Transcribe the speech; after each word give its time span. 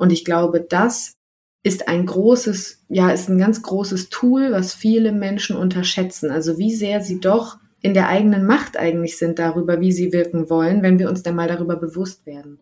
Und 0.00 0.10
ich 0.12 0.24
glaube, 0.24 0.62
das 0.62 1.12
ist 1.62 1.86
ein 1.86 2.06
großes, 2.06 2.86
ja, 2.88 3.10
ist 3.10 3.28
ein 3.28 3.36
ganz 3.36 3.60
großes 3.60 4.08
Tool, 4.08 4.50
was 4.50 4.72
viele 4.72 5.12
Menschen 5.12 5.56
unterschätzen. 5.56 6.30
Also 6.30 6.56
wie 6.56 6.74
sehr 6.74 7.02
sie 7.02 7.20
doch 7.20 7.58
in 7.82 7.92
der 7.92 8.08
eigenen 8.08 8.46
Macht 8.46 8.78
eigentlich 8.78 9.18
sind 9.18 9.38
darüber, 9.38 9.78
wie 9.82 9.92
sie 9.92 10.10
wirken 10.10 10.48
wollen, 10.48 10.82
wenn 10.82 10.98
wir 10.98 11.10
uns 11.10 11.22
dann 11.22 11.34
mal 11.34 11.48
darüber 11.48 11.76
bewusst 11.76 12.24
werden. 12.24 12.58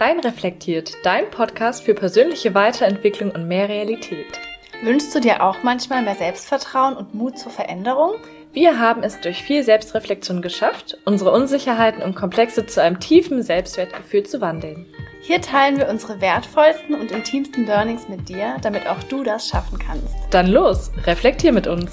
Rein 0.00 0.18
reflektiert, 0.18 0.94
dein 1.04 1.30
Podcast 1.30 1.84
für 1.84 1.94
persönliche 1.94 2.52
Weiterentwicklung 2.56 3.30
und 3.30 3.46
mehr 3.46 3.68
Realität. 3.68 4.40
Wünschst 4.82 5.14
du 5.14 5.20
dir 5.20 5.44
auch 5.44 5.62
manchmal 5.62 6.02
mehr 6.02 6.16
Selbstvertrauen 6.16 6.96
und 6.96 7.14
Mut 7.14 7.38
zur 7.38 7.52
Veränderung? 7.52 8.14
Wir 8.52 8.80
haben 8.80 9.04
es 9.04 9.20
durch 9.20 9.44
viel 9.44 9.62
Selbstreflexion 9.62 10.42
geschafft, 10.42 10.98
unsere 11.04 11.30
Unsicherheiten 11.30 12.02
und 12.02 12.16
Komplexe 12.16 12.66
zu 12.66 12.82
einem 12.82 12.98
tiefen 12.98 13.44
Selbstwertgefühl 13.44 14.24
zu 14.24 14.40
wandeln. 14.40 14.86
Hier 15.22 15.40
teilen 15.40 15.76
wir 15.76 15.88
unsere 15.88 16.20
wertvollsten 16.20 16.96
und 16.96 17.12
intimsten 17.12 17.64
Learnings 17.64 18.08
mit 18.08 18.28
dir, 18.28 18.56
damit 18.60 18.88
auch 18.88 19.00
du 19.04 19.22
das 19.22 19.46
schaffen 19.46 19.78
kannst. 19.78 20.16
Dann 20.30 20.48
los, 20.48 20.90
reflektier 21.06 21.52
mit 21.52 21.68
uns. 21.68 21.92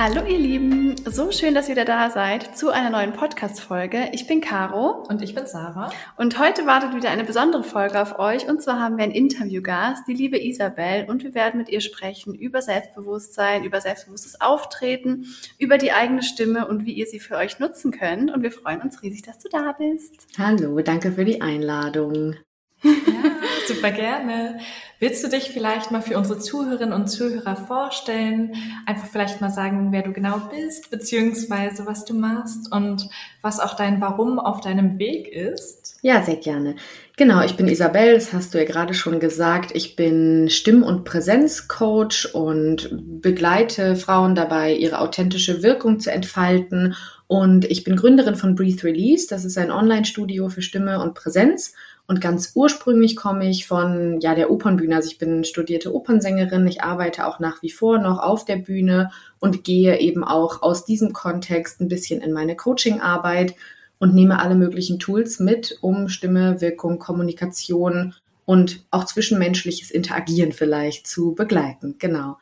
Hallo 0.00 0.24
ihr 0.24 0.38
Lieben, 0.38 0.94
so 1.06 1.32
schön, 1.32 1.56
dass 1.56 1.68
ihr 1.68 1.74
wieder 1.74 1.84
da 1.84 2.08
seid 2.08 2.56
zu 2.56 2.70
einer 2.70 2.88
neuen 2.88 3.12
Podcast-Folge. 3.12 4.10
Ich 4.12 4.28
bin 4.28 4.40
Caro. 4.40 5.04
Und 5.08 5.22
ich 5.22 5.34
bin 5.34 5.44
Sarah. 5.48 5.90
Und 6.16 6.38
heute 6.38 6.66
wartet 6.66 6.94
wieder 6.94 7.10
eine 7.10 7.24
besondere 7.24 7.64
Folge 7.64 8.00
auf 8.00 8.16
euch. 8.20 8.48
Und 8.48 8.62
zwar 8.62 8.78
haben 8.78 8.96
wir 8.96 9.02
einen 9.02 9.12
Interviewgast, 9.12 10.04
die 10.06 10.14
liebe 10.14 10.40
Isabel. 10.40 11.06
Und 11.08 11.24
wir 11.24 11.34
werden 11.34 11.58
mit 11.58 11.68
ihr 11.68 11.80
sprechen 11.80 12.32
über 12.32 12.62
Selbstbewusstsein, 12.62 13.64
über 13.64 13.80
selbstbewusstes 13.80 14.40
Auftreten, 14.40 15.26
über 15.58 15.78
die 15.78 15.90
eigene 15.90 16.22
Stimme 16.22 16.68
und 16.68 16.86
wie 16.86 16.92
ihr 16.92 17.06
sie 17.06 17.18
für 17.18 17.34
euch 17.34 17.58
nutzen 17.58 17.90
könnt. 17.90 18.32
Und 18.32 18.44
wir 18.44 18.52
freuen 18.52 18.80
uns 18.80 19.02
riesig, 19.02 19.22
dass 19.22 19.40
du 19.40 19.48
da 19.48 19.72
bist. 19.72 20.28
Hallo, 20.38 20.80
danke 20.80 21.10
für 21.10 21.24
die 21.24 21.40
Einladung. 21.40 22.36
Ja, 22.84 22.92
super 23.68 23.90
gerne. 23.90 24.58
Willst 24.98 25.22
du 25.22 25.28
dich 25.28 25.50
vielleicht 25.50 25.92
mal 25.92 26.02
für 26.02 26.18
unsere 26.18 26.40
Zuhörerinnen 26.40 26.92
und 26.92 27.06
Zuhörer 27.06 27.54
vorstellen? 27.54 28.54
Einfach 28.84 29.06
vielleicht 29.06 29.40
mal 29.40 29.50
sagen, 29.50 29.92
wer 29.92 30.02
du 30.02 30.12
genau 30.12 30.40
bist, 30.50 30.90
beziehungsweise 30.90 31.86
was 31.86 32.04
du 32.04 32.14
machst 32.14 32.72
und 32.72 33.08
was 33.40 33.60
auch 33.60 33.76
dein 33.76 34.00
Warum 34.00 34.40
auf 34.40 34.60
deinem 34.60 34.98
Weg 34.98 35.28
ist? 35.28 35.98
Ja, 36.02 36.22
sehr 36.22 36.36
gerne. 36.36 36.74
Genau, 37.16 37.42
ich 37.42 37.56
bin 37.56 37.68
Isabel, 37.68 38.14
das 38.14 38.32
hast 38.32 38.54
du 38.54 38.58
ja 38.58 38.64
gerade 38.64 38.94
schon 38.94 39.20
gesagt. 39.20 39.70
Ich 39.74 39.94
bin 39.96 40.48
Stimm- 40.50 40.82
und 40.82 41.04
Präsenzcoach 41.04 42.32
und 42.32 42.88
begleite 43.20 43.94
Frauen 43.96 44.34
dabei, 44.34 44.72
ihre 44.72 45.00
authentische 45.00 45.62
Wirkung 45.62 46.00
zu 46.00 46.10
entfalten. 46.10 46.96
Und 47.28 47.66
ich 47.66 47.84
bin 47.84 47.94
Gründerin 47.94 48.36
von 48.36 48.54
Breathe 48.54 48.82
Release. 48.84 49.26
Das 49.28 49.44
ist 49.44 49.58
ein 49.58 49.70
Online-Studio 49.70 50.48
für 50.48 50.62
Stimme 50.62 51.00
und 51.02 51.14
Präsenz. 51.14 51.74
Und 52.06 52.22
ganz 52.22 52.52
ursprünglich 52.54 53.16
komme 53.16 53.50
ich 53.50 53.66
von 53.66 54.18
ja 54.20 54.34
der 54.34 54.50
Opernbühne. 54.50 54.96
Also 54.96 55.10
ich 55.10 55.18
bin 55.18 55.44
studierte 55.44 55.94
Opernsängerin. 55.94 56.66
Ich 56.66 56.82
arbeite 56.82 57.26
auch 57.26 57.38
nach 57.38 57.62
wie 57.62 57.70
vor 57.70 57.98
noch 57.98 58.18
auf 58.18 58.46
der 58.46 58.56
Bühne 58.56 59.10
und 59.40 59.62
gehe 59.62 60.00
eben 60.00 60.24
auch 60.24 60.62
aus 60.62 60.86
diesem 60.86 61.12
Kontext 61.12 61.82
ein 61.82 61.88
bisschen 61.88 62.22
in 62.22 62.32
meine 62.32 62.56
Coachingarbeit 62.56 63.54
und 63.98 64.14
nehme 64.14 64.40
alle 64.40 64.54
möglichen 64.54 64.98
Tools 64.98 65.38
mit, 65.38 65.76
um 65.82 66.08
Stimme, 66.08 66.62
Wirkung, 66.62 66.98
Kommunikation 66.98 68.14
und 68.46 68.86
auch 68.90 69.04
zwischenmenschliches 69.04 69.90
Interagieren 69.90 70.52
vielleicht 70.52 71.06
zu 71.06 71.34
begleiten. 71.34 71.96
Genau. 71.98 72.38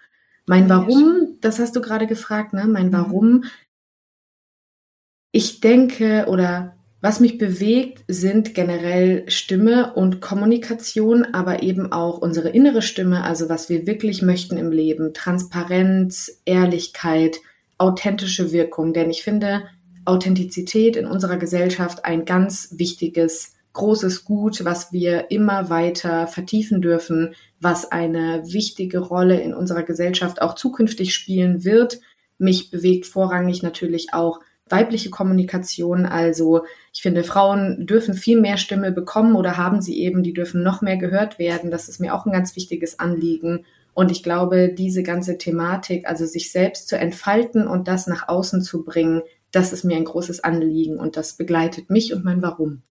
Mein 0.46 0.68
Warum, 0.68 1.38
das 1.40 1.58
hast 1.58 1.74
du 1.74 1.80
gerade 1.80 2.06
gefragt, 2.06 2.52
ne? 2.52 2.68
Mein 2.68 2.88
mhm. 2.88 2.92
Warum. 2.92 3.44
Ich 5.36 5.60
denke 5.60 6.24
oder 6.28 6.76
was 7.02 7.20
mich 7.20 7.36
bewegt, 7.36 8.02
sind 8.08 8.54
generell 8.54 9.28
Stimme 9.28 9.92
und 9.92 10.22
Kommunikation, 10.22 11.26
aber 11.34 11.62
eben 11.62 11.92
auch 11.92 12.16
unsere 12.16 12.48
innere 12.48 12.80
Stimme, 12.80 13.22
also 13.22 13.50
was 13.50 13.68
wir 13.68 13.86
wirklich 13.86 14.22
möchten 14.22 14.56
im 14.56 14.72
Leben. 14.72 15.12
Transparenz, 15.12 16.40
Ehrlichkeit, 16.46 17.36
authentische 17.76 18.50
Wirkung. 18.50 18.94
Denn 18.94 19.10
ich 19.10 19.24
finde 19.24 19.64
Authentizität 20.06 20.96
in 20.96 21.04
unserer 21.04 21.36
Gesellschaft 21.36 22.06
ein 22.06 22.24
ganz 22.24 22.72
wichtiges, 22.78 23.56
großes 23.74 24.24
Gut, 24.24 24.64
was 24.64 24.90
wir 24.90 25.30
immer 25.30 25.68
weiter 25.68 26.28
vertiefen 26.28 26.80
dürfen, 26.80 27.34
was 27.60 27.92
eine 27.92 28.42
wichtige 28.46 29.00
Rolle 29.00 29.38
in 29.38 29.52
unserer 29.52 29.82
Gesellschaft 29.82 30.40
auch 30.40 30.54
zukünftig 30.54 31.14
spielen 31.14 31.62
wird. 31.62 32.00
Mich 32.38 32.70
bewegt 32.70 33.04
vorrangig 33.04 33.62
natürlich 33.62 34.14
auch 34.14 34.40
weibliche 34.68 35.10
Kommunikation. 35.10 36.06
Also 36.06 36.64
ich 36.92 37.02
finde, 37.02 37.24
Frauen 37.24 37.86
dürfen 37.86 38.14
viel 38.14 38.40
mehr 38.40 38.56
Stimme 38.56 38.92
bekommen 38.92 39.36
oder 39.36 39.56
haben 39.56 39.80
sie 39.80 40.00
eben, 40.00 40.22
die 40.22 40.32
dürfen 40.32 40.62
noch 40.62 40.82
mehr 40.82 40.96
gehört 40.96 41.38
werden. 41.38 41.70
Das 41.70 41.88
ist 41.88 42.00
mir 42.00 42.14
auch 42.14 42.26
ein 42.26 42.32
ganz 42.32 42.56
wichtiges 42.56 42.98
Anliegen. 42.98 43.64
Und 43.94 44.10
ich 44.10 44.22
glaube, 44.22 44.74
diese 44.76 45.02
ganze 45.02 45.38
Thematik, 45.38 46.06
also 46.06 46.26
sich 46.26 46.52
selbst 46.52 46.88
zu 46.88 46.98
entfalten 46.98 47.66
und 47.66 47.88
das 47.88 48.06
nach 48.06 48.28
außen 48.28 48.60
zu 48.60 48.84
bringen, 48.84 49.22
das 49.52 49.72
ist 49.72 49.84
mir 49.84 49.96
ein 49.96 50.04
großes 50.04 50.44
Anliegen 50.44 50.98
und 50.98 51.16
das 51.16 51.36
begleitet 51.36 51.88
mich 51.88 52.12
und 52.12 52.24
mein 52.24 52.42
Warum. 52.42 52.82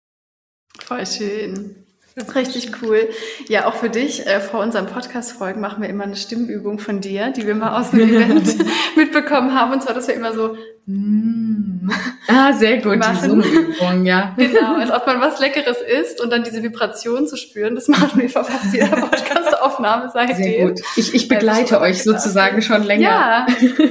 Voll 0.80 1.06
schön. 1.06 1.85
Das 2.16 2.30
ist 2.30 2.36
richtig 2.36 2.82
cool. 2.82 3.10
Ja, 3.50 3.66
auch 3.66 3.74
für 3.76 3.90
dich, 3.90 4.26
äh, 4.26 4.40
vor 4.40 4.62
unseren 4.62 4.86
Podcast-Folgen 4.86 5.60
machen 5.60 5.82
wir 5.82 5.90
immer 5.90 6.06
eine 6.06 6.16
Stimmübung 6.16 6.80
von 6.80 7.02
dir, 7.02 7.32
die 7.32 7.46
wir 7.46 7.56
mal 7.56 7.78
aus 7.78 7.92
dem 7.92 8.00
Event 8.10 8.56
mitbekommen 8.96 9.54
haben. 9.54 9.74
Und 9.74 9.84
zwar, 9.84 9.94
dass 9.94 10.08
wir 10.08 10.16
immer 10.16 10.32
so 10.34 10.56
mm, 10.86 11.90
Ah, 12.28 12.54
sehr 12.54 12.78
gut, 12.78 12.98
machen. 12.98 13.42
die 13.42 13.50
Übung, 13.50 14.06
ja. 14.06 14.34
Genau, 14.38 14.76
als 14.76 14.92
ob 14.92 15.06
man 15.06 15.22
was 15.22 15.40
Leckeres 15.40 15.78
isst 15.82 16.22
und 16.22 16.32
dann 16.32 16.44
diese 16.44 16.64
Vibration 16.64 17.28
zu 17.28 17.38
spüren. 17.38 17.76
Das 17.76 17.88
machen 17.88 18.20
wir 18.20 18.30
vor 18.30 18.44
fast 18.44 18.74
jeder 18.74 18.88
Podcast-Aufnahme 18.88 20.10
seitdem. 20.12 20.36
Sehr 20.38 20.68
gut. 20.68 20.82
Ich, 20.96 21.14
ich 21.14 21.28
begleite 21.28 21.82
euch 21.82 22.04
sozusagen 22.04 22.62
schon 22.62 22.84
länger. 22.84 23.04
Ja, 23.04 23.48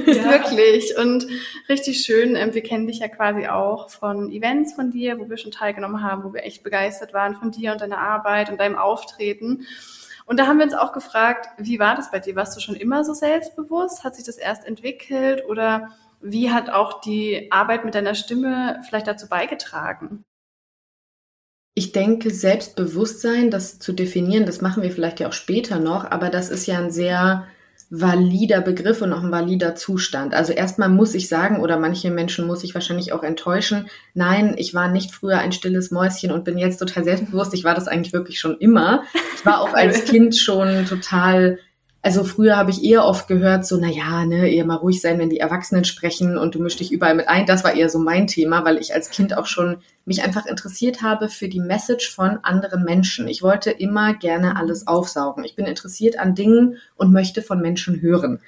ja, 0.07 0.31
wirklich. 0.31 0.97
Und 0.97 1.27
richtig 1.69 2.01
schön. 2.01 2.35
Ähm, 2.35 2.53
wir 2.53 2.63
kennen 2.63 2.87
dich 2.87 2.99
ja 2.99 3.07
quasi 3.07 3.47
auch 3.47 3.89
von 3.89 4.31
Events 4.31 4.73
von 4.73 4.91
dir, 4.91 5.19
wo 5.19 5.29
wir 5.29 5.37
schon 5.37 5.51
teilgenommen 5.51 6.03
haben, 6.03 6.23
wo 6.23 6.33
wir 6.33 6.43
echt 6.43 6.63
begeistert 6.63 7.13
waren 7.13 7.35
von 7.35 7.51
dir 7.51 7.71
und 7.71 7.81
deiner 7.81 7.99
Arbeit 7.99 8.14
und 8.49 8.59
deinem 8.59 8.77
Auftreten. 8.77 9.65
Und 10.25 10.39
da 10.39 10.47
haben 10.47 10.57
wir 10.57 10.65
uns 10.65 10.73
auch 10.73 10.91
gefragt, 10.91 11.47
wie 11.57 11.79
war 11.79 11.95
das 11.95 12.11
bei 12.11 12.19
dir? 12.19 12.35
Warst 12.35 12.55
du 12.57 12.61
schon 12.61 12.75
immer 12.75 13.03
so 13.03 13.13
selbstbewusst? 13.13 14.03
Hat 14.03 14.15
sich 14.15 14.25
das 14.25 14.37
erst 14.37 14.65
entwickelt 14.65 15.43
oder 15.47 15.89
wie 16.21 16.51
hat 16.51 16.69
auch 16.69 17.01
die 17.01 17.51
Arbeit 17.51 17.85
mit 17.85 17.93
deiner 17.93 18.15
Stimme 18.15 18.81
vielleicht 18.87 19.07
dazu 19.07 19.27
beigetragen? 19.27 20.23
Ich 21.77 21.91
denke, 21.91 22.31
Selbstbewusstsein, 22.31 23.51
das 23.51 23.79
zu 23.79 23.91
definieren, 23.91 24.45
das 24.45 24.61
machen 24.61 24.81
wir 24.81 24.91
vielleicht 24.91 25.19
ja 25.19 25.27
auch 25.27 25.33
später 25.33 25.77
noch, 25.77 26.09
aber 26.09 26.29
das 26.29 26.49
ist 26.49 26.65
ja 26.67 26.79
ein 26.79 26.89
sehr 26.89 27.45
valider 27.89 28.61
Begriff 28.61 29.01
und 29.01 29.13
auch 29.13 29.23
ein 29.23 29.31
valider 29.31 29.75
Zustand. 29.75 30.33
Also 30.33 30.53
erstmal 30.53 30.89
muss 30.89 31.13
ich 31.13 31.29
sagen, 31.29 31.61
oder 31.61 31.77
manche 31.77 32.11
Menschen 32.11 32.47
muss 32.47 32.63
ich 32.63 32.73
wahrscheinlich 32.73 33.13
auch 33.13 33.23
enttäuschen, 33.23 33.87
nein, 34.13 34.55
ich 34.57 34.73
war 34.73 34.89
nicht 34.89 35.13
früher 35.13 35.39
ein 35.39 35.51
stilles 35.51 35.91
Mäuschen 35.91 36.31
und 36.31 36.43
bin 36.43 36.57
jetzt 36.57 36.77
total 36.77 37.03
selbstbewusst. 37.03 37.53
Ich 37.53 37.63
war 37.63 37.75
das 37.75 37.87
eigentlich 37.87 38.13
wirklich 38.13 38.39
schon 38.39 38.57
immer. 38.57 39.03
Ich 39.35 39.45
war 39.45 39.61
auch 39.61 39.73
als 39.75 40.05
Kind 40.05 40.35
schon 40.35 40.85
total 40.85 41.59
also 42.05 42.23
früher 42.23 42.55
habe 42.55 42.69
ich 42.69 42.83
eher 42.83 43.03
oft 43.03 43.27
gehört, 43.27 43.65
so, 43.65 43.77
na 43.81 43.87
ja, 43.87 44.25
ne, 44.25 44.47
eher 44.47 44.63
mal 44.63 44.75
ruhig 44.75 45.01
sein, 45.01 45.17
wenn 45.17 45.31
die 45.31 45.39
Erwachsenen 45.39 45.85
sprechen 45.85 46.37
und 46.37 46.53
du 46.53 46.61
mischst 46.61 46.79
dich 46.79 46.91
überall 46.91 47.15
mit 47.15 47.27
ein. 47.27 47.47
Das 47.47 47.63
war 47.63 47.73
eher 47.73 47.89
so 47.89 47.97
mein 47.97 48.27
Thema, 48.27 48.63
weil 48.63 48.77
ich 48.77 48.93
als 48.93 49.09
Kind 49.09 49.35
auch 49.35 49.47
schon 49.47 49.77
mich 50.05 50.23
einfach 50.23 50.45
interessiert 50.45 51.01
habe 51.01 51.29
für 51.29 51.49
die 51.49 51.59
Message 51.59 52.13
von 52.13 52.39
anderen 52.43 52.83
Menschen. 52.83 53.27
Ich 53.27 53.41
wollte 53.41 53.71
immer 53.71 54.13
gerne 54.13 54.55
alles 54.55 54.87
aufsaugen. 54.87 55.43
Ich 55.43 55.55
bin 55.55 55.65
interessiert 55.65 56.19
an 56.19 56.35
Dingen 56.35 56.77
und 56.95 57.11
möchte 57.11 57.41
von 57.41 57.59
Menschen 57.59 58.01
hören. 58.01 58.39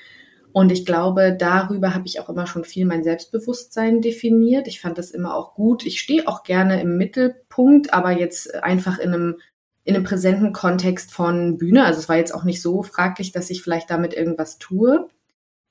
Und 0.53 0.71
ich 0.71 0.86
glaube, 0.86 1.36
darüber 1.38 1.94
habe 1.94 2.07
ich 2.07 2.19
auch 2.19 2.30
immer 2.30 2.48
schon 2.48 2.63
viel 2.63 2.86
mein 2.86 3.04
Selbstbewusstsein 3.04 4.01
definiert. 4.01 4.68
Ich 4.68 4.81
fand 4.81 4.98
das 4.98 5.12
immer 5.12 5.36
auch 5.36 5.56
gut. 5.56 5.86
Ich 5.86 6.00
stehe 6.00 6.27
auch 6.27 6.44
gerne 6.44 6.81
im 6.81 6.98
Mittelpunkt, 6.98 7.94
aber 7.94 8.12
jetzt 8.12 8.56
einfach 8.63 8.98
in 9.00 9.13
einem 9.13 9.36
in 9.83 9.95
einem 9.95 10.04
präsenten 10.04 10.51
Kontext 10.51 11.13
von 11.13 11.57
Bühne. 11.57 11.86
Also 11.86 12.00
es 12.00 12.09
war 12.09 12.18
jetzt 12.18 12.33
auch 12.36 12.44
nicht 12.44 12.62
so 12.62 12.83
fraglich, 12.83 13.31
dass 13.31 13.50
ich 13.50 13.63
vielleicht 13.63 13.89
damit 13.89 14.13
irgendwas 14.13 14.57
tue. 14.57 15.07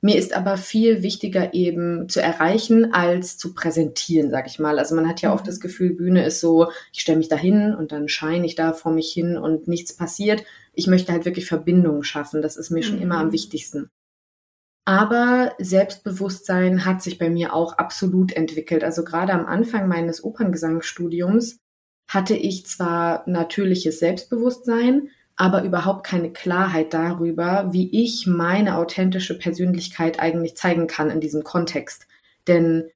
Mir 0.02 0.16
ist 0.16 0.34
aber 0.34 0.56
viel 0.56 1.02
wichtiger 1.02 1.54
eben 1.54 2.08
zu 2.08 2.20
erreichen 2.20 2.92
als 2.92 3.38
zu 3.38 3.54
präsentieren, 3.54 4.30
sag 4.30 4.46
ich 4.46 4.58
mal. 4.58 4.78
Also 4.78 4.94
man 4.94 5.08
hat 5.08 5.22
ja 5.22 5.32
oft 5.32 5.44
mhm. 5.44 5.48
das 5.48 5.60
Gefühl, 5.60 5.94
Bühne 5.94 6.24
ist 6.24 6.40
so, 6.40 6.70
ich 6.92 7.00
stelle 7.00 7.18
mich 7.18 7.28
da 7.28 7.36
hin 7.36 7.74
und 7.74 7.92
dann 7.92 8.08
scheine 8.08 8.46
ich 8.46 8.54
da 8.54 8.72
vor 8.72 8.92
mich 8.92 9.12
hin 9.12 9.38
und 9.38 9.68
nichts 9.68 9.94
passiert. 9.94 10.44
Ich 10.74 10.86
möchte 10.86 11.12
halt 11.12 11.24
wirklich 11.24 11.46
Verbindungen 11.46 12.04
schaffen. 12.04 12.42
Das 12.42 12.56
ist 12.56 12.70
mir 12.70 12.82
schon 12.82 13.00
immer 13.00 13.18
am 13.18 13.28
mhm. 13.28 13.32
wichtigsten. 13.32 13.90
Aber 14.84 15.52
Selbstbewusstsein 15.58 16.84
hat 16.84 17.02
sich 17.02 17.18
bei 17.18 17.28
mir 17.28 17.54
auch 17.54 17.72
absolut 17.72 18.32
entwickelt. 18.32 18.84
Also 18.84 19.02
gerade 19.02 19.32
am 19.32 19.46
Anfang 19.46 19.88
meines 19.88 20.22
Operngesangsstudiums 20.22 21.58
hatte 22.08 22.36
ich 22.36 22.66
zwar 22.66 23.28
natürliches 23.28 23.98
Selbstbewusstsein, 23.98 25.08
aber 25.36 25.62
überhaupt 25.62 26.04
keine 26.04 26.32
Klarheit 26.32 26.94
darüber, 26.94 27.68
wie 27.72 27.90
ich 27.92 28.26
meine 28.26 28.78
authentische 28.78 29.38
Persönlichkeit 29.38 30.18
eigentlich 30.18 30.56
zeigen 30.56 30.86
kann 30.86 31.10
in 31.10 31.20
diesem 31.20 31.44
Kontext. 31.44 32.06
Denn 32.46 32.90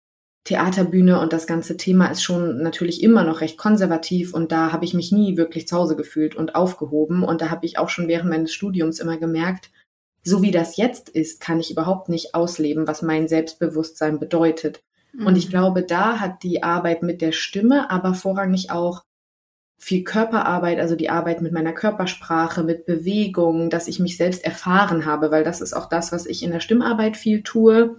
Theaterbühne 0.44 1.20
und 1.20 1.34
das 1.34 1.46
ganze 1.46 1.76
Thema 1.76 2.06
ist 2.06 2.22
schon 2.22 2.62
natürlich 2.62 3.02
immer 3.02 3.24
noch 3.24 3.42
recht 3.42 3.58
konservativ 3.58 4.32
und 4.32 4.52
da 4.52 4.72
habe 4.72 4.86
ich 4.86 4.94
mich 4.94 5.12
nie 5.12 5.36
wirklich 5.36 5.68
zu 5.68 5.76
Hause 5.76 5.96
gefühlt 5.96 6.34
und 6.34 6.54
aufgehoben 6.54 7.22
und 7.22 7.42
da 7.42 7.50
habe 7.50 7.66
ich 7.66 7.76
auch 7.76 7.90
schon 7.90 8.08
während 8.08 8.30
meines 8.30 8.54
Studiums 8.54 9.00
immer 9.00 9.18
gemerkt, 9.18 9.70
so 10.22 10.42
wie 10.42 10.50
das 10.50 10.78
jetzt 10.78 11.10
ist, 11.10 11.40
kann 11.40 11.60
ich 11.60 11.70
überhaupt 11.70 12.08
nicht 12.08 12.34
ausleben, 12.34 12.86
was 12.86 13.02
mein 13.02 13.28
Selbstbewusstsein 13.28 14.18
bedeutet. 14.18 14.82
Mhm. 15.12 15.26
Und 15.26 15.36
ich 15.36 15.46
mhm. 15.46 15.50
glaube, 15.50 15.82
da 15.82 16.20
hat 16.20 16.42
die 16.42 16.62
Arbeit 16.62 17.02
mit 17.02 17.20
der 17.20 17.32
Stimme, 17.32 17.90
aber 17.90 18.14
vorrangig 18.14 18.70
auch 18.70 19.04
viel 19.82 20.04
Körperarbeit, 20.04 20.78
also 20.78 20.94
die 20.94 21.08
Arbeit 21.08 21.40
mit 21.40 21.52
meiner 21.52 21.72
Körpersprache, 21.72 22.62
mit 22.62 22.84
Bewegung, 22.84 23.70
dass 23.70 23.88
ich 23.88 23.98
mich 23.98 24.18
selbst 24.18 24.44
erfahren 24.44 25.06
habe, 25.06 25.30
weil 25.30 25.42
das 25.42 25.62
ist 25.62 25.72
auch 25.72 25.88
das, 25.88 26.12
was 26.12 26.26
ich 26.26 26.42
in 26.42 26.52
der 26.52 26.60
Stimmarbeit 26.60 27.16
viel 27.16 27.42
tue. 27.42 27.96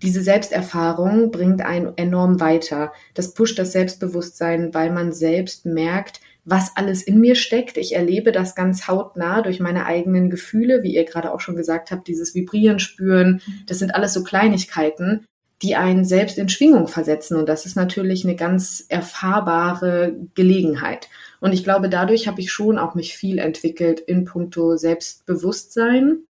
Diese 0.00 0.22
Selbsterfahrung 0.22 1.32
bringt 1.32 1.60
einen 1.60 1.92
enorm 1.96 2.38
weiter. 2.38 2.92
Das 3.14 3.34
pusht 3.34 3.58
das 3.58 3.72
Selbstbewusstsein, 3.72 4.72
weil 4.74 4.92
man 4.92 5.12
selbst 5.12 5.66
merkt, 5.66 6.20
was 6.44 6.76
alles 6.76 7.02
in 7.02 7.18
mir 7.18 7.34
steckt. 7.34 7.78
Ich 7.78 7.96
erlebe 7.96 8.30
das 8.30 8.54
ganz 8.54 8.86
hautnah 8.86 9.42
durch 9.42 9.58
meine 9.58 9.86
eigenen 9.86 10.30
Gefühle, 10.30 10.84
wie 10.84 10.94
ihr 10.94 11.04
gerade 11.04 11.34
auch 11.34 11.40
schon 11.40 11.56
gesagt 11.56 11.90
habt, 11.90 12.06
dieses 12.06 12.36
Vibrieren 12.36 12.78
spüren. 12.78 13.42
Das 13.66 13.80
sind 13.80 13.92
alles 13.92 14.14
so 14.14 14.22
Kleinigkeiten, 14.22 15.26
die 15.62 15.76
einen 15.76 16.04
selbst 16.04 16.38
in 16.38 16.48
Schwingung 16.48 16.86
versetzen. 16.88 17.36
Und 17.36 17.48
das 17.48 17.66
ist 17.66 17.76
natürlich 17.76 18.24
eine 18.24 18.36
ganz 18.36 18.84
erfahrbare 18.88 20.14
Gelegenheit. 20.34 21.08
Und 21.40 21.52
ich 21.52 21.64
glaube, 21.64 21.88
dadurch 21.88 22.28
habe 22.28 22.40
ich 22.40 22.52
schon 22.52 22.78
auch 22.78 22.94
mich 22.94 23.16
viel 23.16 23.38
entwickelt 23.38 24.00
in 24.00 24.24
puncto 24.24 24.76
Selbstbewusstsein. 24.76 26.24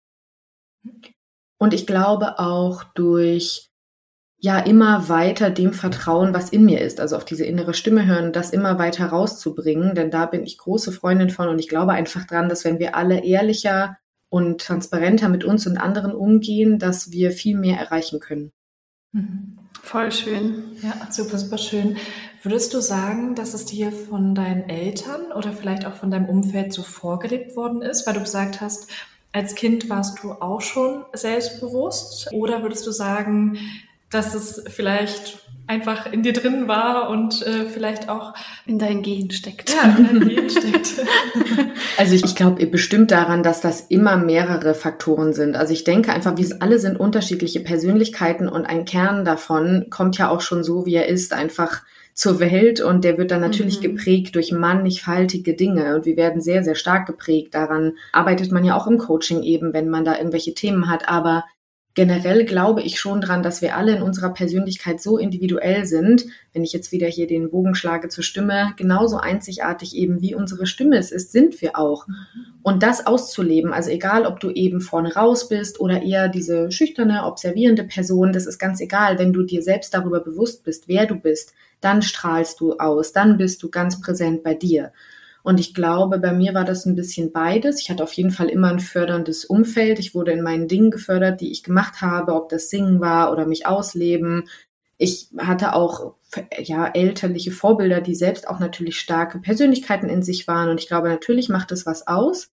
Und 1.58 1.74
ich 1.74 1.86
glaube 1.86 2.38
auch 2.38 2.84
durch 2.94 3.68
ja 4.40 4.58
immer 4.60 5.08
weiter 5.08 5.50
dem 5.50 5.72
Vertrauen, 5.72 6.32
was 6.32 6.50
in 6.50 6.64
mir 6.64 6.80
ist, 6.80 7.00
also 7.00 7.16
auf 7.16 7.24
diese 7.24 7.44
innere 7.44 7.74
Stimme 7.74 8.06
hören, 8.06 8.32
das 8.32 8.50
immer 8.50 8.78
weiter 8.78 9.06
rauszubringen, 9.06 9.96
denn 9.96 10.12
da 10.12 10.26
bin 10.26 10.44
ich 10.44 10.58
große 10.58 10.92
Freundin 10.92 11.30
von 11.30 11.48
und 11.48 11.58
ich 11.58 11.68
glaube 11.68 11.92
einfach 11.92 12.24
dran, 12.24 12.48
dass 12.48 12.64
wenn 12.64 12.78
wir 12.78 12.94
alle 12.94 13.24
ehrlicher 13.24 13.98
und 14.30 14.60
transparenter 14.60 15.28
mit 15.28 15.42
uns 15.42 15.66
und 15.66 15.76
anderen 15.76 16.12
umgehen, 16.12 16.78
dass 16.78 17.10
wir 17.10 17.32
viel 17.32 17.56
mehr 17.56 17.78
erreichen 17.78 18.20
können. 18.20 18.52
Mhm. 19.12 19.58
Voll 19.82 20.12
schön. 20.12 20.76
Ja, 20.82 21.10
super, 21.10 21.38
super 21.38 21.58
schön. 21.58 21.96
Würdest 22.42 22.74
du 22.74 22.80
sagen, 22.80 23.34
dass 23.34 23.54
es 23.54 23.64
dir 23.64 23.90
von 23.90 24.34
deinen 24.34 24.68
Eltern 24.68 25.32
oder 25.32 25.52
vielleicht 25.52 25.86
auch 25.86 25.94
von 25.94 26.10
deinem 26.10 26.26
Umfeld 26.26 26.72
so 26.72 26.82
vorgelebt 26.82 27.56
worden 27.56 27.82
ist, 27.82 28.06
weil 28.06 28.14
du 28.14 28.20
gesagt 28.20 28.60
hast, 28.60 28.90
als 29.32 29.54
Kind 29.54 29.88
warst 29.88 30.22
du 30.22 30.32
auch 30.32 30.60
schon 30.60 31.04
selbstbewusst? 31.12 32.28
Oder 32.32 32.62
würdest 32.62 32.86
du 32.86 32.90
sagen, 32.90 33.58
dass 34.10 34.34
es 34.34 34.62
vielleicht 34.68 35.47
einfach 35.68 36.10
in 36.10 36.22
dir 36.22 36.32
drin 36.32 36.66
war 36.66 37.10
und 37.10 37.46
äh, 37.46 37.66
vielleicht 37.66 38.08
auch 38.08 38.34
in 38.66 38.78
deinen 38.78 39.02
Gen 39.02 39.30
steckt. 39.30 39.70
Ja, 39.70 39.96
in 39.96 40.06
deinen 40.06 40.28
Gen 40.28 40.50
steckt. 40.50 40.94
Also 41.96 42.14
ich, 42.14 42.24
ich 42.24 42.36
glaube 42.36 42.64
bestimmt 42.66 43.10
daran, 43.10 43.42
dass 43.42 43.60
das 43.60 43.80
immer 43.80 44.16
mehrere 44.16 44.74
Faktoren 44.74 45.32
sind. 45.32 45.56
Also 45.56 45.72
ich 45.72 45.82
denke 45.82 46.12
einfach, 46.12 46.36
wir 46.36 46.46
alle 46.60 46.78
sind 46.78 46.98
unterschiedliche 46.98 47.58
Persönlichkeiten 47.58 48.48
und 48.48 48.66
ein 48.66 48.84
Kern 48.84 49.24
davon 49.24 49.86
kommt 49.90 50.16
ja 50.16 50.28
auch 50.28 50.40
schon 50.40 50.62
so, 50.62 50.86
wie 50.86 50.94
er 50.94 51.08
ist, 51.08 51.32
einfach 51.32 51.82
zur 52.14 52.40
Welt 52.40 52.80
und 52.80 53.04
der 53.04 53.18
wird 53.18 53.30
dann 53.30 53.40
natürlich 53.40 53.78
mhm. 53.78 53.94
geprägt 53.94 54.34
durch 54.34 54.52
mannigfaltige 54.52 55.54
Dinge 55.54 55.96
und 55.96 56.04
wir 56.04 56.16
werden 56.16 56.40
sehr, 56.40 56.64
sehr 56.64 56.74
stark 56.74 57.06
geprägt. 57.06 57.54
Daran 57.54 57.94
arbeitet 58.12 58.52
man 58.52 58.64
ja 58.64 58.76
auch 58.76 58.86
im 58.86 58.98
Coaching 58.98 59.42
eben, 59.42 59.72
wenn 59.72 59.88
man 59.88 60.04
da 60.04 60.16
irgendwelche 60.16 60.54
Themen 60.54 60.88
hat. 60.88 61.08
Aber 61.08 61.44
generell 61.98 62.44
glaube 62.44 62.80
ich 62.80 63.00
schon 63.00 63.20
dran, 63.20 63.42
dass 63.42 63.60
wir 63.60 63.74
alle 63.74 63.96
in 63.96 64.02
unserer 64.02 64.32
Persönlichkeit 64.32 65.02
so 65.02 65.18
individuell 65.18 65.84
sind, 65.84 66.26
wenn 66.52 66.62
ich 66.62 66.72
jetzt 66.72 66.92
wieder 66.92 67.08
hier 67.08 67.26
den 67.26 67.50
Bogen 67.50 67.74
schlage 67.74 68.08
zur 68.08 68.22
Stimme, 68.22 68.72
genauso 68.76 69.16
einzigartig 69.16 69.96
eben 69.96 70.20
wie 70.20 70.32
unsere 70.32 70.68
Stimme 70.68 70.96
es 70.96 71.10
ist, 71.10 71.32
sind 71.32 71.60
wir 71.60 71.76
auch. 71.76 72.06
Mhm. 72.06 72.14
Und 72.62 72.84
das 72.84 73.04
auszuleben, 73.04 73.72
also 73.72 73.90
egal, 73.90 74.26
ob 74.26 74.38
du 74.38 74.50
eben 74.50 74.80
vorne 74.80 75.12
raus 75.12 75.48
bist 75.48 75.80
oder 75.80 76.00
eher 76.00 76.28
diese 76.28 76.70
schüchterne, 76.70 77.24
observierende 77.24 77.82
Person, 77.82 78.32
das 78.32 78.46
ist 78.46 78.60
ganz 78.60 78.80
egal, 78.80 79.18
wenn 79.18 79.32
du 79.32 79.42
dir 79.42 79.64
selbst 79.64 79.92
darüber 79.92 80.20
bewusst 80.20 80.62
bist, 80.62 80.86
wer 80.86 81.04
du 81.04 81.16
bist, 81.16 81.52
dann 81.80 82.02
strahlst 82.02 82.60
du 82.60 82.74
aus, 82.74 83.12
dann 83.12 83.38
bist 83.38 83.60
du 83.64 83.70
ganz 83.70 84.00
präsent 84.00 84.44
bei 84.44 84.54
dir. 84.54 84.92
Und 85.42 85.60
ich 85.60 85.74
glaube, 85.74 86.18
bei 86.18 86.32
mir 86.32 86.54
war 86.54 86.64
das 86.64 86.84
ein 86.84 86.96
bisschen 86.96 87.32
beides. 87.32 87.80
Ich 87.80 87.90
hatte 87.90 88.02
auf 88.02 88.12
jeden 88.12 88.30
Fall 88.30 88.48
immer 88.48 88.68
ein 88.68 88.80
förderndes 88.80 89.44
Umfeld. 89.44 89.98
Ich 89.98 90.14
wurde 90.14 90.32
in 90.32 90.42
meinen 90.42 90.68
Dingen 90.68 90.90
gefördert, 90.90 91.40
die 91.40 91.50
ich 91.50 91.62
gemacht 91.62 92.00
habe, 92.00 92.34
ob 92.34 92.48
das 92.48 92.70
Singen 92.70 93.00
war 93.00 93.32
oder 93.32 93.46
mich 93.46 93.66
ausleben. 93.66 94.48
Ich 94.98 95.28
hatte 95.38 95.74
auch 95.74 96.14
ja 96.58 96.88
elterliche 96.88 97.52
Vorbilder, 97.52 98.00
die 98.00 98.14
selbst 98.14 98.48
auch 98.48 98.58
natürlich 98.58 98.98
starke 98.98 99.38
Persönlichkeiten 99.38 100.08
in 100.08 100.22
sich 100.22 100.48
waren. 100.48 100.68
Und 100.68 100.80
ich 100.80 100.88
glaube, 100.88 101.08
natürlich 101.08 101.48
macht 101.48 101.72
es 101.72 101.86
was 101.86 102.06
aus. 102.06 102.50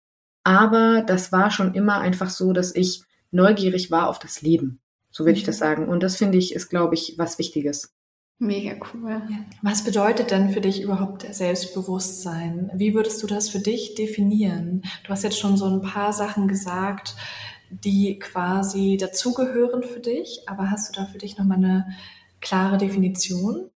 Aber 0.43 1.03
das 1.05 1.31
war 1.31 1.51
schon 1.51 1.73
immer 1.73 1.99
einfach 1.99 2.29
so, 2.29 2.51
dass 2.51 2.75
ich 2.75 3.03
neugierig 3.29 3.91
war 3.91 4.09
auf 4.09 4.19
das 4.19 4.41
Leben. 4.41 4.79
So 5.11 5.25
würde 5.25 5.37
ich 5.37 5.45
das 5.45 5.57
mhm. 5.57 5.59
sagen. 5.59 5.89
Und 5.89 6.03
das 6.03 6.17
finde 6.17 6.37
ich, 6.37 6.55
ist, 6.55 6.69
glaube 6.69 6.95
ich, 6.95 7.15
was 7.17 7.37
Wichtiges. 7.37 7.93
Mega 8.41 8.73
cool. 8.91 9.21
Was 9.61 9.83
bedeutet 9.83 10.31
denn 10.31 10.49
für 10.49 10.61
dich 10.61 10.81
überhaupt 10.81 11.31
Selbstbewusstsein? 11.31 12.71
Wie 12.73 12.95
würdest 12.95 13.21
du 13.21 13.27
das 13.27 13.49
für 13.49 13.59
dich 13.59 13.93
definieren? 13.93 14.81
Du 15.03 15.09
hast 15.09 15.23
jetzt 15.23 15.37
schon 15.37 15.57
so 15.57 15.65
ein 15.65 15.83
paar 15.83 16.11
Sachen 16.11 16.47
gesagt, 16.47 17.15
die 17.69 18.17
quasi 18.17 18.97
dazugehören 18.99 19.83
für 19.83 19.99
dich, 19.99 20.41
aber 20.47 20.71
hast 20.71 20.89
du 20.89 20.99
da 20.99 21.05
für 21.05 21.19
dich 21.19 21.37
nochmal 21.37 21.59
eine 21.59 21.85
klare 22.39 22.79
Definition? 22.79 23.69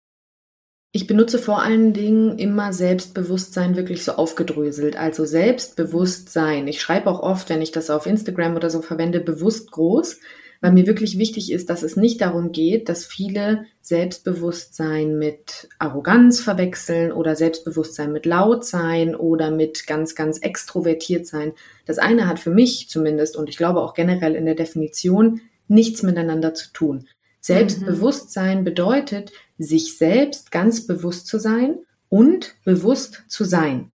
Ich 0.92 1.08
benutze 1.08 1.40
vor 1.40 1.60
allen 1.60 1.92
Dingen 1.92 2.38
immer 2.38 2.72
Selbstbewusstsein 2.72 3.74
wirklich 3.74 4.04
so 4.04 4.12
aufgedröselt. 4.12 4.94
Also 4.94 5.24
Selbstbewusstsein. 5.24 6.68
Ich 6.68 6.80
schreibe 6.80 7.10
auch 7.10 7.18
oft, 7.18 7.48
wenn 7.48 7.62
ich 7.62 7.72
das 7.72 7.90
auf 7.90 8.06
Instagram 8.06 8.54
oder 8.54 8.70
so 8.70 8.80
verwende, 8.80 9.18
bewusst 9.18 9.72
groß 9.72 10.20
weil 10.62 10.72
mir 10.72 10.86
wirklich 10.86 11.18
wichtig 11.18 11.52
ist, 11.52 11.68
dass 11.68 11.82
es 11.82 11.96
nicht 11.96 12.22
darum 12.22 12.52
geht, 12.52 12.88
dass 12.88 13.04
viele 13.04 13.66
Selbstbewusstsein 13.82 15.18
mit 15.18 15.68
Arroganz 15.78 16.40
verwechseln 16.40 17.12
oder 17.12 17.36
Selbstbewusstsein 17.36 18.12
mit 18.12 18.24
laut 18.24 18.64
sein 18.64 19.14
oder 19.14 19.50
mit 19.50 19.86
ganz, 19.86 20.14
ganz 20.14 20.38
extrovertiert 20.38 21.26
sein. 21.26 21.52
Das 21.84 21.98
eine 21.98 22.28
hat 22.28 22.38
für 22.38 22.50
mich 22.50 22.88
zumindest 22.88 23.36
und 23.36 23.50
ich 23.50 23.58
glaube 23.58 23.82
auch 23.82 23.92
generell 23.92 24.36
in 24.36 24.46
der 24.46 24.54
Definition 24.54 25.40
nichts 25.68 26.02
miteinander 26.02 26.54
zu 26.54 26.72
tun. 26.72 27.08
Selbstbewusstsein 27.40 28.60
mhm. 28.60 28.64
bedeutet, 28.64 29.32
sich 29.58 29.98
selbst 29.98 30.52
ganz 30.52 30.86
bewusst 30.86 31.26
zu 31.26 31.38
sein 31.38 31.78
und 32.08 32.54
bewusst 32.64 33.24
zu 33.26 33.44
sein. 33.44 33.91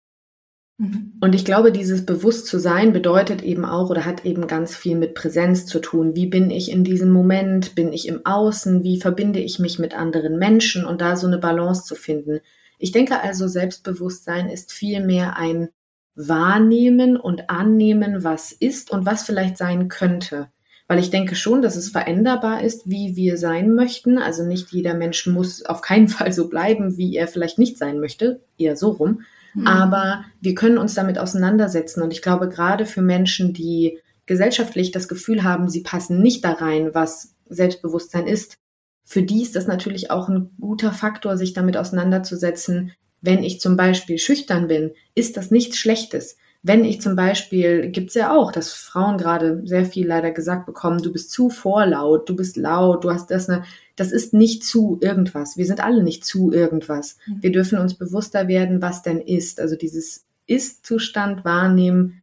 Mhm. 0.78 1.14
Und 1.22 1.34
ich 1.34 1.44
glaube, 1.44 1.72
dieses 1.72 2.06
Bewusstsein 2.06 2.94
bedeutet 2.94 3.42
eben 3.42 3.66
auch 3.66 3.90
oder 3.90 4.06
hat 4.06 4.26
eben 4.26 4.48
ganz 4.48 4.76
viel 4.76 4.96
mit 4.96 5.16
Präsenz 5.16 5.66
zu 5.66 5.80
tun. 5.80 6.16
Wie 6.16 6.28
bin 6.28 6.52
ich 6.52 6.72
in 6.72 6.84
diesem 6.84 7.12
Moment? 7.12 7.76
Bin 7.76 7.92
ich 7.92 8.08
im 8.08 8.26
Außen? 8.26 8.84
Wie 8.84 9.02
verbinde 9.02 9.40
ich 9.40 9.60
mich 9.60 9.80
mit 9.80 9.98
anderen 9.98 10.38
Menschen? 10.38 10.86
Und 10.86 11.02
da 11.02 11.16
so 11.16 11.28
eine 11.28 11.40
Balance 11.40 11.84
zu 11.84 11.96
finden. 11.96 12.42
Ich 12.78 12.92
denke 12.92 13.22
also, 13.22 13.48
Selbstbewusstsein 13.48 14.50
ist 14.50 14.72
vielmehr 14.72 15.38
ein 15.38 15.70
Wahrnehmen 16.16 17.18
und 17.18 17.50
Annehmen, 17.50 18.24
was 18.24 18.52
ist 18.52 18.92
und 18.92 19.06
was 19.06 19.24
vielleicht 19.24 19.58
sein 19.58 19.88
könnte. 19.88 20.50
Weil 20.88 21.00
ich 21.00 21.10
denke 21.10 21.36
schon, 21.36 21.62
dass 21.62 21.76
es 21.76 21.90
veränderbar 21.90 22.64
ist, 22.64 22.90
wie 22.90 23.16
wir 23.16 23.38
sein 23.38 23.74
möchten. 23.74 24.18
Also 24.20 24.44
nicht 24.44 24.72
jeder 24.72 24.94
Mensch 24.94 25.26
muss 25.26 25.66
auf 25.66 25.82
keinen 25.82 26.08
Fall 26.08 26.32
so 26.32 26.50
bleiben, 26.50 26.98
wie 26.98 27.16
er 27.16 27.28
vielleicht 27.28 27.58
nicht 27.58 27.80
sein 27.80 28.00
möchte. 28.00 28.42
Eher 28.60 28.76
so 28.76 28.92
rum. 28.92 29.22
Mhm. 29.58 29.68
Aber 29.68 30.24
wir 30.40 30.54
können 30.54 30.78
uns 30.78 30.94
damit 30.94 31.18
auseinandersetzen. 31.18 32.04
Und 32.04 32.14
ich 32.14 32.22
glaube, 32.22 32.48
gerade 32.48 32.86
für 32.86 33.02
Menschen, 33.02 33.54
die 33.54 34.00
gesellschaftlich 34.28 34.92
das 34.92 35.08
Gefühl 35.08 35.44
haben, 35.44 35.68
sie 35.70 35.82
passen 35.82 36.22
nicht 36.22 36.46
da 36.46 36.54
rein, 36.54 36.92
was 36.94 37.34
Selbstbewusstsein 37.50 38.28
ist, 38.28 38.58
für 39.04 39.24
die 39.24 39.42
ist 39.42 39.56
das 39.56 39.68
natürlich 39.68 40.12
auch 40.12 40.28
ein 40.28 40.52
guter 40.60 40.92
Faktor, 40.92 41.38
sich 41.38 41.54
damit 41.54 41.78
auseinanderzusetzen. 41.78 42.92
Wenn 43.22 43.42
ich 43.42 43.62
zum 43.62 43.78
Beispiel 43.78 44.18
schüchtern 44.18 44.68
bin, 44.68 44.92
ist 45.16 45.38
das 45.38 45.50
nichts 45.50 45.78
Schlechtes. 45.78 46.38
Wenn 46.68 46.84
ich 46.84 47.00
zum 47.00 47.16
Beispiel, 47.16 47.92
gibt's 47.92 48.14
ja 48.14 48.36
auch, 48.36 48.52
dass 48.52 48.74
Frauen 48.74 49.18
gerade 49.18 49.62
sehr 49.66 49.86
viel 49.86 50.06
leider 50.06 50.32
gesagt 50.32 50.66
bekommen, 50.66 51.02
du 51.02 51.14
bist 51.14 51.32
zu 51.32 51.50
vorlaut, 51.50 52.28
du 52.28 52.36
bist 52.36 52.58
laut, 52.58 53.06
du 53.06 53.10
hast 53.10 53.32
das 53.32 53.48
eine, 53.48 53.64
das 53.96 54.12
ist 54.12 54.34
nicht 54.34 54.66
zu 54.66 54.98
irgendwas. 55.02 55.56
Wir 55.56 55.66
sind 55.66 55.80
alle 55.80 56.04
nicht 56.04 56.26
zu 56.26 56.52
irgendwas. 56.52 57.20
Mhm. 57.26 57.38
Wir 57.42 57.52
dürfen 57.54 57.80
uns 57.80 57.94
bewusster 57.94 58.50
werden, 58.50 58.82
was 58.82 59.02
denn 59.02 59.22
ist. 59.22 59.62
Also 59.62 59.78
dieses 59.78 60.26
Ist-Zustand 60.46 61.46
wahrnehmen 61.46 62.22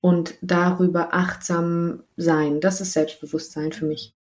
und 0.00 0.36
darüber 0.40 1.12
achtsam 1.12 2.02
sein. 2.16 2.62
Das 2.62 2.80
ist 2.80 2.94
Selbstbewusstsein 2.94 3.72
für 3.72 3.84
mich. 3.84 4.14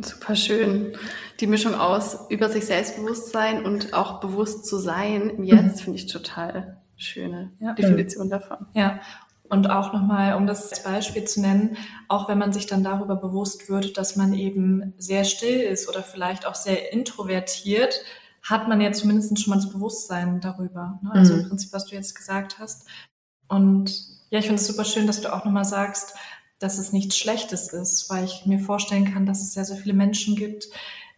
Super 0.00 0.36
schön. 0.36 0.96
Die 1.40 1.48
Mischung 1.48 1.74
aus 1.74 2.30
über 2.30 2.48
sich 2.48 2.66
Selbstbewusstsein 2.66 3.64
und 3.64 3.92
auch 3.92 4.20
bewusst 4.20 4.66
zu 4.66 4.78
sein 4.78 5.30
im 5.30 5.42
Jetzt 5.42 5.80
mhm. 5.80 5.84
finde 5.84 5.98
ich 5.98 6.06
total 6.06 6.83
schöne 6.96 7.52
ja. 7.60 7.72
Definition 7.74 8.30
davon. 8.30 8.66
Ja. 8.74 9.00
Und 9.48 9.70
auch 9.70 9.92
nochmal, 9.92 10.34
um 10.34 10.46
das 10.46 10.82
Beispiel 10.82 11.24
zu 11.24 11.40
nennen, 11.40 11.76
auch 12.08 12.28
wenn 12.28 12.38
man 12.38 12.52
sich 12.52 12.66
dann 12.66 12.82
darüber 12.82 13.14
bewusst 13.14 13.68
wird, 13.68 13.98
dass 13.98 14.16
man 14.16 14.32
eben 14.32 14.94
sehr 14.96 15.24
still 15.24 15.60
ist 15.60 15.88
oder 15.88 16.02
vielleicht 16.02 16.46
auch 16.46 16.54
sehr 16.54 16.92
introvertiert, 16.92 18.00
hat 18.42 18.68
man 18.68 18.80
ja 18.80 18.92
zumindest 18.92 19.38
schon 19.38 19.50
mal 19.50 19.56
das 19.56 19.70
Bewusstsein 19.70 20.40
darüber. 20.40 20.98
Ne? 21.02 21.10
Also 21.12 21.34
mhm. 21.34 21.40
im 21.40 21.48
Prinzip, 21.48 21.72
was 21.72 21.86
du 21.86 21.94
jetzt 21.94 22.14
gesagt 22.14 22.58
hast. 22.58 22.86
Und 23.48 23.90
ja, 24.30 24.38
ich 24.38 24.46
finde 24.46 24.60
es 24.60 24.66
super 24.66 24.84
schön, 24.84 25.06
dass 25.06 25.20
du 25.20 25.32
auch 25.32 25.44
nochmal 25.44 25.64
sagst, 25.64 26.14
dass 26.58 26.78
es 26.78 26.92
nichts 26.92 27.16
Schlechtes 27.16 27.72
ist, 27.72 28.08
weil 28.10 28.24
ich 28.24 28.46
mir 28.46 28.58
vorstellen 28.58 29.12
kann, 29.12 29.26
dass 29.26 29.42
es 29.42 29.52
sehr, 29.52 29.64
sehr 29.64 29.76
viele 29.76 29.94
Menschen 29.94 30.36
gibt, 30.36 30.68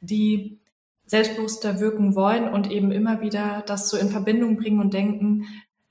die 0.00 0.58
selbstbewusster 1.06 1.78
wirken 1.80 2.14
wollen 2.14 2.48
und 2.48 2.70
eben 2.70 2.90
immer 2.90 3.20
wieder 3.20 3.62
das 3.66 3.88
so 3.88 3.96
in 3.96 4.10
Verbindung 4.10 4.56
bringen 4.56 4.80
und 4.80 4.92
denken, 4.92 5.46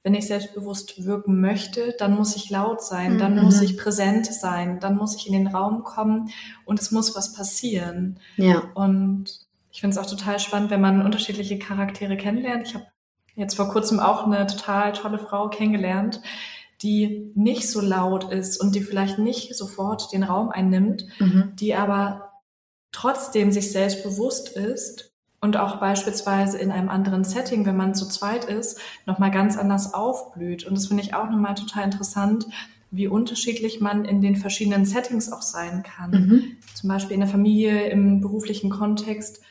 wenn 0.05 0.13
ich 0.13 0.27
selbstbewusst 0.27 1.03
wirken 1.03 1.41
möchte, 1.41 1.95
dann 1.97 2.13
muss 2.13 2.35
ich 2.35 2.51
laut 2.51 2.83
sein, 2.83 3.17
dann 3.17 3.37
mhm. 3.37 3.41
muss 3.41 3.59
ich 3.61 3.75
präsent 3.75 4.27
sein, 4.27 4.79
dann 4.79 4.97
muss 4.97 5.15
ich 5.15 5.25
in 5.25 5.33
den 5.33 5.47
Raum 5.47 5.83
kommen 5.83 6.29
und 6.63 6.79
es 6.79 6.91
muss 6.91 7.15
was 7.15 7.33
passieren. 7.33 8.19
Ja. 8.37 8.61
Und 8.75 9.39
ich 9.71 9.81
finde 9.81 9.97
es 9.97 10.05
auch 10.05 10.07
total 10.07 10.37
spannend, 10.37 10.69
wenn 10.69 10.79
man 10.79 11.01
unterschiedliche 11.01 11.57
Charaktere 11.57 12.17
kennenlernt. 12.17 12.67
Ich 12.67 12.75
habe 12.75 12.85
jetzt 13.35 13.55
vor 13.55 13.67
kurzem 13.67 13.99
auch 13.99 14.27
eine 14.27 14.45
total 14.45 14.93
tolle 14.93 15.17
Frau 15.17 15.49
kennengelernt, 15.49 16.21
die 16.83 17.31
nicht 17.33 17.67
so 17.67 17.81
laut 17.81 18.31
ist 18.31 18.61
und 18.61 18.75
die 18.75 18.81
vielleicht 18.81 19.17
nicht 19.17 19.55
sofort 19.55 20.13
den 20.13 20.21
Raum 20.21 20.49
einnimmt, 20.51 21.07
mhm. 21.17 21.53
die 21.55 21.73
aber 21.73 22.33
trotzdem 22.91 23.51
sich 23.51 23.71
selbst 23.71 24.03
bewusst 24.03 24.49
ist 24.49 25.14
und 25.45 25.57
auch 25.57 25.77
beispielsweise 25.79 26.57
in 26.57 26.71
einem 26.71 26.89
anderen 26.89 27.23
Setting, 27.23 27.65
wenn 27.65 27.77
man 27.77 27.93
zu 27.93 28.07
zweit 28.07 28.45
ist, 28.45 28.81
nochmal 29.05 29.31
ganz 29.31 29.57
anders 29.57 29.93
aufblüht. 29.93 30.65
Und 30.65 30.75
das 30.75 30.87
finde 30.87 31.03
ich 31.03 31.13
auch 31.13 31.29
nochmal 31.29 31.53
total 31.53 31.83
interessant, 31.83 32.47
wie 32.89 33.07
unterschiedlich 33.07 33.79
man 33.79 34.05
in 34.05 34.21
den 34.21 34.35
verschiedenen 34.35 34.85
Settings 34.85 35.31
auch 35.31 35.43
sein 35.43 35.83
kann. 35.83 36.11
Mhm. 36.11 36.43
Zum 36.73 36.89
Beispiel 36.89 37.13
in 37.13 37.21
der 37.21 37.29
Familie, 37.29 37.87
im 37.89 38.21
beruflichen 38.21 38.71
Kontext. 38.71 39.43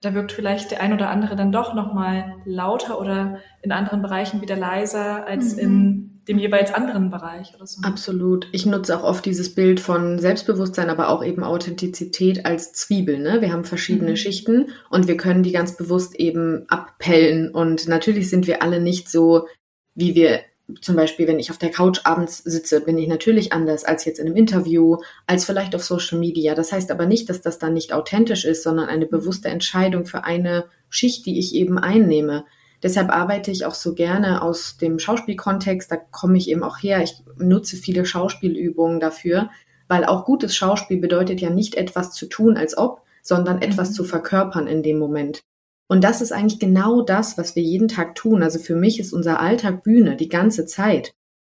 Da 0.00 0.12
wirkt 0.12 0.32
vielleicht 0.32 0.72
der 0.72 0.80
ein 0.80 0.92
oder 0.92 1.08
andere 1.08 1.36
dann 1.36 1.52
doch 1.52 1.72
nochmal 1.72 2.36
lauter 2.44 3.00
oder 3.00 3.38
in 3.62 3.72
anderen 3.72 4.02
Bereichen 4.02 4.40
wieder 4.40 4.56
leiser 4.56 5.26
als 5.26 5.54
mhm. 5.54 5.58
in 5.60 6.17
dem 6.28 6.38
jeweils 6.38 6.72
anderen 6.72 7.10
Bereich 7.10 7.54
oder 7.54 7.66
so. 7.66 7.80
Absolut. 7.82 8.48
Ich 8.52 8.66
nutze 8.66 8.98
auch 8.98 9.02
oft 9.02 9.24
dieses 9.24 9.54
Bild 9.54 9.80
von 9.80 10.18
Selbstbewusstsein, 10.18 10.90
aber 10.90 11.08
auch 11.08 11.24
eben 11.24 11.42
Authentizität 11.42 12.44
als 12.44 12.72
Zwiebel. 12.72 13.18
Ne? 13.18 13.40
Wir 13.40 13.52
haben 13.52 13.64
verschiedene 13.64 14.12
mhm. 14.12 14.16
Schichten 14.16 14.66
und 14.90 15.08
wir 15.08 15.16
können 15.16 15.42
die 15.42 15.52
ganz 15.52 15.76
bewusst 15.76 16.14
eben 16.16 16.66
abpellen. 16.68 17.50
Und 17.50 17.88
natürlich 17.88 18.30
sind 18.30 18.46
wir 18.46 18.62
alle 18.62 18.80
nicht 18.80 19.10
so, 19.10 19.48
wie 19.94 20.14
wir 20.14 20.40
zum 20.82 20.96
Beispiel, 20.96 21.26
wenn 21.26 21.38
ich 21.38 21.50
auf 21.50 21.56
der 21.56 21.70
Couch 21.70 22.00
abends 22.04 22.38
sitze, 22.44 22.82
bin 22.82 22.98
ich 22.98 23.08
natürlich 23.08 23.54
anders 23.54 23.84
als 23.84 24.04
jetzt 24.04 24.18
in 24.18 24.26
einem 24.26 24.36
Interview, 24.36 24.98
als 25.26 25.46
vielleicht 25.46 25.74
auf 25.74 25.82
Social 25.82 26.18
Media. 26.18 26.54
Das 26.54 26.72
heißt 26.72 26.90
aber 26.90 27.06
nicht, 27.06 27.30
dass 27.30 27.40
das 27.40 27.58
dann 27.58 27.72
nicht 27.72 27.94
authentisch 27.94 28.44
ist, 28.44 28.62
sondern 28.62 28.88
eine 28.88 29.06
bewusste 29.06 29.48
Entscheidung 29.48 30.04
für 30.04 30.24
eine 30.24 30.66
Schicht, 30.90 31.24
die 31.24 31.38
ich 31.38 31.54
eben 31.54 31.78
einnehme. 31.78 32.44
Deshalb 32.82 33.10
arbeite 33.10 33.50
ich 33.50 33.66
auch 33.66 33.74
so 33.74 33.94
gerne 33.94 34.42
aus 34.42 34.76
dem 34.76 34.98
Schauspielkontext. 34.98 35.90
Da 35.90 35.96
komme 35.96 36.38
ich 36.38 36.48
eben 36.48 36.62
auch 36.62 36.78
her. 36.78 37.02
Ich 37.02 37.22
nutze 37.36 37.76
viele 37.76 38.04
Schauspielübungen 38.04 39.00
dafür, 39.00 39.50
weil 39.88 40.04
auch 40.04 40.24
gutes 40.24 40.54
Schauspiel 40.54 40.98
bedeutet 40.98 41.40
ja 41.40 41.50
nicht 41.50 41.74
etwas 41.74 42.12
zu 42.12 42.26
tun, 42.26 42.56
als 42.56 42.76
ob, 42.78 43.02
sondern 43.22 43.60
etwas 43.62 43.90
mhm. 43.90 43.94
zu 43.94 44.04
verkörpern 44.04 44.66
in 44.66 44.82
dem 44.82 44.98
Moment. 44.98 45.40
Und 45.88 46.04
das 46.04 46.20
ist 46.20 46.32
eigentlich 46.32 46.60
genau 46.60 47.02
das, 47.02 47.38
was 47.38 47.56
wir 47.56 47.62
jeden 47.62 47.88
Tag 47.88 48.14
tun. 48.14 48.42
Also 48.42 48.58
für 48.58 48.76
mich 48.76 49.00
ist 49.00 49.12
unser 49.12 49.40
Alltag 49.40 49.82
Bühne 49.82 50.16
die 50.16 50.28
ganze 50.28 50.66
Zeit, 50.66 51.12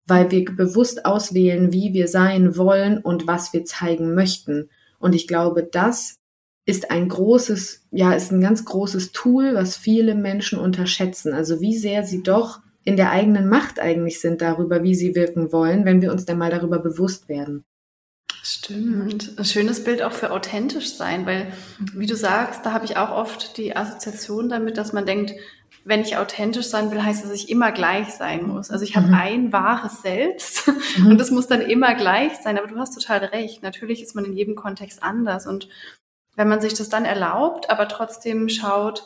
weil 0.08 0.32
wir 0.32 0.46
bewusst 0.46 1.06
auswählen, 1.06 1.74
wie 1.74 1.94
wir 1.94 2.08
sein 2.08 2.58
wollen 2.58 2.98
und 2.98 3.28
was 3.28 3.54
wir 3.54 3.66
zeigen 3.66 4.16
möchten. 4.16 4.70
Und 5.00 5.14
ich 5.14 5.28
glaube, 5.28 5.68
das 5.70 6.16
ist 6.66 6.92
ein 6.92 7.10
großes, 7.10 7.88
ja, 7.92 8.14
ist 8.14 8.32
ein 8.32 8.42
ganz 8.42 8.66
großes 8.66 9.12
Tool, 9.12 9.56
was 9.56 9.78
viele 9.78 10.16
Menschen 10.16 10.60
unterschätzen. 10.60 11.34
Also 11.34 11.60
wie 11.60 11.78
sehr 11.78 12.04
sie 12.04 12.24
doch 12.24 12.60
in 12.84 12.98
der 12.98 13.12
eigenen 13.12 13.48
Macht 13.48 13.80
eigentlich 13.80 14.20
sind 14.20 14.42
darüber, 14.42 14.84
wie 14.84 14.96
sie 14.96 15.16
wirken 15.16 15.52
wollen, 15.52 15.86
wenn 15.86 16.02
wir 16.02 16.12
uns 16.12 16.26
dann 16.26 16.38
mal 16.38 16.52
darüber 16.52 16.80
bewusst 16.80 17.30
werden. 17.30 17.64
Stimmt. 18.44 19.38
Ein 19.38 19.46
schönes 19.46 19.84
Bild 19.84 20.02
auch 20.02 20.14
für 20.14 20.32
authentisch 20.32 20.94
sein, 20.96 21.28
weil, 21.28 21.54
wie 21.94 22.08
du 22.08 22.16
sagst, 22.16 22.66
da 22.66 22.74
habe 22.74 22.86
ich 22.86 22.98
auch 22.98 23.12
oft 23.12 23.58
die 23.58 23.76
Assoziation 23.76 24.50
damit, 24.50 24.78
dass 24.78 24.94
man 24.94 25.06
denkt, 25.06 25.34
wenn 25.84 26.02
ich 26.02 26.18
authentisch 26.18 26.66
sein 26.66 26.92
will, 26.92 27.04
heißt 27.04 27.24
das, 27.24 27.32
dass 27.32 27.40
ich 27.40 27.50
immer 27.50 27.72
gleich 27.72 28.10
sein 28.10 28.44
muss. 28.48 28.72
Also 28.72 28.84
ich 28.84 28.96
habe 28.96 29.08
mhm. 29.08 29.14
ein 29.14 29.54
wahres 29.54 30.02
Selbst 30.02 30.68
mhm. 30.98 31.08
und 31.08 31.18
das 31.20 31.32
muss 31.32 31.48
dann 31.48 31.62
immer 31.62 31.94
gleich 31.96 32.34
sein. 32.38 32.58
Aber 32.58 32.68
du 32.68 32.78
hast 32.78 32.94
total 32.94 33.20
recht. 33.26 33.62
Natürlich 33.62 34.02
ist 34.02 34.16
man 34.16 34.26
in 34.26 34.34
jedem 34.34 34.56
Kontext 34.56 35.04
anders 35.04 35.46
und 35.46 35.70
wenn 36.36 36.48
man 36.48 36.62
sich 36.62 36.74
das 36.74 36.90
dann 36.90 37.06
erlaubt, 37.06 37.70
aber 37.70 37.88
trotzdem 37.88 38.50
schaut, 38.50 39.04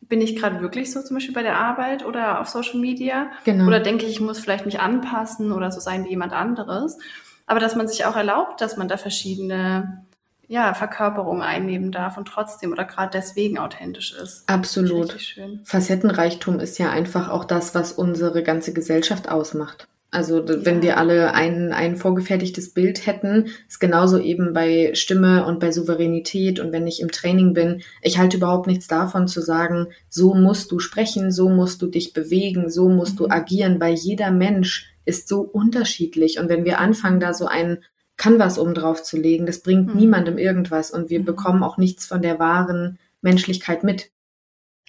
bin 0.00 0.20
ich 0.20 0.36
gerade 0.36 0.60
wirklich 0.60 0.92
so 0.92 1.02
zum 1.02 1.16
Beispiel 1.16 1.34
bei 1.34 1.42
der 1.42 1.58
Arbeit 1.58 2.04
oder 2.04 2.40
auf 2.40 2.48
Social 2.48 2.78
Media? 2.78 3.30
Genau. 3.44 3.66
Oder 3.66 3.80
denke 3.80 4.04
ich, 4.04 4.12
ich 4.12 4.20
muss 4.20 4.38
vielleicht 4.38 4.66
mich 4.66 4.80
anpassen 4.80 5.52
oder 5.52 5.72
so 5.72 5.80
sein 5.80 6.04
wie 6.04 6.10
jemand 6.10 6.32
anderes? 6.32 6.98
Aber 7.46 7.60
dass 7.60 7.76
man 7.76 7.88
sich 7.88 8.04
auch 8.04 8.16
erlaubt, 8.16 8.60
dass 8.60 8.76
man 8.76 8.88
da 8.88 8.96
verschiedene 8.96 10.04
ja, 10.48 10.74
Verkörperungen 10.74 11.42
einnehmen 11.42 11.90
darf 11.90 12.16
und 12.16 12.28
trotzdem 12.28 12.70
oder 12.72 12.84
gerade 12.84 13.10
deswegen 13.12 13.58
authentisch 13.58 14.12
ist. 14.12 14.48
Absolut. 14.48 15.16
Facettenreichtum 15.64 16.60
ist 16.60 16.78
ja 16.78 16.90
einfach 16.90 17.30
auch 17.30 17.44
das, 17.44 17.74
was 17.74 17.92
unsere 17.92 18.42
ganze 18.42 18.72
Gesellschaft 18.72 19.28
ausmacht. 19.28 19.88
Also 20.10 20.44
ja. 20.44 20.64
wenn 20.64 20.82
wir 20.82 20.98
alle 20.98 21.34
ein, 21.34 21.72
ein 21.72 21.96
vorgefertigtes 21.96 22.72
Bild 22.72 23.06
hätten, 23.06 23.48
ist 23.68 23.80
genauso 23.80 24.18
eben 24.18 24.52
bei 24.52 24.92
Stimme 24.94 25.44
und 25.46 25.58
bei 25.58 25.72
Souveränität 25.72 26.60
und 26.60 26.72
wenn 26.72 26.86
ich 26.86 27.00
im 27.00 27.10
Training 27.10 27.54
bin, 27.54 27.82
ich 28.02 28.18
halte 28.18 28.36
überhaupt 28.36 28.66
nichts 28.66 28.86
davon 28.86 29.26
zu 29.28 29.42
sagen, 29.42 29.88
so 30.08 30.34
musst 30.34 30.70
du 30.70 30.78
sprechen, 30.78 31.32
so 31.32 31.48
musst 31.48 31.82
du 31.82 31.86
dich 31.86 32.12
bewegen, 32.12 32.70
so 32.70 32.88
musst 32.88 33.14
mhm. 33.14 33.18
du 33.18 33.30
agieren, 33.30 33.80
weil 33.80 33.94
jeder 33.94 34.30
Mensch 34.30 34.92
ist 35.04 35.28
so 35.28 35.40
unterschiedlich 35.40 36.38
und 36.38 36.48
wenn 36.48 36.64
wir 36.64 36.78
anfangen, 36.78 37.20
da 37.20 37.34
so 37.34 37.46
ein 37.46 37.78
Canvas 38.16 38.58
oben 38.58 38.74
drauf 38.74 39.02
zu 39.02 39.18
legen, 39.18 39.44
das 39.44 39.60
bringt 39.60 39.92
mhm. 39.92 40.00
niemandem 40.00 40.38
irgendwas 40.38 40.92
und 40.92 41.10
wir 41.10 41.20
mhm. 41.20 41.24
bekommen 41.24 41.62
auch 41.62 41.78
nichts 41.78 42.06
von 42.06 42.22
der 42.22 42.38
wahren 42.38 42.98
Menschlichkeit 43.20 43.82
mit. 43.82 44.10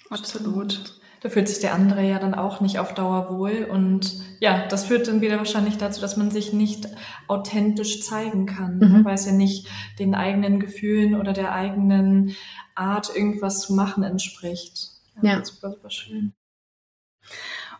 Absolut 0.08 0.97
da 1.20 1.28
fühlt 1.28 1.48
sich 1.48 1.58
der 1.58 1.74
andere 1.74 2.02
ja 2.02 2.18
dann 2.18 2.34
auch 2.34 2.60
nicht 2.60 2.78
auf 2.78 2.94
Dauer 2.94 3.36
wohl. 3.36 3.66
Und 3.70 4.20
ja, 4.40 4.66
das 4.68 4.84
führt 4.84 5.08
dann 5.08 5.20
wieder 5.20 5.38
wahrscheinlich 5.38 5.76
dazu, 5.76 6.00
dass 6.00 6.16
man 6.16 6.30
sich 6.30 6.52
nicht 6.52 6.88
authentisch 7.26 8.02
zeigen 8.02 8.46
kann, 8.46 8.78
mhm. 8.78 9.04
weil 9.04 9.14
es 9.14 9.26
ja 9.26 9.32
nicht 9.32 9.68
den 9.98 10.14
eigenen 10.14 10.60
Gefühlen 10.60 11.14
oder 11.14 11.32
der 11.32 11.52
eigenen 11.52 12.36
Art, 12.74 13.14
irgendwas 13.14 13.60
zu 13.60 13.74
machen, 13.74 14.04
entspricht. 14.04 14.90
Ja, 15.22 15.32
ja. 15.32 15.44
super, 15.44 15.72
super 15.72 15.90
schön. 15.90 16.32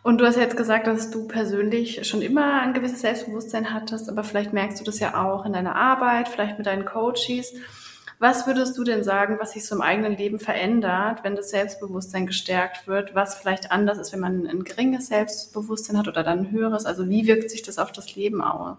Und 0.01 0.19
du 0.19 0.25
hast 0.25 0.37
ja 0.37 0.43
jetzt 0.43 0.57
gesagt, 0.57 0.87
dass 0.87 1.11
du 1.11 1.27
persönlich 1.27 2.07
schon 2.07 2.21
immer 2.21 2.61
ein 2.61 2.73
gewisses 2.73 3.01
Selbstbewusstsein 3.01 3.73
hattest, 3.73 4.09
aber 4.09 4.23
vielleicht 4.23 4.53
merkst 4.53 4.79
du 4.79 4.85
das 4.85 4.99
ja 4.99 5.21
auch 5.21 5.45
in 5.45 5.53
deiner 5.53 5.75
Arbeit, 5.75 6.29
vielleicht 6.29 6.57
mit 6.57 6.67
deinen 6.67 6.85
Coaches. 6.85 7.53
Was 8.21 8.45
würdest 8.47 8.77
du 8.77 8.83
denn 8.83 9.05
sagen, 9.05 9.37
was 9.39 9.53
sich 9.53 9.65
so 9.65 9.75
im 9.75 9.81
eigenen 9.81 10.17
Leben 10.17 10.39
verändert, 10.39 11.23
wenn 11.23 11.37
das 11.37 11.51
Selbstbewusstsein 11.51 12.27
gestärkt 12.27 12.85
wird, 12.85 13.15
was 13.15 13.35
vielleicht 13.35 13.71
anders 13.71 13.97
ist, 13.97 14.11
wenn 14.11 14.19
man 14.19 14.45
ein 14.45 14.65
geringes 14.65 15.07
Selbstbewusstsein 15.07 15.97
hat 15.97 16.09
oder 16.09 16.21
dann 16.21 16.39
ein 16.39 16.51
höheres? 16.51 16.85
Also 16.85 17.07
wie 17.07 17.27
wirkt 17.27 17.49
sich 17.49 17.61
das 17.61 17.79
auf 17.79 17.93
das 17.93 18.17
Leben 18.17 18.41
aus? 18.41 18.77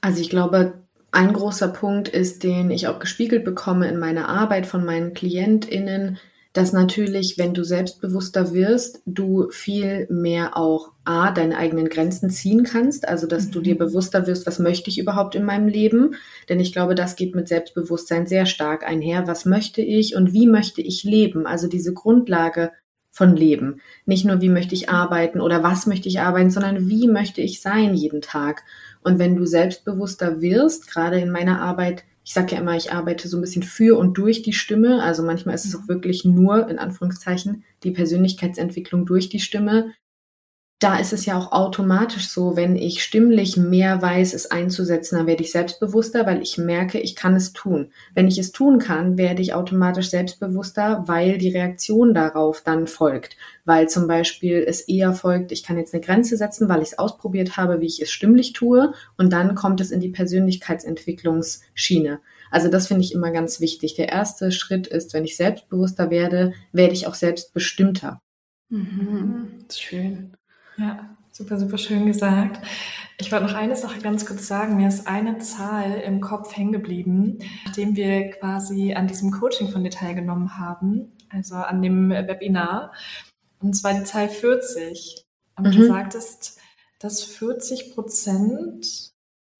Also 0.00 0.22
ich 0.22 0.30
glaube, 0.30 0.72
ein 1.10 1.34
großer 1.34 1.68
Punkt 1.68 2.08
ist, 2.08 2.44
den 2.44 2.70
ich 2.70 2.88
auch 2.88 2.98
gespiegelt 2.98 3.44
bekomme 3.44 3.88
in 3.88 3.98
meiner 3.98 4.30
Arbeit 4.30 4.66
von 4.66 4.86
meinen 4.86 5.12
KlientInnen, 5.12 6.18
dass 6.52 6.72
natürlich, 6.72 7.38
wenn 7.38 7.54
du 7.54 7.64
selbstbewusster 7.64 8.52
wirst, 8.52 9.00
du 9.06 9.48
viel 9.50 10.06
mehr 10.10 10.56
auch 10.56 10.92
A, 11.04 11.32
deine 11.32 11.56
eigenen 11.56 11.88
Grenzen 11.88 12.28
ziehen 12.28 12.62
kannst, 12.62 13.08
also 13.08 13.26
dass 13.26 13.46
mhm. 13.46 13.50
du 13.52 13.60
dir 13.60 13.74
mhm. 13.74 13.78
bewusster 13.78 14.26
wirst, 14.26 14.46
was 14.46 14.58
möchte 14.58 14.90
ich 14.90 14.98
überhaupt 14.98 15.34
in 15.34 15.44
meinem 15.44 15.66
Leben, 15.66 16.14
denn 16.48 16.60
ich 16.60 16.72
glaube, 16.72 16.94
das 16.94 17.16
geht 17.16 17.34
mit 17.34 17.48
Selbstbewusstsein 17.48 18.26
sehr 18.26 18.46
stark 18.46 18.86
einher, 18.86 19.26
was 19.26 19.46
möchte 19.46 19.80
ich 19.80 20.14
und 20.14 20.32
wie 20.32 20.46
möchte 20.46 20.82
ich 20.82 21.04
leben, 21.04 21.46
also 21.46 21.68
diese 21.68 21.94
Grundlage 21.94 22.72
von 23.10 23.36
Leben, 23.36 23.80
nicht 24.06 24.24
nur 24.24 24.40
wie 24.40 24.48
möchte 24.48 24.74
ich 24.74 24.88
arbeiten 24.88 25.40
oder 25.40 25.62
was 25.62 25.86
möchte 25.86 26.08
ich 26.08 26.20
arbeiten, 26.20 26.50
sondern 26.50 26.88
wie 26.88 27.08
möchte 27.08 27.42
ich 27.42 27.60
sein 27.60 27.94
jeden 27.94 28.22
Tag. 28.22 28.62
Und 29.02 29.18
wenn 29.18 29.36
du 29.36 29.44
selbstbewusster 29.44 30.40
wirst, 30.40 30.90
gerade 30.90 31.18
in 31.18 31.30
meiner 31.30 31.60
Arbeit, 31.60 32.04
ich 32.24 32.32
sage 32.32 32.54
ja 32.54 32.60
immer, 32.60 32.76
ich 32.76 32.92
arbeite 32.92 33.28
so 33.28 33.36
ein 33.36 33.40
bisschen 33.40 33.62
für 33.62 33.98
und 33.98 34.16
durch 34.16 34.42
die 34.42 34.52
Stimme. 34.52 35.02
Also 35.02 35.22
manchmal 35.22 35.54
ist 35.54 35.64
es 35.64 35.74
auch 35.74 35.88
wirklich 35.88 36.24
nur, 36.24 36.68
in 36.68 36.78
Anführungszeichen, 36.78 37.64
die 37.82 37.90
Persönlichkeitsentwicklung 37.90 39.06
durch 39.06 39.28
die 39.28 39.40
Stimme. 39.40 39.92
Da 40.82 40.98
ist 40.98 41.12
es 41.12 41.26
ja 41.26 41.38
auch 41.38 41.52
automatisch 41.52 42.28
so, 42.28 42.56
wenn 42.56 42.74
ich 42.74 43.04
stimmlich 43.04 43.56
mehr 43.56 44.02
weiß, 44.02 44.34
es 44.34 44.50
einzusetzen, 44.50 45.16
dann 45.16 45.28
werde 45.28 45.44
ich 45.44 45.52
selbstbewusster, 45.52 46.26
weil 46.26 46.42
ich 46.42 46.58
merke, 46.58 46.98
ich 46.98 47.14
kann 47.14 47.36
es 47.36 47.52
tun. 47.52 47.92
Wenn 48.14 48.26
ich 48.26 48.36
es 48.38 48.50
tun 48.50 48.80
kann, 48.80 49.16
werde 49.16 49.42
ich 49.42 49.54
automatisch 49.54 50.10
selbstbewusster, 50.10 51.04
weil 51.06 51.38
die 51.38 51.50
Reaktion 51.50 52.14
darauf 52.14 52.62
dann 52.62 52.88
folgt. 52.88 53.36
Weil 53.64 53.88
zum 53.88 54.08
Beispiel 54.08 54.64
es 54.66 54.80
eher 54.80 55.12
folgt, 55.12 55.52
ich 55.52 55.62
kann 55.62 55.78
jetzt 55.78 55.94
eine 55.94 56.02
Grenze 56.02 56.36
setzen, 56.36 56.68
weil 56.68 56.82
ich 56.82 56.88
es 56.88 56.98
ausprobiert 56.98 57.56
habe, 57.56 57.80
wie 57.80 57.86
ich 57.86 58.02
es 58.02 58.10
stimmlich 58.10 58.52
tue. 58.52 58.92
Und 59.16 59.32
dann 59.32 59.54
kommt 59.54 59.80
es 59.80 59.92
in 59.92 60.00
die 60.00 60.10
Persönlichkeitsentwicklungsschiene. 60.10 62.18
Also 62.50 62.68
das 62.68 62.88
finde 62.88 63.04
ich 63.04 63.14
immer 63.14 63.30
ganz 63.30 63.60
wichtig. 63.60 63.94
Der 63.94 64.08
erste 64.08 64.50
Schritt 64.50 64.88
ist, 64.88 65.14
wenn 65.14 65.24
ich 65.24 65.36
selbstbewusster 65.36 66.10
werde, 66.10 66.54
werde 66.72 66.94
ich 66.94 67.06
auch 67.06 67.14
selbstbestimmter. 67.14 68.18
Mhm. 68.68 69.64
Schön. 69.70 70.32
Ja, 70.76 71.16
super, 71.32 71.58
super 71.58 71.78
schön 71.78 72.06
gesagt. 72.06 72.64
Ich 73.18 73.30
wollte 73.30 73.46
noch 73.46 73.54
eine 73.54 73.76
Sache 73.76 74.00
ganz 74.00 74.26
kurz 74.26 74.46
sagen. 74.46 74.76
Mir 74.76 74.88
ist 74.88 75.06
eine 75.06 75.38
Zahl 75.38 75.92
im 76.04 76.20
Kopf 76.20 76.56
hängen 76.56 76.72
geblieben, 76.72 77.38
nachdem 77.64 77.94
wir 77.94 78.30
quasi 78.30 78.94
an 78.94 79.06
diesem 79.06 79.30
Coaching 79.30 79.68
von 79.68 79.84
dir 79.84 79.90
teilgenommen 79.90 80.58
haben, 80.58 81.12
also 81.30 81.54
an 81.54 81.82
dem 81.82 82.10
Webinar. 82.10 82.92
Und 83.60 83.74
zwar 83.74 83.94
die 83.94 84.04
Zahl 84.04 84.28
40. 84.28 85.24
Und 85.56 85.68
mhm. 85.68 85.72
du 85.72 85.86
sagtest, 85.86 86.58
dass 86.98 87.22
40 87.22 87.94
Prozent 87.94 89.12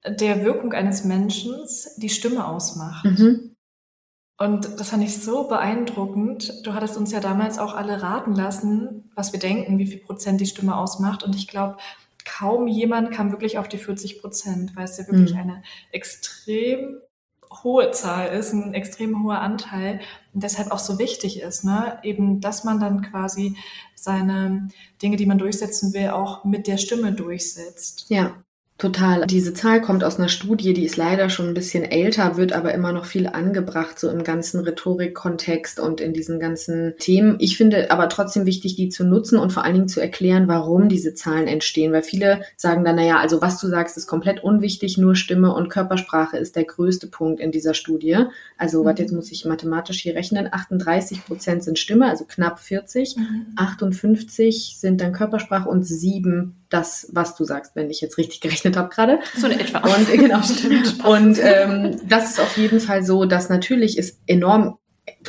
der 0.04 0.44
Wirkung 0.44 0.72
eines 0.72 1.04
Menschen 1.04 1.54
die 1.96 2.08
Stimme 2.08 2.46
ausmacht. 2.46 3.04
Mhm. 3.04 3.51
Und 4.38 4.80
das 4.80 4.90
fand 4.90 5.04
ich 5.04 5.22
so 5.22 5.46
beeindruckend. 5.46 6.66
Du 6.66 6.74
hattest 6.74 6.96
uns 6.96 7.12
ja 7.12 7.20
damals 7.20 7.58
auch 7.58 7.74
alle 7.74 8.02
raten 8.02 8.34
lassen, 8.34 9.10
was 9.14 9.32
wir 9.32 9.38
denken, 9.38 9.78
wie 9.78 9.86
viel 9.86 10.00
Prozent 10.00 10.40
die 10.40 10.46
Stimme 10.46 10.76
ausmacht. 10.76 11.22
Und 11.22 11.36
ich 11.36 11.46
glaube, 11.46 11.76
kaum 12.24 12.66
jemand 12.66 13.12
kam 13.12 13.30
wirklich 13.30 13.58
auf 13.58 13.68
die 13.68 13.78
40 13.78 14.20
Prozent, 14.20 14.74
weil 14.74 14.84
es 14.84 14.98
ja 14.98 15.06
wirklich 15.06 15.34
mhm. 15.34 15.40
eine 15.40 15.62
extrem 15.92 16.98
hohe 17.62 17.90
Zahl 17.90 18.28
ist, 18.28 18.52
ein 18.52 18.74
extrem 18.74 19.22
hoher 19.22 19.40
Anteil 19.40 20.00
und 20.32 20.42
deshalb 20.42 20.70
auch 20.70 20.78
so 20.78 20.98
wichtig 20.98 21.40
ist, 21.40 21.64
ne? 21.64 21.98
Eben, 22.02 22.40
dass 22.40 22.64
man 22.64 22.80
dann 22.80 23.02
quasi 23.02 23.56
seine 23.94 24.68
Dinge, 25.02 25.16
die 25.16 25.26
man 25.26 25.38
durchsetzen 25.38 25.92
will, 25.92 26.08
auch 26.10 26.44
mit 26.44 26.66
der 26.66 26.78
Stimme 26.78 27.12
durchsetzt. 27.12 28.06
Ja. 28.08 28.42
Total. 28.82 29.26
Diese 29.28 29.54
Zahl 29.54 29.80
kommt 29.80 30.02
aus 30.02 30.18
einer 30.18 30.28
Studie, 30.28 30.72
die 30.72 30.84
ist 30.84 30.96
leider 30.96 31.30
schon 31.30 31.46
ein 31.46 31.54
bisschen 31.54 31.84
älter, 31.84 32.36
wird 32.36 32.52
aber 32.52 32.74
immer 32.74 32.90
noch 32.90 33.04
viel 33.04 33.28
angebracht, 33.28 33.96
so 33.96 34.10
im 34.10 34.24
ganzen 34.24 34.58
Rhetorik-Kontext 34.58 35.78
und 35.78 36.00
in 36.00 36.12
diesen 36.12 36.40
ganzen 36.40 36.94
Themen. 36.98 37.36
Ich 37.38 37.56
finde 37.56 37.92
aber 37.92 38.08
trotzdem 38.08 38.44
wichtig, 38.44 38.74
die 38.74 38.88
zu 38.88 39.04
nutzen 39.04 39.38
und 39.38 39.52
vor 39.52 39.62
allen 39.62 39.74
Dingen 39.74 39.88
zu 39.88 40.00
erklären, 40.00 40.48
warum 40.48 40.88
diese 40.88 41.14
Zahlen 41.14 41.46
entstehen, 41.46 41.92
weil 41.92 42.02
viele 42.02 42.40
sagen 42.56 42.84
dann, 42.84 42.96
naja, 42.96 43.20
also 43.20 43.40
was 43.40 43.60
du 43.60 43.68
sagst, 43.68 43.96
ist 43.96 44.08
komplett 44.08 44.42
unwichtig, 44.42 44.98
nur 44.98 45.14
Stimme 45.14 45.54
und 45.54 45.68
Körpersprache 45.68 46.36
ist 46.36 46.56
der 46.56 46.64
größte 46.64 47.06
Punkt 47.06 47.38
in 47.38 47.52
dieser 47.52 47.74
Studie. 47.74 48.18
Also, 48.58 48.82
mhm. 48.82 48.86
warte, 48.86 49.02
jetzt 49.02 49.12
muss 49.12 49.30
ich 49.30 49.44
mathematisch 49.44 50.00
hier 50.00 50.16
rechnen. 50.16 50.48
38 50.50 51.24
Prozent 51.24 51.62
sind 51.62 51.78
Stimme, 51.78 52.08
also 52.08 52.24
knapp 52.24 52.58
40. 52.58 53.16
Mhm. 53.16 53.46
58 53.54 54.76
sind 54.76 55.00
dann 55.00 55.12
Körpersprache 55.12 55.68
und 55.68 55.84
sieben 55.84 56.56
das, 56.72 57.08
was 57.12 57.34
du 57.36 57.44
sagst, 57.44 57.76
wenn 57.76 57.90
ich 57.90 58.00
jetzt 58.00 58.18
richtig 58.18 58.40
gerechnet 58.40 58.76
habe 58.76 58.88
gerade. 58.88 59.20
So 59.36 59.46
eine 59.46 59.60
etwa. 59.60 59.78
Und 59.78 60.12
äh, 60.12 60.16
genau, 60.16 60.42
stimmt. 60.42 61.04
Und 61.04 61.38
ähm, 61.42 62.00
das 62.08 62.30
ist 62.30 62.40
auf 62.40 62.56
jeden 62.56 62.80
Fall 62.80 63.04
so, 63.04 63.24
dass 63.24 63.48
natürlich 63.48 63.98
ist 63.98 64.20
enorm 64.26 64.78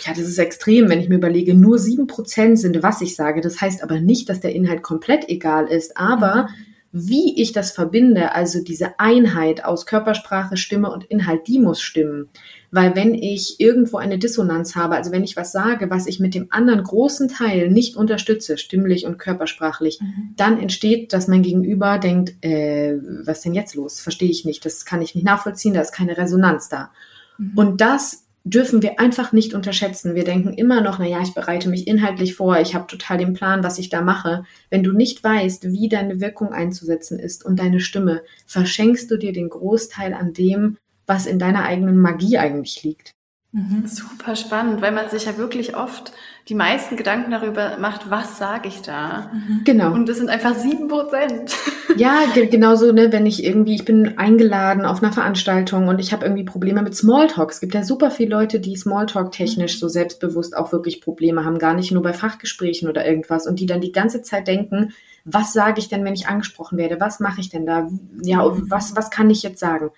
ja, 0.05 0.11
das 0.11 0.19
ist 0.19 0.37
extrem, 0.37 0.87
wenn 0.89 0.99
ich 0.99 1.09
mir 1.09 1.15
überlege, 1.15 1.55
nur 1.55 1.79
sieben 1.79 2.05
Prozent 2.05 2.59
sind, 2.59 2.83
was 2.83 3.01
ich 3.01 3.15
sage. 3.15 3.41
Das 3.41 3.59
heißt 3.59 3.81
aber 3.81 3.99
nicht, 3.99 4.29
dass 4.29 4.39
der 4.39 4.53
Inhalt 4.53 4.83
komplett 4.83 5.29
egal 5.29 5.65
ist, 5.67 5.97
aber 5.97 6.47
wie 6.91 7.41
ich 7.41 7.53
das 7.53 7.71
verbinde, 7.71 8.35
also 8.35 8.63
diese 8.63 8.99
Einheit 8.99 9.65
aus 9.65 9.87
Körpersprache, 9.87 10.57
Stimme 10.57 10.91
und 10.91 11.03
Inhalt, 11.05 11.47
die 11.47 11.59
muss 11.59 11.81
stimmen. 11.81 12.29
Weil 12.73 12.95
wenn 12.95 13.13
ich 13.13 13.59
irgendwo 13.59 13.97
eine 13.97 14.17
Dissonanz 14.17 14.75
habe, 14.75 14.95
also 14.95 15.11
wenn 15.11 15.23
ich 15.23 15.37
was 15.37 15.51
sage, 15.51 15.91
was 15.91 16.07
ich 16.07 16.19
mit 16.19 16.33
dem 16.33 16.47
anderen 16.49 16.81
großen 16.81 17.27
Teil 17.27 17.69
nicht 17.69 17.95
unterstütze, 17.95 18.57
stimmlich 18.57 19.05
und 19.05 19.19
körpersprachlich, 19.19 20.01
mhm. 20.01 20.33
dann 20.37 20.59
entsteht, 20.59 21.13
dass 21.13 21.27
mein 21.27 21.43
Gegenüber 21.43 21.99
denkt, 21.99 22.43
äh, 22.43 22.97
was 23.25 23.41
denn 23.41 23.53
jetzt 23.53 23.75
los? 23.75 23.99
Verstehe 23.99 24.31
ich 24.31 24.43
nicht, 24.43 24.65
das 24.65 24.85
kann 24.85 25.03
ich 25.03 25.13
nicht 25.13 25.23
nachvollziehen, 25.23 25.75
da 25.75 25.81
ist 25.81 25.91
keine 25.91 26.17
Resonanz 26.17 26.67
da. 26.67 26.89
Mhm. 27.37 27.51
Und 27.55 27.79
das 27.79 28.25
dürfen 28.43 28.81
wir 28.81 28.99
einfach 28.99 29.33
nicht 29.33 29.53
unterschätzen. 29.53 30.15
Wir 30.15 30.23
denken 30.23 30.53
immer 30.53 30.81
noch, 30.81 30.97
na 30.97 31.05
ja, 31.05 31.21
ich 31.21 31.35
bereite 31.35 31.69
mich 31.69 31.85
inhaltlich 31.85 32.33
vor, 32.33 32.59
ich 32.59 32.73
habe 32.73 32.87
total 32.87 33.19
den 33.19 33.33
Plan, 33.33 33.63
was 33.63 33.77
ich 33.77 33.89
da 33.89 34.01
mache. 34.01 34.45
Wenn 34.71 34.81
du 34.81 34.93
nicht 34.93 35.23
weißt, 35.23 35.71
wie 35.71 35.89
deine 35.89 36.19
Wirkung 36.19 36.53
einzusetzen 36.53 37.19
ist 37.19 37.45
und 37.45 37.59
deine 37.59 37.79
Stimme, 37.79 38.23
verschenkst 38.47 39.11
du 39.11 39.17
dir 39.17 39.31
den 39.31 39.49
Großteil 39.49 40.15
an 40.15 40.33
dem, 40.33 40.77
was 41.05 41.25
in 41.25 41.39
deiner 41.39 41.63
eigenen 41.63 41.97
Magie 41.99 42.37
eigentlich 42.37 42.83
liegt. 42.83 43.13
Mhm. 43.53 43.85
Super 43.85 44.35
spannend, 44.35 44.81
weil 44.81 44.91
man 44.91 45.09
sich 45.09 45.25
ja 45.25 45.37
wirklich 45.37 45.77
oft 45.77 46.11
die 46.49 46.55
meisten 46.55 46.97
Gedanken 46.97 47.29
darüber 47.29 47.77
macht, 47.77 48.09
was 48.09 48.39
sage 48.39 48.67
ich 48.67 48.81
da? 48.81 49.31
Mhm. 49.31 49.61
Genau. 49.63 49.93
Und 49.93 50.09
das 50.09 50.17
sind 50.17 50.29
einfach 50.29 50.55
sieben 50.55 50.87
Prozent. 50.87 51.55
Ja, 51.95 52.21
genauso, 52.33 52.91
ne, 52.91 53.11
wenn 53.11 53.27
ich 53.27 53.43
irgendwie, 53.43 53.75
ich 53.75 53.85
bin 53.85 54.17
eingeladen 54.17 54.83
auf 54.83 55.03
einer 55.03 55.13
Veranstaltung 55.13 55.89
und 55.89 55.99
ich 55.99 56.11
habe 56.11 56.25
irgendwie 56.25 56.43
Probleme 56.43 56.81
mit 56.81 56.95
Smalltalk. 56.95 57.51
Es 57.51 57.59
gibt 57.59 57.75
ja 57.75 57.83
super 57.83 58.09
viele 58.09 58.31
Leute, 58.31 58.59
die 58.59 58.75
Smalltalk 58.75 59.31
technisch 59.31 59.79
so 59.79 59.87
selbstbewusst 59.87 60.57
auch 60.57 60.71
wirklich 60.71 61.01
Probleme 61.01 61.45
haben, 61.45 61.59
gar 61.59 61.75
nicht 61.75 61.91
nur 61.91 62.01
bei 62.01 62.13
Fachgesprächen 62.13 62.89
oder 62.89 63.05
irgendwas 63.05 63.45
und 63.45 63.59
die 63.59 63.67
dann 63.67 63.79
die 63.79 63.91
ganze 63.91 64.23
Zeit 64.23 64.47
denken, 64.47 64.93
was 65.23 65.53
sage 65.53 65.79
ich 65.79 65.87
denn, 65.87 66.03
wenn 66.03 66.15
ich 66.15 66.27
angesprochen 66.27 66.79
werde? 66.79 66.99
Was 66.99 67.19
mache 67.19 67.41
ich 67.41 67.49
denn 67.49 67.67
da? 67.67 67.87
Ja, 68.23 68.43
was, 68.43 68.95
was 68.95 69.11
kann 69.11 69.29
ich 69.29 69.43
jetzt 69.43 69.59
sagen? 69.59 69.91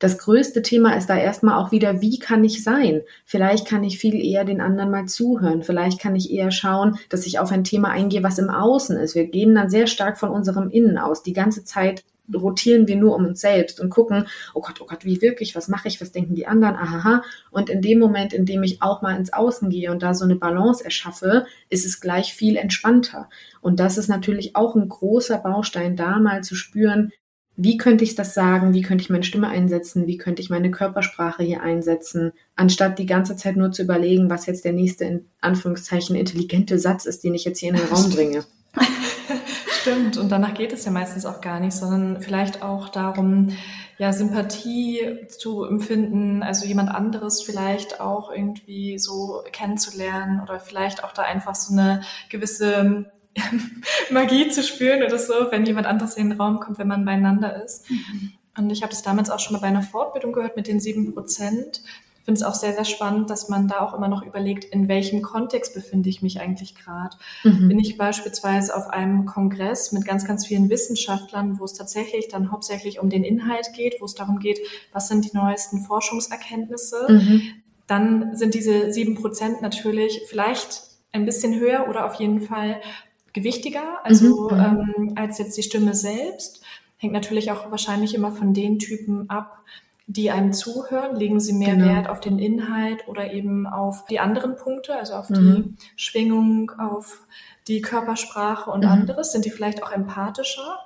Das 0.00 0.16
größte 0.18 0.62
Thema 0.62 0.96
ist 0.96 1.08
da 1.08 1.16
erstmal 1.16 1.62
auch 1.62 1.72
wieder, 1.72 2.00
wie 2.00 2.18
kann 2.18 2.42
ich 2.42 2.64
sein? 2.64 3.02
Vielleicht 3.26 3.68
kann 3.68 3.84
ich 3.84 3.98
viel 3.98 4.14
eher 4.14 4.44
den 4.44 4.62
anderen 4.62 4.90
mal 4.90 5.06
zuhören. 5.06 5.62
Vielleicht 5.62 6.00
kann 6.00 6.16
ich 6.16 6.32
eher 6.32 6.50
schauen, 6.50 6.98
dass 7.10 7.26
ich 7.26 7.38
auf 7.38 7.52
ein 7.52 7.64
Thema 7.64 7.90
eingehe, 7.90 8.22
was 8.22 8.38
im 8.38 8.48
Außen 8.48 8.96
ist. 8.96 9.14
Wir 9.14 9.26
gehen 9.26 9.54
dann 9.54 9.68
sehr 9.68 9.86
stark 9.86 10.18
von 10.18 10.30
unserem 10.30 10.70
Innen 10.70 10.96
aus. 10.96 11.22
Die 11.22 11.34
ganze 11.34 11.64
Zeit 11.64 12.02
rotieren 12.34 12.88
wir 12.88 12.96
nur 12.96 13.14
um 13.14 13.26
uns 13.26 13.42
selbst 13.42 13.78
und 13.78 13.90
gucken, 13.90 14.26
oh 14.54 14.62
Gott, 14.62 14.80
oh 14.80 14.86
Gott, 14.86 15.04
wie 15.04 15.20
wirklich, 15.20 15.54
was 15.54 15.68
mache 15.68 15.88
ich, 15.88 16.00
was 16.00 16.12
denken 16.12 16.34
die 16.34 16.46
anderen, 16.46 16.76
ahaha. 16.76 17.22
Und 17.50 17.68
in 17.68 17.82
dem 17.82 17.98
Moment, 17.98 18.32
in 18.32 18.46
dem 18.46 18.62
ich 18.62 18.80
auch 18.80 19.02
mal 19.02 19.16
ins 19.16 19.34
Außen 19.34 19.68
gehe 19.68 19.90
und 19.90 20.02
da 20.02 20.14
so 20.14 20.24
eine 20.24 20.36
Balance 20.36 20.82
erschaffe, 20.82 21.44
ist 21.68 21.84
es 21.84 22.00
gleich 22.00 22.32
viel 22.32 22.56
entspannter. 22.56 23.28
Und 23.60 23.80
das 23.80 23.98
ist 23.98 24.08
natürlich 24.08 24.56
auch 24.56 24.76
ein 24.76 24.88
großer 24.88 25.38
Baustein, 25.38 25.94
da 25.96 26.18
mal 26.18 26.42
zu 26.42 26.54
spüren, 26.54 27.12
wie 27.62 27.76
könnte 27.76 28.04
ich 28.04 28.14
das 28.14 28.32
sagen, 28.32 28.72
wie 28.72 28.80
könnte 28.80 29.02
ich 29.02 29.10
meine 29.10 29.22
Stimme 29.22 29.48
einsetzen, 29.48 30.06
wie 30.06 30.16
könnte 30.16 30.40
ich 30.40 30.48
meine 30.48 30.70
Körpersprache 30.70 31.42
hier 31.42 31.62
einsetzen, 31.62 32.32
anstatt 32.56 32.98
die 32.98 33.04
ganze 33.04 33.36
Zeit 33.36 33.56
nur 33.56 33.70
zu 33.70 33.82
überlegen, 33.82 34.30
was 34.30 34.46
jetzt 34.46 34.64
der 34.64 34.72
nächste 34.72 35.04
in 35.04 35.26
Anführungszeichen 35.42 36.16
intelligente 36.16 36.78
Satz 36.78 37.04
ist, 37.04 37.22
den 37.22 37.34
ich 37.34 37.44
jetzt 37.44 37.58
hier 37.58 37.68
in 37.68 37.76
den 37.76 37.86
Raum 37.86 38.08
bringe. 38.10 38.44
Stimmt, 39.80 40.16
und 40.16 40.30
danach 40.30 40.54
geht 40.54 40.72
es 40.72 40.86
ja 40.86 40.90
meistens 40.90 41.26
auch 41.26 41.42
gar 41.42 41.60
nicht, 41.60 41.74
sondern 41.74 42.22
vielleicht 42.22 42.62
auch 42.62 42.88
darum, 42.88 43.50
ja, 43.98 44.14
Sympathie 44.14 45.26
zu 45.28 45.64
empfinden, 45.64 46.42
also 46.42 46.64
jemand 46.64 46.90
anderes 46.90 47.42
vielleicht 47.42 48.00
auch 48.00 48.32
irgendwie 48.32 48.98
so 48.98 49.42
kennenzulernen 49.52 50.40
oder 50.40 50.60
vielleicht 50.60 51.04
auch 51.04 51.12
da 51.12 51.22
einfach 51.22 51.54
so 51.54 51.74
eine 51.74 52.00
gewisse 52.30 53.10
Magie 54.10 54.48
zu 54.48 54.62
spüren 54.62 55.02
oder 55.02 55.18
so, 55.18 55.34
wenn 55.50 55.64
jemand 55.64 55.86
anderes 55.86 56.16
in 56.16 56.30
den 56.30 56.40
Raum 56.40 56.60
kommt, 56.60 56.78
wenn 56.78 56.88
man 56.88 57.04
beieinander 57.04 57.62
ist. 57.62 57.88
Mhm. 57.90 58.32
Und 58.56 58.70
ich 58.70 58.82
habe 58.82 58.90
das 58.90 59.02
damals 59.02 59.30
auch 59.30 59.38
schon 59.38 59.54
mal 59.54 59.60
bei 59.60 59.68
einer 59.68 59.82
Fortbildung 59.82 60.32
gehört 60.32 60.56
mit 60.56 60.66
den 60.66 60.80
sieben 60.80 61.14
Prozent. 61.14 61.82
Ich 62.18 62.24
finde 62.26 62.40
es 62.40 62.42
auch 62.42 62.54
sehr, 62.54 62.74
sehr 62.74 62.84
spannend, 62.84 63.30
dass 63.30 63.48
man 63.48 63.66
da 63.66 63.80
auch 63.80 63.94
immer 63.94 64.08
noch 64.08 64.22
überlegt, 64.22 64.64
in 64.64 64.88
welchem 64.88 65.22
Kontext 65.22 65.72
befinde 65.72 66.10
ich 66.10 66.20
mich 66.20 66.40
eigentlich 66.40 66.74
gerade. 66.74 67.16
Mhm. 67.44 67.68
Bin 67.68 67.78
ich 67.78 67.96
beispielsweise 67.96 68.76
auf 68.76 68.90
einem 68.90 69.24
Kongress 69.24 69.92
mit 69.92 70.04
ganz, 70.04 70.26
ganz 70.26 70.46
vielen 70.46 70.68
Wissenschaftlern, 70.68 71.58
wo 71.58 71.64
es 71.64 71.72
tatsächlich 71.72 72.28
dann 72.28 72.52
hauptsächlich 72.52 73.00
um 73.00 73.08
den 73.08 73.24
Inhalt 73.24 73.72
geht, 73.74 73.96
wo 74.00 74.04
es 74.04 74.14
darum 74.14 74.38
geht, 74.38 74.60
was 74.92 75.08
sind 75.08 75.24
die 75.24 75.36
neuesten 75.36 75.80
Forschungserkenntnisse, 75.80 77.06
mhm. 77.08 77.42
dann 77.86 78.36
sind 78.36 78.54
diese 78.54 78.92
sieben 78.92 79.14
Prozent 79.14 79.62
natürlich 79.62 80.20
vielleicht 80.28 80.82
ein 81.12 81.24
bisschen 81.24 81.58
höher 81.58 81.88
oder 81.88 82.04
auf 82.04 82.14
jeden 82.16 82.42
Fall 82.42 82.80
gewichtiger, 83.32 84.04
also 84.04 84.50
mhm. 84.50 84.58
ähm, 84.58 85.12
als 85.16 85.38
jetzt 85.38 85.56
die 85.56 85.62
Stimme 85.62 85.94
selbst. 85.94 86.62
Hängt 86.96 87.12
natürlich 87.12 87.50
auch 87.50 87.70
wahrscheinlich 87.70 88.14
immer 88.14 88.32
von 88.32 88.52
den 88.52 88.78
Typen 88.78 89.30
ab, 89.30 89.64
die 90.06 90.30
einem 90.30 90.52
zuhören. 90.52 91.16
Legen 91.16 91.40
sie 91.40 91.52
mehr 91.52 91.76
genau. 91.76 91.86
Wert 91.86 92.08
auf 92.08 92.20
den 92.20 92.38
Inhalt 92.38 93.08
oder 93.08 93.32
eben 93.32 93.66
auf 93.66 94.04
die 94.06 94.20
anderen 94.20 94.56
Punkte, 94.56 94.96
also 94.96 95.14
auf 95.14 95.30
mhm. 95.30 95.76
die 95.78 95.86
Schwingung, 95.96 96.72
auf 96.78 97.26
die 97.68 97.80
Körpersprache 97.80 98.70
und 98.70 98.84
mhm. 98.84 98.90
anderes? 98.90 99.32
Sind 99.32 99.44
die 99.44 99.50
vielleicht 99.50 99.82
auch 99.82 99.92
empathischer? 99.92 100.78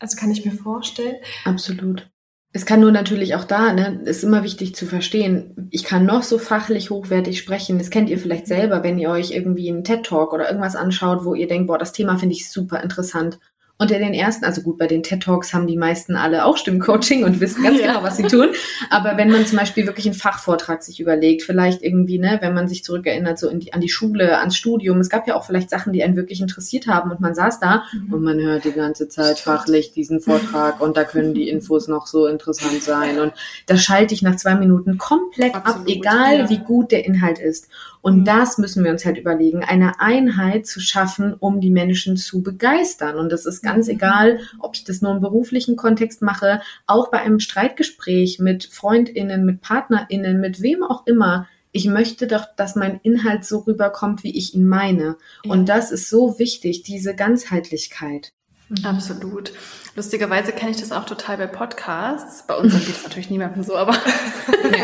Also 0.00 0.16
kann 0.16 0.30
ich 0.30 0.44
mir 0.44 0.52
vorstellen. 0.52 1.16
Absolut. 1.44 2.10
Es 2.52 2.64
kann 2.64 2.80
nur 2.80 2.92
natürlich 2.92 3.34
auch 3.34 3.44
da, 3.44 3.72
ne, 3.72 4.00
ist 4.04 4.24
immer 4.24 4.42
wichtig 4.42 4.74
zu 4.74 4.86
verstehen. 4.86 5.68
Ich 5.70 5.84
kann 5.84 6.06
noch 6.06 6.22
so 6.22 6.38
fachlich 6.38 6.88
hochwertig 6.88 7.38
sprechen. 7.38 7.78
Das 7.78 7.90
kennt 7.90 8.08
ihr 8.08 8.18
vielleicht 8.18 8.46
selber, 8.46 8.82
wenn 8.82 8.98
ihr 8.98 9.10
euch 9.10 9.32
irgendwie 9.32 9.68
einen 9.68 9.84
TED 9.84 10.04
Talk 10.04 10.32
oder 10.32 10.48
irgendwas 10.48 10.74
anschaut, 10.74 11.24
wo 11.24 11.34
ihr 11.34 11.46
denkt, 11.46 11.66
boah, 11.66 11.78
das 11.78 11.92
Thema 11.92 12.16
finde 12.16 12.34
ich 12.34 12.50
super 12.50 12.82
interessant. 12.82 13.38
Unter 13.80 13.98
den 13.98 14.12
ersten, 14.12 14.44
also 14.44 14.62
gut, 14.62 14.76
bei 14.76 14.88
den 14.88 15.04
TED 15.04 15.22
Talks 15.22 15.54
haben 15.54 15.68
die 15.68 15.76
meisten 15.76 16.16
alle 16.16 16.44
auch 16.44 16.56
Stimmcoaching 16.56 17.22
und 17.22 17.38
wissen 17.38 17.62
ganz 17.62 17.78
ja. 17.80 17.86
genau, 17.86 18.02
was 18.02 18.16
sie 18.16 18.24
tun. 18.24 18.48
Aber 18.90 19.16
wenn 19.16 19.30
man 19.30 19.46
zum 19.46 19.56
Beispiel 19.56 19.86
wirklich 19.86 20.06
einen 20.06 20.16
Fachvortrag 20.16 20.82
sich 20.82 20.98
überlegt, 20.98 21.42
vielleicht 21.42 21.82
irgendwie, 21.82 22.18
ne, 22.18 22.38
wenn 22.40 22.54
man 22.54 22.66
sich 22.66 22.82
zurückerinnert, 22.82 23.38
so 23.38 23.48
in 23.48 23.60
die, 23.60 23.72
an 23.72 23.80
die 23.80 23.88
Schule, 23.88 24.38
ans 24.38 24.56
Studium, 24.56 24.98
es 24.98 25.08
gab 25.08 25.28
ja 25.28 25.36
auch 25.36 25.44
vielleicht 25.44 25.70
Sachen, 25.70 25.92
die 25.92 26.02
einen 26.02 26.16
wirklich 26.16 26.40
interessiert 26.40 26.88
haben 26.88 27.12
und 27.12 27.20
man 27.20 27.36
saß 27.36 27.60
da 27.60 27.84
mhm. 27.92 28.12
und 28.12 28.22
man 28.24 28.40
hört 28.40 28.64
die 28.64 28.72
ganze 28.72 29.08
Zeit 29.08 29.38
fachlich 29.38 29.92
diesen 29.92 30.18
Vortrag 30.18 30.80
und 30.80 30.96
da 30.96 31.04
können 31.04 31.32
die 31.32 31.48
Infos 31.48 31.86
noch 31.86 32.08
so 32.08 32.26
interessant 32.26 32.82
sein 32.82 33.20
und 33.20 33.32
da 33.66 33.76
schalte 33.76 34.12
ich 34.12 34.22
nach 34.22 34.34
zwei 34.34 34.56
Minuten 34.56 34.98
komplett 34.98 35.54
Absolut, 35.54 35.82
ab, 35.82 35.86
egal 35.86 36.38
ja. 36.38 36.50
wie 36.50 36.58
gut 36.58 36.90
der 36.90 37.06
Inhalt 37.06 37.38
ist. 37.38 37.68
Und 38.08 38.20
mhm. 38.20 38.24
das 38.24 38.56
müssen 38.56 38.84
wir 38.84 38.90
uns 38.90 39.04
halt 39.04 39.18
überlegen, 39.18 39.62
eine 39.64 40.00
Einheit 40.00 40.66
zu 40.66 40.80
schaffen, 40.80 41.34
um 41.34 41.60
die 41.60 41.68
Menschen 41.68 42.16
zu 42.16 42.42
begeistern. 42.42 43.18
Und 43.18 43.30
das 43.30 43.44
ist 43.44 43.60
ganz 43.60 43.86
mhm. 43.86 43.96
egal, 43.96 44.40
ob 44.58 44.76
ich 44.76 44.84
das 44.84 45.02
nur 45.02 45.12
im 45.12 45.20
beruflichen 45.20 45.76
Kontext 45.76 46.22
mache, 46.22 46.62
auch 46.86 47.10
bei 47.10 47.18
einem 47.18 47.38
Streitgespräch 47.38 48.38
mit 48.38 48.64
Freundinnen, 48.64 49.44
mit 49.44 49.60
Partnerinnen, 49.60 50.40
mit 50.40 50.62
wem 50.62 50.82
auch 50.82 51.06
immer. 51.06 51.48
Ich 51.70 51.84
möchte 51.84 52.26
doch, 52.26 52.46
dass 52.56 52.76
mein 52.76 52.98
Inhalt 53.02 53.44
so 53.44 53.58
rüberkommt, 53.58 54.24
wie 54.24 54.34
ich 54.38 54.54
ihn 54.54 54.66
meine. 54.66 55.18
Und 55.46 55.68
das 55.68 55.90
ist 55.90 56.08
so 56.08 56.38
wichtig, 56.38 56.84
diese 56.84 57.14
Ganzheitlichkeit. 57.14 58.32
Mhm. 58.68 58.84
Absolut. 58.84 59.52
Lustigerweise 59.96 60.52
kenne 60.52 60.72
ich 60.72 60.76
das 60.76 60.92
auch 60.92 61.06
total 61.06 61.38
bei 61.38 61.46
Podcasts. 61.46 62.44
Bei 62.46 62.54
uns 62.54 62.72
geht 62.86 62.96
es 62.96 63.02
natürlich 63.02 63.30
niemandem 63.30 63.62
so, 63.62 63.76
aber 63.76 63.96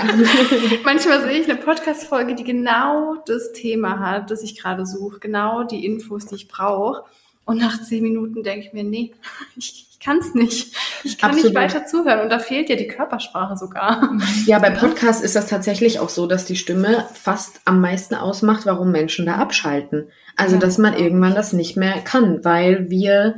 manchmal 0.84 1.22
sehe 1.22 1.40
ich 1.40 1.50
eine 1.50 1.60
Podcast-Folge, 1.60 2.34
die 2.34 2.44
genau 2.44 3.16
das 3.26 3.52
Thema 3.52 4.00
hat, 4.00 4.30
das 4.30 4.42
ich 4.42 4.60
gerade 4.60 4.86
suche, 4.86 5.18
genau 5.20 5.64
die 5.64 5.84
Infos, 5.84 6.26
die 6.26 6.36
ich 6.36 6.48
brauche. 6.48 7.04
Und 7.44 7.58
nach 7.58 7.82
zehn 7.82 8.02
Minuten 8.02 8.42
denke 8.42 8.66
ich 8.66 8.72
mir, 8.72 8.84
nee, 8.84 9.12
ich, 9.56 9.88
ich 9.90 10.00
kann 10.00 10.18
es 10.18 10.34
nicht. 10.34 10.74
Ich 11.02 11.18
kann 11.18 11.30
Absolut. 11.30 11.52
nicht 11.52 11.60
weiter 11.60 11.86
zuhören. 11.86 12.20
Und 12.20 12.30
da 12.30 12.38
fehlt 12.38 12.70
ja 12.70 12.76
die 12.76 12.88
Körpersprache 12.88 13.56
sogar. 13.56 14.18
Ja, 14.46 14.58
bei 14.58 14.70
Podcasts 14.70 15.22
ist 15.22 15.36
das 15.36 15.46
tatsächlich 15.46 15.98
auch 15.98 16.08
so, 16.08 16.26
dass 16.26 16.46
die 16.46 16.56
Stimme 16.56 17.06
fast 17.12 17.60
am 17.66 17.80
meisten 17.80 18.14
ausmacht, 18.14 18.64
warum 18.64 18.90
Menschen 18.90 19.26
da 19.26 19.36
abschalten. 19.36 20.08
Also, 20.36 20.54
ja, 20.54 20.60
dass 20.60 20.78
man 20.78 20.92
genau. 20.92 21.04
irgendwann 21.04 21.34
das 21.34 21.52
nicht 21.52 21.76
mehr 21.76 22.00
kann, 22.00 22.44
weil 22.44 22.90
wir 22.90 23.36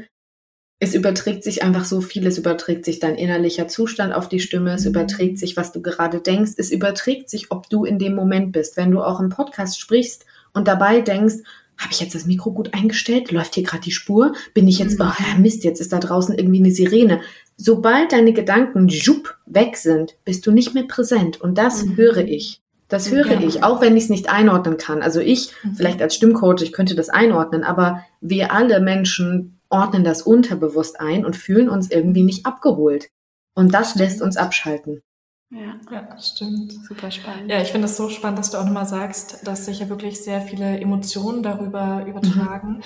es 0.79 0.95
überträgt 0.95 1.43
sich 1.43 1.63
einfach 1.63 1.85
so 1.85 2.01
viel. 2.01 2.27
Es 2.27 2.39
überträgt 2.39 2.85
sich 2.85 2.99
dein 2.99 3.15
innerlicher 3.15 3.67
Zustand 3.67 4.13
auf 4.13 4.29
die 4.29 4.41
Stimme. 4.41 4.75
Es 4.75 4.85
mhm. 4.85 4.91
überträgt 4.91 5.39
sich, 5.39 5.57
was 5.57 5.73
du 5.73 5.81
gerade 5.81 6.21
denkst. 6.21 6.53
Es 6.59 6.71
überträgt 6.71 7.31
sich, 7.31 7.51
ob 7.51 7.71
du 7.71 7.85
in 7.85 7.99
dem 7.99 8.15
Moment 8.15 8.53
bist. 8.53 8.77
Wenn 8.77 8.91
du 8.91 9.03
auch 9.03 9.21
im 9.21 9.31
Podcast 9.31 9.81
sprichst 9.81 10.27
und 10.53 10.69
dabei 10.69 11.01
denkst, 11.01 11.37
habe 11.79 11.93
ich 11.93 12.01
jetzt 12.01 12.15
das 12.15 12.27
Mikro 12.27 12.53
gut 12.53 12.75
eingestellt? 12.75 13.31
Läuft 13.33 13.55
hier 13.55 13.65
gerade 13.65 13.83
die 13.83 13.91
Spur? 13.91 14.35
Bin 14.55 14.69
ich 14.69 14.79
jetzt, 14.79 14.99
mhm. 14.99 15.07
oh 15.07 15.41
Mist, 15.41 15.65
jetzt 15.65 15.81
ist 15.81 15.93
da 15.93 15.99
draußen 15.99 16.37
irgendwie 16.37 16.61
eine 16.61 16.73
Sirene. 16.73 17.21
Sobald 17.57 18.13
deine 18.13 18.35
Gedanken 18.35 18.89
jupp, 18.89 19.37
weg 19.47 19.77
sind, 19.77 20.17
bist 20.25 20.47
du 20.47 20.53
nicht 20.53 20.75
mehr 20.75 20.85
präsent. 20.85 21.41
Und 21.41 21.57
das 21.57 21.85
mhm. 21.85 21.97
höre 21.97 22.19
ich. 22.19 22.61
Das 22.89 23.11
höre 23.11 23.33
ja. 23.33 23.41
ich, 23.41 23.65
auch 23.65 23.81
wenn 23.81 23.97
ich 23.97 24.05
es 24.05 24.11
nicht 24.11 24.31
einordnen 24.31 24.77
kann. 24.77 25.03
Also 25.03 25.21
ich, 25.21 25.51
mhm. 25.65 25.75
vielleicht 25.75 26.01
als 26.03 26.15
Stimmcoach, 26.15 26.63
ich 26.63 26.73
könnte 26.73 26.95
das 26.95 27.09
einordnen, 27.09 27.65
aber 27.65 28.05
wir 28.21 28.53
alle 28.53 28.81
Menschen 28.81 29.56
ordnen 29.69 30.05
das 30.05 30.23
unterbewusst 30.23 31.01
ein 31.01 31.25
und 31.25 31.37
fühlen 31.37 31.69
uns 31.69 31.91
irgendwie 31.91 32.23
nicht 32.23 32.47
abgeholt. 32.47 33.09
Und 33.55 33.73
das 33.73 33.91
stimmt. 33.91 34.05
lässt 34.05 34.23
uns 34.23 34.37
abschalten. 34.37 35.03
Ja, 35.51 35.79
ja, 35.91 36.19
stimmt. 36.19 36.73
Super 36.73 37.11
spannend. 37.11 37.51
Ja, 37.51 37.63
ich 37.63 37.71
finde 37.71 37.87
es 37.87 37.97
so 37.97 38.09
spannend, 38.09 38.39
dass 38.39 38.51
du 38.51 38.59
auch 38.59 38.65
nochmal 38.65 38.87
sagst, 38.87 39.47
dass 39.47 39.67
sich 39.67 39.79
ja 39.79 39.89
wirklich 39.89 40.21
sehr 40.23 40.41
viele 40.41 40.81
Emotionen 40.81 41.43
darüber 41.43 42.05
übertragen. 42.07 42.79
Mhm. 42.79 42.83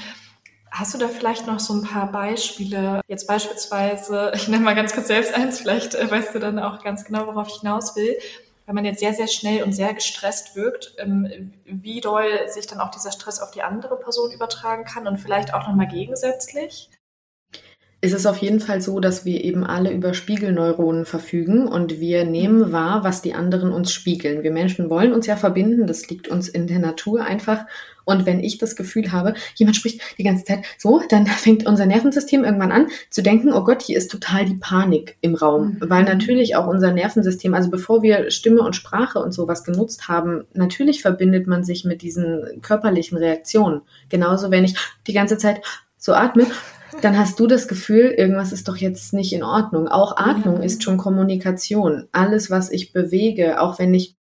Hast 0.71 0.95
du 0.95 0.99
da 0.99 1.09
vielleicht 1.09 1.47
noch 1.47 1.59
so 1.59 1.75
ein 1.75 1.83
paar 1.83 2.13
Beispiele? 2.13 3.01
Jetzt 3.09 3.27
beispielsweise, 3.27 4.33
ich 4.35 4.47
nenne 4.49 4.65
mal 4.65 4.75
ganz 4.75 4.93
kurz 4.93 5.09
selbst 5.09 5.35
eins, 5.35 5.59
vielleicht 5.59 5.95
äh, 5.95 6.11
weißt 6.11 6.35
du 6.35 6.39
dann 6.39 6.59
auch 6.59 6.85
ganz 6.85 7.05
genau, 7.05 7.27
worauf 7.27 7.49
ich 7.49 7.61
hinaus 7.61 7.97
will 7.97 8.17
wenn 8.71 8.77
man 8.77 8.85
jetzt 8.85 9.01
sehr, 9.01 9.15
sehr 9.15 9.27
schnell 9.27 9.65
und 9.65 9.73
sehr 9.73 9.93
gestresst 9.95 10.55
wirkt, 10.55 10.95
ähm, 10.99 11.53
wie 11.65 12.01
doll 12.01 12.49
sich 12.49 12.69
dann 12.69 12.79
auch 12.79 12.93
dieser 12.93 13.11
Stress 13.11 13.41
auf 13.41 13.51
die 13.51 13.63
andere 13.63 13.99
Person 13.99 14.31
übertragen 14.31 14.85
kann 14.85 15.09
und 15.09 15.17
vielleicht 15.17 15.53
auch 15.53 15.67
nochmal 15.67 15.89
gegensätzlich? 15.89 16.89
Ist 18.03 18.15
es 18.15 18.25
auf 18.25 18.39
jeden 18.39 18.61
Fall 18.61 18.81
so, 18.81 18.99
dass 18.99 19.27
wir 19.27 19.45
eben 19.45 19.63
alle 19.63 19.93
über 19.93 20.15
Spiegelneuronen 20.15 21.05
verfügen 21.05 21.69
und 21.69 22.01
wir 22.01 22.25
nehmen 22.25 22.69
mhm. 22.69 22.73
wahr, 22.73 23.05
was 23.05 23.21
die 23.21 23.35
anderen 23.35 23.73
uns 23.73 23.93
spiegeln. 23.93 24.43
Wir 24.43 24.53
Menschen 24.53 24.89
wollen 24.89 25.13
uns 25.13 25.27
ja 25.27 25.37
verbinden, 25.37 25.87
das 25.87 26.09
liegt 26.09 26.29
uns 26.29 26.49
in 26.49 26.67
der 26.67 26.79
Natur 26.79 27.25
einfach. 27.25 27.67
Und 28.07 28.25
wenn 28.25 28.41
ich 28.41 28.57
das 28.57 28.75
Gefühl 28.75 29.13
habe, 29.13 29.35
jemand 29.55 29.77
spricht 29.77 30.01
die 30.17 30.25
ganze 30.25 30.45
Zeit 30.45 30.65
so, 30.79 31.03
dann 31.11 31.27
fängt 31.27 31.67
unser 31.67 31.85
Nervensystem 31.85 32.43
irgendwann 32.43 32.73
an 32.73 32.89
zu 33.11 33.23
denken, 33.23 33.53
oh 33.53 33.65
Gott, 33.65 33.83
hier 33.83 33.99
ist 33.99 34.11
total 34.11 34.47
die 34.47 34.55
Panik 34.55 35.17
im 35.21 35.35
Raum. 35.35 35.77
Mhm. 35.81 35.91
Weil 35.91 36.05
natürlich 36.05 36.57
auch 36.57 36.67
unser 36.67 36.93
Nervensystem, 36.93 37.53
also 37.53 37.69
bevor 37.69 38.03
wir 38.03 38.31
Stimme 38.31 38.63
und 38.63 38.77
Sprache 38.77 39.19
und 39.19 39.33
sowas 39.33 39.63
genutzt 39.63 40.09
haben, 40.09 40.45
natürlich 40.55 41.03
verbindet 41.03 41.47
man 41.47 41.65
sich 41.65 41.85
mit 41.85 42.01
diesen 42.01 42.63
körperlichen 42.63 43.19
Reaktionen. 43.19 43.83
Genauso, 44.09 44.51
wenn 44.51 44.65
ich 44.65 44.75
die 45.07 45.13
ganze 45.13 45.37
Zeit 45.37 45.61
so 45.99 46.15
atme, 46.15 46.47
dann 47.03 47.19
hast 47.19 47.39
du 47.41 47.47
das 47.47 47.69
Gefühl, 47.69 48.15
irgendwas 48.17 48.53
ist 48.53 48.69
doch 48.69 48.77
jetzt 48.77 49.13
nicht 49.13 49.33
in 49.33 49.43
Ordnung. 49.43 49.89
Auch 49.89 50.17
Atmung 50.17 50.59
ja. 50.59 50.63
ist 50.63 50.83
schon 50.83 50.97
Kommunikation. 50.97 52.09
Alles, 52.13 52.51
was 52.51 52.71
ich 52.71 52.93
bewege, 52.93 53.61
auch 53.61 53.79
wenn 53.79 53.95
ich 53.95 54.17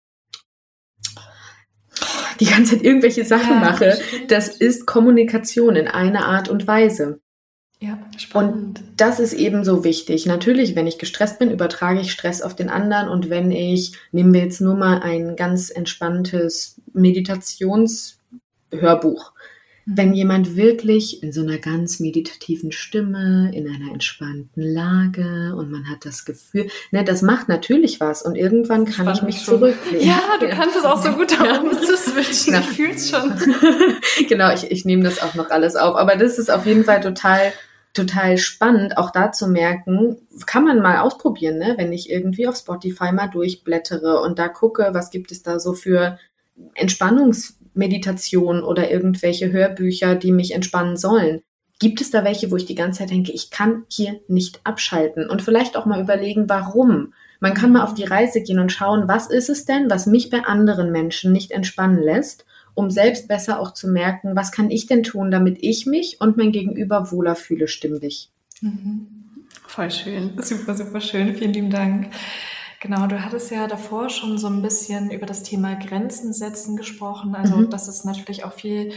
die 2.40 2.46
ganze 2.46 2.76
Zeit 2.76 2.84
irgendwelche 2.84 3.24
Sachen 3.24 3.54
ja, 3.54 3.60
mache, 3.60 3.98
das 4.28 4.48
ist 4.48 4.86
Kommunikation 4.86 5.76
in 5.76 5.88
einer 5.88 6.26
Art 6.26 6.48
und 6.48 6.66
Weise. 6.66 7.20
Ja, 7.80 7.98
spannend. 8.16 8.80
Und 8.80 8.82
das 8.96 9.20
ist 9.20 9.34
ebenso 9.34 9.84
wichtig. 9.84 10.26
Natürlich, 10.26 10.74
wenn 10.74 10.86
ich 10.86 10.98
gestresst 10.98 11.38
bin, 11.38 11.50
übertrage 11.50 12.00
ich 12.00 12.12
Stress 12.12 12.40
auf 12.40 12.56
den 12.56 12.70
anderen. 12.70 13.08
Und 13.08 13.30
wenn 13.30 13.50
ich, 13.50 13.94
nehmen 14.10 14.32
wir 14.32 14.42
jetzt 14.42 14.60
nur 14.60 14.74
mal 14.74 15.02
ein 15.02 15.36
ganz 15.36 15.70
entspanntes 15.70 16.80
Meditationshörbuch 16.92 19.32
wenn 19.86 20.14
jemand 20.14 20.56
wirklich 20.56 21.22
in 21.22 21.32
so 21.32 21.42
einer 21.42 21.58
ganz 21.58 22.00
meditativen 22.00 22.72
Stimme, 22.72 23.50
in 23.54 23.68
einer 23.68 23.92
entspannten 23.92 24.62
Lage 24.62 25.54
und 25.56 25.70
man 25.70 25.90
hat 25.90 26.06
das 26.06 26.24
Gefühl, 26.24 26.68
ne, 26.90 27.04
das 27.04 27.22
macht 27.22 27.48
natürlich 27.48 28.00
was 28.00 28.22
und 28.22 28.34
irgendwann 28.34 28.86
kann 28.86 29.12
ich 29.12 29.22
mich 29.22 29.44
zurücklehnen. 29.44 30.06
Ja, 30.06 30.20
du 30.40 30.46
ja. 30.46 30.54
kannst 30.54 30.76
es 30.76 30.84
auch 30.84 31.02
so 31.02 31.12
gut 31.12 31.32
da 31.32 31.60
oben 31.60 31.72
zu 31.78 31.96
switchen. 31.96 32.54
Ich 32.54 32.66
fühl's 32.66 33.10
schon. 33.10 33.34
genau, 34.28 34.52
ich, 34.54 34.70
ich 34.70 34.84
nehme 34.84 35.02
das 35.02 35.20
auch 35.22 35.34
noch 35.34 35.50
alles 35.50 35.76
auf. 35.76 35.96
Aber 35.96 36.16
das 36.16 36.38
ist 36.38 36.50
auf 36.50 36.64
jeden 36.66 36.84
Fall 36.84 37.00
total 37.00 37.52
total 37.92 38.38
spannend, 38.38 38.98
auch 38.98 39.10
da 39.10 39.30
zu 39.30 39.46
merken, 39.46 40.16
kann 40.46 40.64
man 40.64 40.82
mal 40.82 40.98
ausprobieren, 40.98 41.58
ne? 41.58 41.74
wenn 41.76 41.92
ich 41.92 42.10
irgendwie 42.10 42.48
auf 42.48 42.56
Spotify 42.56 43.12
mal 43.12 43.28
durchblättere 43.28 44.20
und 44.20 44.40
da 44.40 44.48
gucke, 44.48 44.88
was 44.92 45.10
gibt 45.10 45.30
es 45.30 45.44
da 45.44 45.60
so 45.60 45.74
für 45.74 46.18
Entspannungs 46.74 47.56
Meditation 47.74 48.62
oder 48.62 48.90
irgendwelche 48.90 49.52
Hörbücher, 49.52 50.14
die 50.14 50.32
mich 50.32 50.54
entspannen 50.54 50.96
sollen. 50.96 51.42
Gibt 51.80 52.00
es 52.00 52.10
da 52.10 52.24
welche, 52.24 52.50
wo 52.50 52.56
ich 52.56 52.66
die 52.66 52.76
ganze 52.76 53.00
Zeit 53.00 53.10
denke, 53.10 53.32
ich 53.32 53.50
kann 53.50 53.84
hier 53.88 54.20
nicht 54.28 54.60
abschalten 54.64 55.28
und 55.28 55.42
vielleicht 55.42 55.76
auch 55.76 55.86
mal 55.86 56.00
überlegen, 56.00 56.48
warum? 56.48 57.12
Man 57.40 57.54
kann 57.54 57.72
mal 57.72 57.82
auf 57.82 57.94
die 57.94 58.04
Reise 58.04 58.42
gehen 58.42 58.60
und 58.60 58.72
schauen, 58.72 59.08
was 59.08 59.28
ist 59.28 59.50
es 59.50 59.64
denn, 59.64 59.90
was 59.90 60.06
mich 60.06 60.30
bei 60.30 60.44
anderen 60.44 60.92
Menschen 60.92 61.32
nicht 61.32 61.50
entspannen 61.50 62.00
lässt, 62.00 62.46
um 62.74 62.90
selbst 62.90 63.28
besser 63.28 63.60
auch 63.60 63.72
zu 63.72 63.88
merken, 63.88 64.36
was 64.36 64.52
kann 64.52 64.70
ich 64.70 64.86
denn 64.86 65.02
tun, 65.02 65.30
damit 65.30 65.58
ich 65.60 65.84
mich 65.84 66.20
und 66.20 66.36
mein 66.36 66.52
Gegenüber 66.52 67.10
wohler 67.10 67.34
fühle 67.34 67.68
stimmlich. 67.68 68.30
Mhm. 68.60 69.06
Voll 69.66 69.90
schön. 69.90 70.32
Super, 70.40 70.74
super 70.74 71.00
schön. 71.00 71.34
Vielen 71.34 71.52
lieben 71.52 71.70
Dank. 71.70 72.10
Genau, 72.84 73.06
du 73.06 73.24
hattest 73.24 73.50
ja 73.50 73.66
davor 73.66 74.10
schon 74.10 74.36
so 74.36 74.46
ein 74.46 74.60
bisschen 74.60 75.10
über 75.10 75.24
das 75.24 75.42
Thema 75.42 75.74
Grenzen 75.74 76.34
setzen 76.34 76.76
gesprochen. 76.76 77.34
Also, 77.34 77.56
mhm. 77.56 77.70
dass 77.70 77.88
es 77.88 78.04
natürlich 78.04 78.44
auch 78.44 78.52
viel 78.52 78.92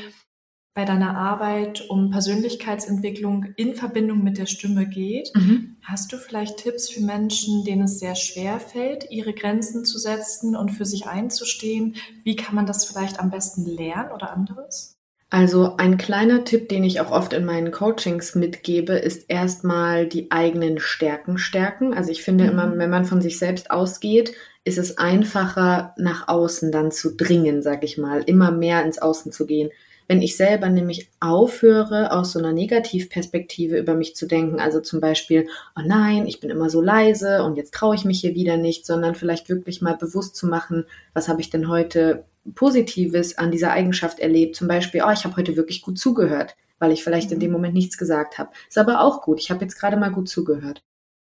bei 0.76 0.84
deiner 0.84 1.18
Arbeit 1.18 1.90
um 1.90 2.12
Persönlichkeitsentwicklung 2.12 3.46
in 3.56 3.76
Verbindung 3.76 4.26
mit 4.26 4.38
der 4.38 4.46
Stimme 4.46 4.90
geht. 4.90 5.32
Mhm. 5.34 5.78
Hast 5.82 6.12
du 6.12 6.18
vielleicht 6.18 6.58
Tipps 6.58 6.90
für 6.90 7.00
Menschen, 7.00 7.64
denen 7.64 7.84
es 7.84 8.00
sehr 8.00 8.16
schwer 8.16 8.60
fällt, 8.60 9.10
ihre 9.10 9.32
Grenzen 9.32 9.86
zu 9.86 10.00
setzen 10.00 10.58
und 10.58 10.72
für 10.72 10.86
sich 10.86 11.08
einzustehen? 11.08 11.96
Wie 12.26 12.36
kann 12.36 12.56
man 12.56 12.66
das 12.66 12.84
vielleicht 12.84 13.22
am 13.22 13.30
besten 13.30 13.66
lernen 13.66 14.12
oder 14.12 14.34
anderes? 14.34 14.97
Also 15.30 15.76
ein 15.76 15.98
kleiner 15.98 16.46
Tipp, 16.46 16.70
den 16.70 16.86
ich 16.86 17.02
auch 17.02 17.12
oft 17.12 17.34
in 17.34 17.44
meinen 17.44 17.72
Coachings 17.72 18.34
mitgebe, 18.34 18.94
ist 18.94 19.26
erstmal 19.30 20.08
die 20.08 20.32
eigenen 20.32 20.80
Stärken 20.80 21.38
stärken. 21.38 21.94
Also 21.94 22.12
ich 22.12 22.24
finde 22.24 22.46
mhm. 22.46 22.50
immer, 22.52 22.78
wenn 22.78 22.90
man 22.90 23.04
von 23.04 23.22
sich 23.22 23.38
selbst 23.38 23.70
ausgeht, 23.70 24.34
ist 24.64 24.78
es 24.78 24.98
einfacher, 24.98 25.94
nach 25.98 26.30
außen 26.30 26.72
dann 26.72 26.92
zu 26.92 27.16
dringen, 27.16 27.62
sag 27.62 27.84
ich 27.84 27.98
mal, 27.98 28.22
immer 28.24 28.52
mehr 28.52 28.84
ins 28.86 29.00
Außen 29.00 29.34
zu 29.34 29.46
gehen. 29.46 29.70
Wenn 30.08 30.22
ich 30.22 30.38
selber 30.38 30.70
nämlich 30.70 31.10
aufhöre, 31.20 32.12
aus 32.12 32.32
so 32.32 32.40
einer 32.40 32.54
Negativperspektive 32.54 33.78
über 33.78 33.94
mich 33.94 34.16
zu 34.16 34.26
denken, 34.26 34.60
also 34.60 34.80
zum 34.80 35.02
Beispiel, 35.02 35.48
oh 35.78 35.82
nein, 35.86 36.28
ich 36.28 36.40
bin 36.40 36.50
immer 36.50 36.70
so 36.70 36.82
leise 36.82 37.44
und 37.44 37.58
jetzt 37.58 37.74
traue 37.74 37.96
ich 37.96 38.06
mich 38.06 38.22
hier 38.22 38.34
wieder 38.34 38.56
nicht, 38.58 38.86
sondern 38.86 39.16
vielleicht 39.16 39.50
wirklich 39.50 39.82
mal 39.82 39.98
bewusst 39.98 40.36
zu 40.36 40.48
machen, 40.48 40.86
was 41.14 41.28
habe 41.28 41.42
ich 41.42 41.50
denn 41.50 41.68
heute 41.68 42.24
Positives 42.56 43.38
an 43.38 43.52
dieser 43.52 43.72
Eigenschaft 43.72 44.20
erlebt. 44.20 44.56
Zum 44.56 44.70
Beispiel, 44.70 45.04
oh, 45.06 45.12
ich 45.12 45.26
habe 45.26 45.36
heute 45.36 45.58
wirklich 45.58 45.82
gut 45.82 46.00
zugehört. 46.00 46.56
weil 46.80 46.92
ich 46.92 47.04
vielleicht 47.04 47.32
in 47.32 47.40
dem 47.40 47.52
Moment 47.52 47.74
nichts 47.74 47.98
gesagt 47.98 48.38
habe. 48.38 48.52
Ist 48.68 48.78
aber 48.78 49.02
auch 49.02 49.22
gut. 49.22 49.40
Ich 49.40 49.50
habe 49.50 49.64
jetzt 49.64 49.80
gerade 49.80 49.98
mal 49.98 50.12
gut 50.12 50.30
zugehört. 50.30 50.84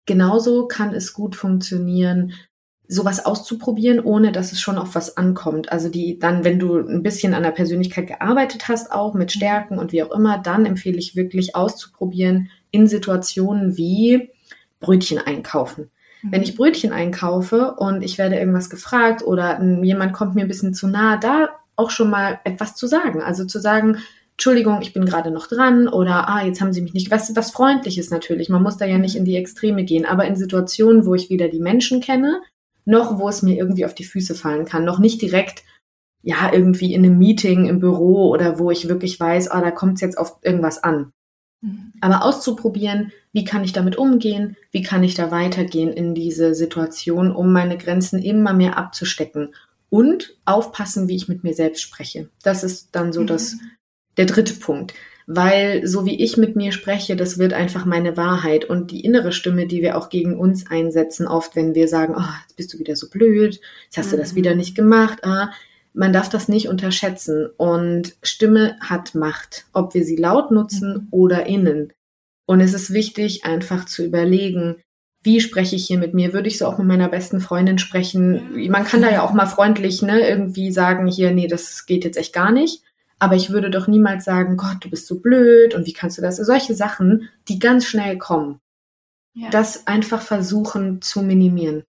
Genauso 0.07 0.67
kann 0.67 0.95
es 0.95 1.13
gut 1.13 1.37
funktionieren, 1.37 2.33
sowas 2.87 3.25
auszuprobieren, 3.25 4.01
ohne 4.01 4.31
dass 4.31 4.53
es 4.53 4.61
schon 4.61 4.77
auf 4.77 4.95
was 4.95 5.17
ankommt. 5.17 5.73
Also 5.73 5.89
die 5.89 6.19
dann, 6.19 6.45
wenn 6.45 6.59
du 6.59 6.79
ein 6.79 7.03
bisschen 7.03 7.35
an 7.35 7.43
der 7.43 7.51
Persönlichkeit 7.51 8.07
gearbeitet 8.07 8.69
hast, 8.69 8.93
auch 8.93 9.15
mit 9.15 9.33
Stärken 9.33 9.79
und 9.79 9.93
wie 9.93 10.03
auch 10.03 10.13
immer, 10.13 10.39
dann 10.39 10.67
empfehle 10.67 10.99
ich 10.99 11.17
wirklich 11.17 11.57
auszuprobieren 11.57 12.51
in 12.71 12.87
Situationen 12.87 13.77
wie 13.77 14.31
Brötchen 14.81 15.19
einkaufen. 15.19 15.91
Wenn 16.27 16.43
ich 16.43 16.57
Brötchen 16.57 16.93
einkaufe 16.93 17.75
und 17.75 18.03
ich 18.03 18.17
werde 18.17 18.37
irgendwas 18.37 18.71
gefragt 18.71 19.23
oder 19.23 19.63
jemand 19.83 20.15
kommt 20.15 20.35
mir 20.35 20.41
ein 20.41 20.49
bisschen 20.49 20.73
zu 20.73 20.89
nah, 20.89 21.19
da 21.19 21.51
auch 21.77 21.91
schon 21.91 22.09
mal 22.09 22.41
etwas 22.45 22.77
zu 22.77 22.87
sagen. 22.87 23.21
Also 23.21 23.45
zu 23.45 23.61
sagen, 23.61 23.99
Entschuldigung, 24.33 24.81
ich 24.81 24.93
bin 24.93 25.05
gerade 25.05 25.31
noch 25.31 25.47
dran 25.47 25.87
oder 25.87 26.29
ah, 26.29 26.45
jetzt 26.45 26.61
haben 26.61 26.73
Sie 26.73 26.81
mich 26.81 26.95
nicht, 26.95 27.11
was, 27.11 27.37
was 27.37 27.51
freundliches 27.51 28.11
natürlich. 28.11 28.49
Man 28.49 28.63
muss 28.63 28.79
da 28.79 28.87
ja 28.87 28.99
nicht 28.99 29.17
in 29.17 29.25
die 29.25 29.37
Extreme 29.37 29.85
gehen, 29.85 30.07
aber 30.07 30.25
in 30.25 30.35
Situationen, 30.35 31.05
wo 31.05 31.15
ich 31.15 31.31
weder 31.31 31.49
die 31.49 31.61
Menschen 31.61 32.01
kenne, 32.01 32.41
noch 32.85 33.19
wo 33.19 33.29
es 33.29 33.43
mir 33.43 33.57
irgendwie 33.57 33.85
auf 33.85 33.95
die 33.95 34.05
Füße 34.05 34.35
fallen 34.35 34.65
kann, 34.65 34.85
noch 34.85 34.99
nicht 34.99 35.23
direkt 35.23 35.65
ja, 36.25 36.51
irgendwie 36.53 36.95
in 36.95 37.05
einem 37.05 37.19
Meeting 37.19 37.67
im 37.67 37.81
Büro 37.81 38.31
oder 38.31 38.59
wo 38.59 38.71
ich 38.71 38.89
wirklich 38.89 39.21
weiß, 39.21 39.51
ah, 39.51 39.61
da 39.61 39.71
kommt 39.71 39.97
es 39.97 40.01
jetzt 40.01 40.17
auf 40.17 40.39
irgendwas 40.43 40.83
an. 40.83 41.13
Mhm. 41.61 41.93
Aber 42.01 42.25
auszuprobieren, 42.25 43.13
wie 43.33 43.45
kann 43.45 43.63
ich 43.63 43.75
damit 43.75 43.97
umgehen, 43.97 44.57
wie 44.71 44.83
kann 44.83 45.05
ich 45.05 45.15
da 45.15 45.31
weitergehen 45.31 45.93
in 45.93 46.15
diese 46.15 46.55
Situation, 46.55 47.31
um 47.31 47.53
meine 47.53 47.77
Grenzen 47.77 48.23
immer 48.23 48.55
mehr 48.55 48.79
abzustecken 48.79 49.55
und 49.91 50.35
aufpassen, 50.47 51.09
wie 51.09 51.17
ich 51.17 51.29
mit 51.29 51.45
mir 51.45 51.53
selbst 51.53 51.83
spreche. 51.83 52.31
Das 52.43 52.65
ist 52.65 52.89
dann 52.93 53.13
so 53.13 53.21
mhm. 53.21 53.27
das, 53.27 53.59
der 54.17 54.25
dritte 54.25 54.55
Punkt. 54.55 54.95
Weil 55.27 55.87
so 55.87 56.05
wie 56.05 56.23
ich 56.23 56.37
mit 56.37 56.55
mir 56.55 56.71
spreche, 56.73 57.17
das 57.17 57.39
wird 57.39 57.55
einfach 57.55 57.87
meine 57.87 58.17
Wahrheit 58.17 58.67
und 58.67 58.91
die 58.91 59.01
innere 59.01 59.33
Stimme, 59.33 59.67
die 59.67 59.81
wir 59.81 59.97
auch 59.97 60.11
gegen 60.11 60.39
uns 60.39 60.71
einsetzen, 60.71 61.27
oft 61.27 61.57
wenn 61.57 61.75
wir 61.75 61.89
sagen, 61.89 62.15
oh, 62.17 62.33
jetzt 62.43 62.57
bist 62.57 62.75
du 62.75 62.79
wieder 62.79 62.95
so 62.95 63.09
blöd, 63.09 63.61
jetzt 63.85 63.97
hast 63.97 64.09
mhm. 64.09 64.11
du 64.13 64.17
das 64.19 64.35
wieder 64.35 64.51
mhm. 64.51 64.59
nicht 64.59 64.75
gemacht, 64.75 65.25
ah, 65.25 65.51
man 65.95 66.13
darf 66.13 66.29
das 66.29 66.49
nicht 66.49 66.69
unterschätzen. 66.69 67.49
Und 67.57 68.17
Stimme 68.23 68.77
hat 68.81 69.15
Macht, 69.15 69.67
ob 69.73 69.95
wir 69.95 70.05
sie 70.05 70.17
laut 70.17 70.51
nutzen 70.51 70.93
mhm. 70.93 71.09
oder 71.11 71.47
innen. 71.47 71.93
Und 72.47 72.61
es 72.61 72.75
ist 72.75 72.93
wichtig, 72.93 73.45
einfach 73.45 73.87
zu 73.87 74.05
überlegen, 74.05 74.77
wie 75.23 75.41
spreche 75.41 75.77
ich 75.77 75.87
hier 75.87 75.99
mit 75.99 76.13
mir? 76.13 76.35
Würde 76.35 76.49
ich 76.49 76.59
so 76.59 76.67
auch 76.67 76.77
mit 76.77 76.87
meiner 76.87 77.09
besten 77.09 77.41
Freundin 77.41 77.79
sprechen? 77.79 78.69
Man 78.69 78.85
kann 78.85 79.01
da 79.01 79.11
ja 79.11 79.23
auch 79.23 79.33
mal 79.33 79.47
freundlich, 79.47 80.03
ne, 80.03 80.21
irgendwie 80.29 80.71
sagen, 80.71 81.07
hier, 81.07 81.31
nee, 81.31 81.47
das 81.47 81.87
geht 81.87 82.05
jetzt 82.05 82.19
echt 82.19 82.35
gar 82.35 82.53
nicht. 82.53 82.83
Aber 83.25 83.37
ich 83.37 83.49
würde 83.49 83.71
doch 83.71 83.87
niemals 83.87 84.27
sagen, 84.27 84.59
Gott, 84.59 84.85
du 84.85 84.91
bist 84.91 85.07
so 85.07 85.19
blöd 85.19 85.75
und 85.75 85.87
wie 85.87 85.95
kannst 85.95 86.19
du 86.19 86.23
das? 86.23 86.37
Solche 86.37 86.75
Sachen, 86.75 87.31
die 87.49 87.59
ganz 87.59 87.87
schnell 87.87 88.19
kommen. 88.19 88.61
Ja. 89.33 89.49
Das 89.49 89.87
einfach 89.87 90.21
versuchen 90.21 91.01
zu 91.01 91.23
minimieren. 91.23 91.85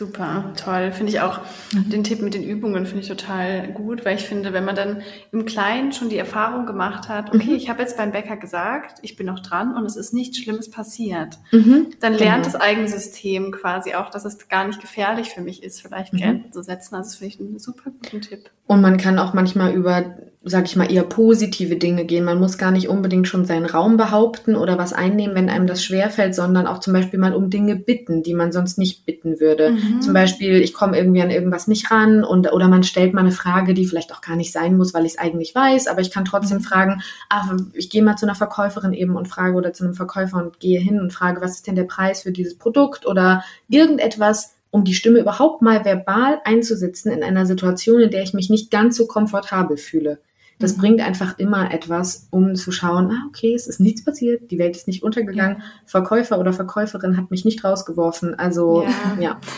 Super, 0.00 0.54
toll. 0.56 0.92
Finde 0.92 1.12
ich 1.12 1.20
auch 1.20 1.40
mhm. 1.74 1.90
den 1.90 2.04
Tipp 2.04 2.22
mit 2.22 2.32
den 2.32 2.42
Übungen 2.42 2.86
finde 2.86 3.02
ich 3.02 3.08
total 3.08 3.68
gut, 3.74 4.06
weil 4.06 4.16
ich 4.16 4.24
finde, 4.24 4.54
wenn 4.54 4.64
man 4.64 4.74
dann 4.74 5.02
im 5.30 5.44
Kleinen 5.44 5.92
schon 5.92 6.08
die 6.08 6.16
Erfahrung 6.16 6.64
gemacht 6.64 7.10
hat, 7.10 7.34
okay, 7.34 7.50
mhm. 7.50 7.56
ich 7.56 7.68
habe 7.68 7.82
jetzt 7.82 7.98
beim 7.98 8.10
Bäcker 8.10 8.38
gesagt, 8.38 8.98
ich 9.02 9.16
bin 9.16 9.26
noch 9.26 9.40
dran 9.40 9.76
und 9.76 9.84
es 9.84 9.96
ist 9.96 10.14
nichts 10.14 10.38
Schlimmes 10.38 10.70
passiert, 10.70 11.38
mhm. 11.52 11.88
dann 12.00 12.14
lernt 12.14 12.44
genau. 12.44 12.52
das 12.54 12.54
eigene 12.54 12.88
System 12.88 13.52
quasi 13.52 13.92
auch, 13.92 14.08
dass 14.08 14.24
es 14.24 14.48
gar 14.48 14.66
nicht 14.66 14.80
gefährlich 14.80 15.28
für 15.28 15.42
mich 15.42 15.62
ist, 15.62 15.82
vielleicht 15.82 16.14
mhm. 16.14 16.20
Grenzen 16.20 16.52
zu 16.54 16.62
setzen. 16.62 16.94
Also 16.94 17.10
das 17.10 17.16
finde 17.16 17.34
ich 17.34 17.40
einen 17.40 17.58
super 17.58 17.90
guten 17.90 18.22
Tipp. 18.22 18.50
Und 18.68 18.80
man 18.80 18.96
kann 18.96 19.18
auch 19.18 19.34
manchmal 19.34 19.74
über 19.74 20.16
sag 20.42 20.64
ich 20.64 20.74
mal, 20.74 20.90
eher 20.90 21.02
positive 21.02 21.76
Dinge 21.76 22.06
gehen. 22.06 22.24
Man 22.24 22.40
muss 22.40 22.56
gar 22.56 22.70
nicht 22.70 22.88
unbedingt 22.88 23.28
schon 23.28 23.44
seinen 23.44 23.66
Raum 23.66 23.98
behaupten 23.98 24.56
oder 24.56 24.78
was 24.78 24.94
einnehmen, 24.94 25.36
wenn 25.36 25.50
einem 25.50 25.66
das 25.66 25.84
schwerfällt, 25.84 26.34
sondern 26.34 26.66
auch 26.66 26.80
zum 26.80 26.94
Beispiel 26.94 27.20
mal 27.20 27.34
um 27.34 27.50
Dinge 27.50 27.76
bitten, 27.76 28.22
die 28.22 28.32
man 28.32 28.50
sonst 28.50 28.78
nicht 28.78 29.04
bitten 29.04 29.38
würde. 29.38 29.72
Mhm. 29.72 30.00
Zum 30.00 30.14
Beispiel, 30.14 30.62
ich 30.62 30.72
komme 30.72 30.96
irgendwie 30.96 31.20
an 31.20 31.30
irgendwas 31.30 31.68
nicht 31.68 31.90
ran 31.90 32.24
und 32.24 32.50
oder 32.54 32.68
man 32.68 32.84
stellt 32.84 33.12
mal 33.12 33.20
eine 33.20 33.32
Frage, 33.32 33.74
die 33.74 33.84
vielleicht 33.84 34.14
auch 34.14 34.22
gar 34.22 34.34
nicht 34.34 34.50
sein 34.50 34.78
muss, 34.78 34.94
weil 34.94 35.04
ich 35.04 35.12
es 35.12 35.18
eigentlich 35.18 35.54
weiß, 35.54 35.88
aber 35.88 36.00
ich 36.00 36.10
kann 36.10 36.24
trotzdem 36.24 36.58
mhm. 36.58 36.62
fragen, 36.62 37.02
ach, 37.28 37.54
ich 37.74 37.90
gehe 37.90 38.02
mal 38.02 38.16
zu 38.16 38.24
einer 38.24 38.34
Verkäuferin 38.34 38.94
eben 38.94 39.16
und 39.16 39.28
frage 39.28 39.56
oder 39.56 39.74
zu 39.74 39.84
einem 39.84 39.94
Verkäufer 39.94 40.38
und 40.38 40.58
gehe 40.58 40.80
hin 40.80 41.00
und 41.00 41.12
frage, 41.12 41.42
was 41.42 41.56
ist 41.56 41.66
denn 41.66 41.76
der 41.76 41.84
Preis 41.84 42.22
für 42.22 42.32
dieses 42.32 42.56
Produkt 42.56 43.06
oder 43.06 43.44
irgendetwas, 43.68 44.54
um 44.70 44.84
die 44.84 44.94
Stimme 44.94 45.18
überhaupt 45.18 45.60
mal 45.60 45.84
verbal 45.84 46.40
einzusetzen 46.44 47.12
in 47.12 47.22
einer 47.22 47.44
Situation, 47.44 48.00
in 48.00 48.10
der 48.10 48.22
ich 48.22 48.32
mich 48.32 48.48
nicht 48.48 48.70
ganz 48.70 48.96
so 48.96 49.06
komfortabel 49.06 49.76
fühle. 49.76 50.18
Das 50.60 50.76
mhm. 50.76 50.80
bringt 50.80 51.00
einfach 51.00 51.38
immer 51.38 51.72
etwas, 51.72 52.28
um 52.30 52.54
zu 52.54 52.70
schauen, 52.70 53.10
ah, 53.10 53.26
okay, 53.28 53.54
es 53.54 53.66
ist 53.66 53.80
nichts 53.80 54.04
passiert, 54.04 54.50
die 54.52 54.58
Welt 54.58 54.76
ist 54.76 54.86
nicht 54.86 55.02
untergegangen, 55.02 55.58
ja. 55.58 55.64
Verkäufer 55.86 56.38
oder 56.38 56.52
Verkäuferin 56.52 57.16
hat 57.16 57.32
mich 57.32 57.44
nicht 57.44 57.64
rausgeworfen. 57.64 58.38
Also 58.38 58.84
ja. 58.84 59.20
ja. 59.20 59.40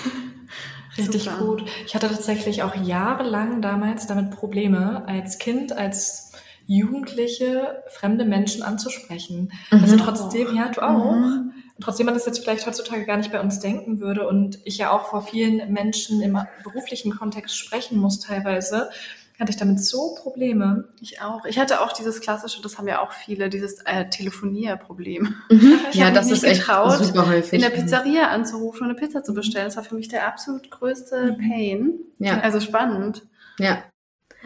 Richtig 0.98 1.24
Super. 1.24 1.36
gut. 1.38 1.64
Ich 1.86 1.94
hatte 1.94 2.08
tatsächlich 2.08 2.62
auch 2.62 2.74
jahrelang 2.74 3.62
damals 3.62 4.06
damit 4.06 4.30
Probleme, 4.30 5.04
als 5.06 5.38
Kind, 5.38 5.72
als 5.72 6.32
Jugendliche 6.66 7.82
fremde 7.88 8.24
Menschen 8.24 8.62
anzusprechen. 8.62 9.52
Mhm. 9.70 9.82
Also 9.82 9.96
trotzdem, 9.96 10.54
ja, 10.54 10.68
du 10.68 10.82
auch. 10.82 11.14
Mhm. 11.14 11.52
Trotzdem 11.80 12.06
man 12.06 12.14
das 12.14 12.26
jetzt 12.26 12.38
vielleicht 12.38 12.66
heutzutage 12.66 13.04
gar 13.06 13.16
nicht 13.16 13.32
bei 13.32 13.40
uns 13.40 13.58
denken 13.58 13.98
würde 13.98 14.28
und 14.28 14.58
ich 14.64 14.78
ja 14.78 14.92
auch 14.92 15.06
vor 15.06 15.22
vielen 15.22 15.72
Menschen 15.72 16.22
im 16.22 16.38
beruflichen 16.62 17.10
Kontext 17.16 17.56
sprechen 17.56 17.98
muss 17.98 18.20
teilweise 18.20 18.90
hatte 19.38 19.50
ich 19.50 19.56
damit 19.56 19.80
so 19.82 20.14
Probleme. 20.14 20.88
Ich 21.00 21.20
auch. 21.20 21.44
Ich 21.44 21.58
hatte 21.58 21.80
auch 21.80 21.92
dieses 21.92 22.20
klassische, 22.20 22.62
das 22.62 22.78
haben 22.78 22.86
ja 22.86 23.00
auch 23.00 23.12
viele, 23.12 23.48
dieses 23.48 23.80
äh, 23.84 24.08
Telefonierproblem. 24.08 25.34
Mhm. 25.50 25.78
ja, 25.92 26.10
das 26.10 26.30
ist 26.30 26.44
echt 26.44 26.60
getraut, 26.60 26.98
super 26.98 27.26
häufig. 27.28 27.54
in 27.54 27.60
der 27.60 27.70
Pizzeria 27.70 28.28
anzurufen 28.28 28.82
und 28.82 28.90
eine 28.90 28.94
Pizza 28.94 29.24
zu 29.24 29.34
bestellen. 29.34 29.66
Das 29.66 29.76
war 29.76 29.84
für 29.84 29.94
mich 29.94 30.08
der 30.08 30.26
absolut 30.26 30.70
größte 30.70 31.36
mhm. 31.38 31.48
Pain. 31.48 31.92
Ja. 32.18 32.40
Also 32.40 32.60
spannend. 32.60 33.22
Ja. 33.58 33.82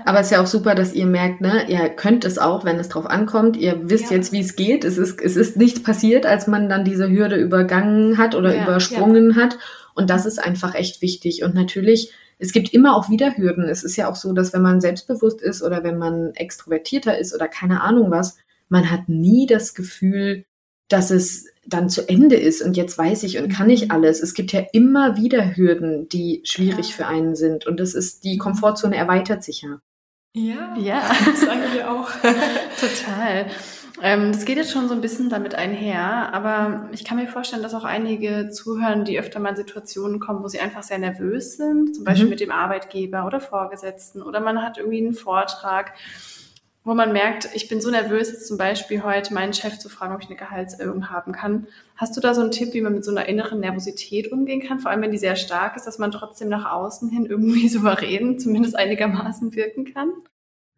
Aber 0.05 0.20
es 0.20 0.27
ist 0.27 0.33
ja 0.33 0.42
auch 0.42 0.46
super, 0.46 0.75
dass 0.75 0.92
ihr 0.92 1.07
merkt, 1.07 1.40
ne, 1.40 1.64
ihr 1.68 1.88
könnt 1.88 2.25
es 2.25 2.38
auch, 2.38 2.64
wenn 2.64 2.79
es 2.79 2.90
drauf 2.90 3.07
ankommt. 3.07 3.57
Ihr 3.57 3.88
wisst 3.88 4.11
ja. 4.11 4.18
jetzt, 4.18 4.33
wie 4.33 4.40
es 4.40 4.55
geht. 4.55 4.85
Es 4.85 4.99
ist, 4.99 5.20
es 5.22 5.37
ist 5.37 5.57
nichts 5.57 5.83
passiert, 5.83 6.27
als 6.27 6.46
man 6.46 6.68
dann 6.68 6.85
diese 6.85 7.09
Hürde 7.09 7.37
übergangen 7.37 8.18
hat 8.18 8.35
oder 8.35 8.55
ja, 8.55 8.64
übersprungen 8.64 9.31
ja. 9.31 9.37
hat. 9.37 9.59
Und 9.94 10.11
das 10.11 10.27
ist 10.27 10.38
einfach 10.38 10.75
echt 10.75 11.01
wichtig. 11.01 11.42
Und 11.42 11.55
natürlich 11.55 12.12
es 12.38 12.53
gibt 12.53 12.72
immer 12.72 12.96
auch 12.96 13.09
wieder 13.09 13.37
Hürden. 13.37 13.64
Es 13.64 13.83
ist 13.83 13.96
ja 13.96 14.11
auch 14.11 14.16
so, 14.16 14.33
dass 14.33 14.53
wenn 14.53 14.62
man 14.62 14.81
selbstbewusst 14.81 15.40
ist 15.40 15.62
oder 15.62 15.85
wenn 15.85 15.99
man 15.99 16.35
extrovertierter 16.35 17.18
ist 17.18 17.35
oder 17.35 17.49
keine 17.49 17.83
Ahnung 17.83 18.11
was, 18.11 18.37
man 18.68 18.90
hat 18.90 19.09
nie 19.09 19.46
das 19.46 19.75
Gefühl, 19.75 20.44
dass 20.88 21.11
es 21.11 21.46
dann 21.66 21.88
zu 21.88 22.09
Ende 22.09 22.37
ist 22.37 22.62
und 22.62 22.77
jetzt 22.77 22.96
weiß 22.96 23.25
ich 23.25 23.38
und 23.38 23.49
kann 23.49 23.70
ich 23.70 23.87
mhm. 23.87 23.90
alles. 23.90 24.22
Es 24.22 24.35
gibt 24.35 24.53
ja 24.53 24.64
immer 24.72 25.16
wieder 25.16 25.57
Hürden, 25.57 26.09
die 26.09 26.42
schwierig 26.44 26.94
für 26.94 27.07
einen 27.07 27.35
sind 27.35 27.66
und 27.66 27.81
das 27.81 27.94
ist, 27.94 28.25
die 28.25 28.38
Komfortzone 28.38 28.96
erweitert 28.96 29.42
sich 29.42 29.62
ja. 29.62 29.81
Ja, 30.35 30.77
ja, 30.79 31.03
das 31.25 31.40
sagen 31.40 31.62
wir 31.72 31.90
auch. 31.90 32.11
Total. 32.81 33.46
Ähm, 34.03 34.33
das 34.33 34.45
geht 34.45 34.59
jetzt 34.59 34.73
schon 34.73 34.89
so 34.89 34.95
ein 34.95 35.01
bisschen 35.01 35.31
damit 35.31 35.55
einher, 35.55 36.33
aber 36.35 36.89
ich 36.93 37.05
kann 37.05 37.17
mir 37.17 37.29
vorstellen, 37.29 37.63
dass 37.63 37.75
auch 37.75 37.85
einige 37.85 38.51
zuhören, 38.51 39.05
die 39.05 39.19
öfter 39.19 39.41
mal 39.41 39.51
in 39.51 39.57
Situationen 39.57 40.21
kommen, 40.21 40.43
wo 40.43 40.49
sie 40.49 40.61
einfach 40.61 40.83
sehr 40.83 40.99
nervös 40.99 41.57
sind, 41.57 41.95
zum 41.95 42.05
Beispiel 42.05 42.27
mhm. 42.27 42.31
mit 42.31 42.41
dem 42.41 42.51
Arbeitgeber 42.51 43.27
oder 43.27 43.41
Vorgesetzten 43.41 44.23
oder 44.23 44.41
man 44.41 44.63
hat 44.63 44.77
irgendwie 44.77 44.99
einen 44.99 45.15
Vortrag, 45.15 45.95
wo 46.85 46.95
man 46.95 47.13
merkt, 47.13 47.49
ich 47.55 47.69
bin 47.69 47.81
so 47.81 47.91
nervös, 47.91 48.31
jetzt 48.31 48.47
zum 48.47 48.59
Beispiel 48.59 49.03
heute 49.03 49.35
meinen 49.35 49.53
Chef 49.53 49.79
zu 49.79 49.89
fragen, 49.89 50.15
ob 50.15 50.23
ich 50.23 50.29
eine 50.29 50.37
Gehaltserhöhung 50.37 51.11
haben 51.11 51.33
kann. 51.33 51.67
Hast 51.97 52.17
du 52.17 52.21
da 52.21 52.33
so 52.33 52.43
einen 52.43 52.53
Tipp, 52.53 52.75
wie 52.75 52.81
man 52.81 52.95
mit 52.95 53.05
so 53.05 53.11
einer 53.11 53.27
inneren 53.27 53.59
Nervosität 53.59 54.31
umgehen 54.31 54.61
kann, 54.61 54.79
vor 54.79 54.93
allem 54.93 55.03
wenn 55.03 55.11
die 55.11 55.19
sehr 55.19 55.35
stark 55.35 55.77
ist, 55.77 55.87
dass 55.87 55.99
man 55.99 56.13
trotzdem 56.13 56.49
nach 56.49 56.71
außen 56.71 57.09
hin 57.09 57.27
irgendwie 57.27 57.69
souverän 57.71 58.39
zumindest 58.39 58.77
einigermaßen 58.77 59.55
wirken 59.55 59.93
kann? 59.93 60.13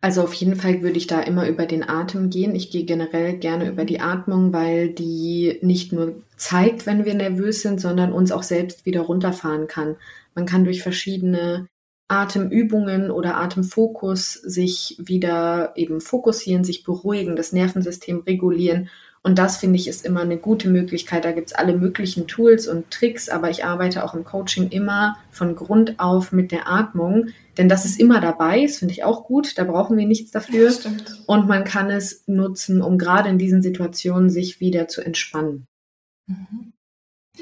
Also 0.00 0.22
auf 0.22 0.32
jeden 0.34 0.54
Fall 0.54 0.82
würde 0.82 0.96
ich 0.96 1.08
da 1.08 1.20
immer 1.20 1.48
über 1.48 1.66
den 1.66 1.88
Atem 1.88 2.30
gehen. 2.30 2.54
Ich 2.54 2.70
gehe 2.70 2.84
generell 2.84 3.36
gerne 3.36 3.68
über 3.68 3.84
die 3.84 4.00
Atmung, 4.00 4.52
weil 4.52 4.90
die 4.90 5.58
nicht 5.60 5.92
nur 5.92 6.22
zeigt, 6.36 6.86
wenn 6.86 7.04
wir 7.04 7.14
nervös 7.14 7.62
sind, 7.62 7.80
sondern 7.80 8.12
uns 8.12 8.30
auch 8.30 8.44
selbst 8.44 8.86
wieder 8.86 9.00
runterfahren 9.00 9.66
kann. 9.66 9.96
Man 10.36 10.46
kann 10.46 10.64
durch 10.64 10.82
verschiedene 10.82 11.66
Atemübungen 12.06 13.10
oder 13.10 13.36
Atemfokus 13.36 14.34
sich 14.34 14.96
wieder 14.98 15.72
eben 15.74 16.00
fokussieren, 16.00 16.62
sich 16.62 16.84
beruhigen, 16.84 17.34
das 17.34 17.52
Nervensystem 17.52 18.20
regulieren 18.20 18.88
und 19.22 19.38
das 19.38 19.58
finde 19.58 19.76
ich 19.76 19.88
ist 19.88 20.04
immer 20.04 20.20
eine 20.20 20.36
gute 20.36 20.68
Möglichkeit. 20.68 21.24
Da 21.24 21.32
gibt 21.32 21.48
es 21.48 21.54
alle 21.54 21.76
möglichen 21.76 22.26
Tools 22.26 22.68
und 22.68 22.90
Tricks, 22.90 23.28
aber 23.28 23.50
ich 23.50 23.64
arbeite 23.64 24.04
auch 24.04 24.14
im 24.14 24.24
Coaching 24.24 24.68
immer 24.68 25.16
von 25.30 25.56
Grund 25.56 25.98
auf 25.98 26.32
mit 26.32 26.52
der 26.52 26.68
Atmung, 26.68 27.28
denn 27.56 27.68
das 27.68 27.84
ist 27.84 27.98
immer 27.98 28.20
dabei, 28.20 28.62
das 28.62 28.78
finde 28.78 28.92
ich 28.92 29.04
auch 29.04 29.24
gut, 29.24 29.58
da 29.58 29.64
brauchen 29.64 29.96
wir 29.96 30.06
nichts 30.06 30.30
dafür. 30.30 30.70
Ja, 30.70 30.90
und 31.26 31.48
man 31.48 31.64
kann 31.64 31.90
es 31.90 32.24
nutzen, 32.26 32.82
um 32.82 32.98
gerade 32.98 33.28
in 33.28 33.38
diesen 33.38 33.62
Situationen 33.62 34.30
sich 34.30 34.60
wieder 34.60 34.88
zu 34.88 35.02
entspannen. 35.02 35.66
Mhm. 36.26 36.67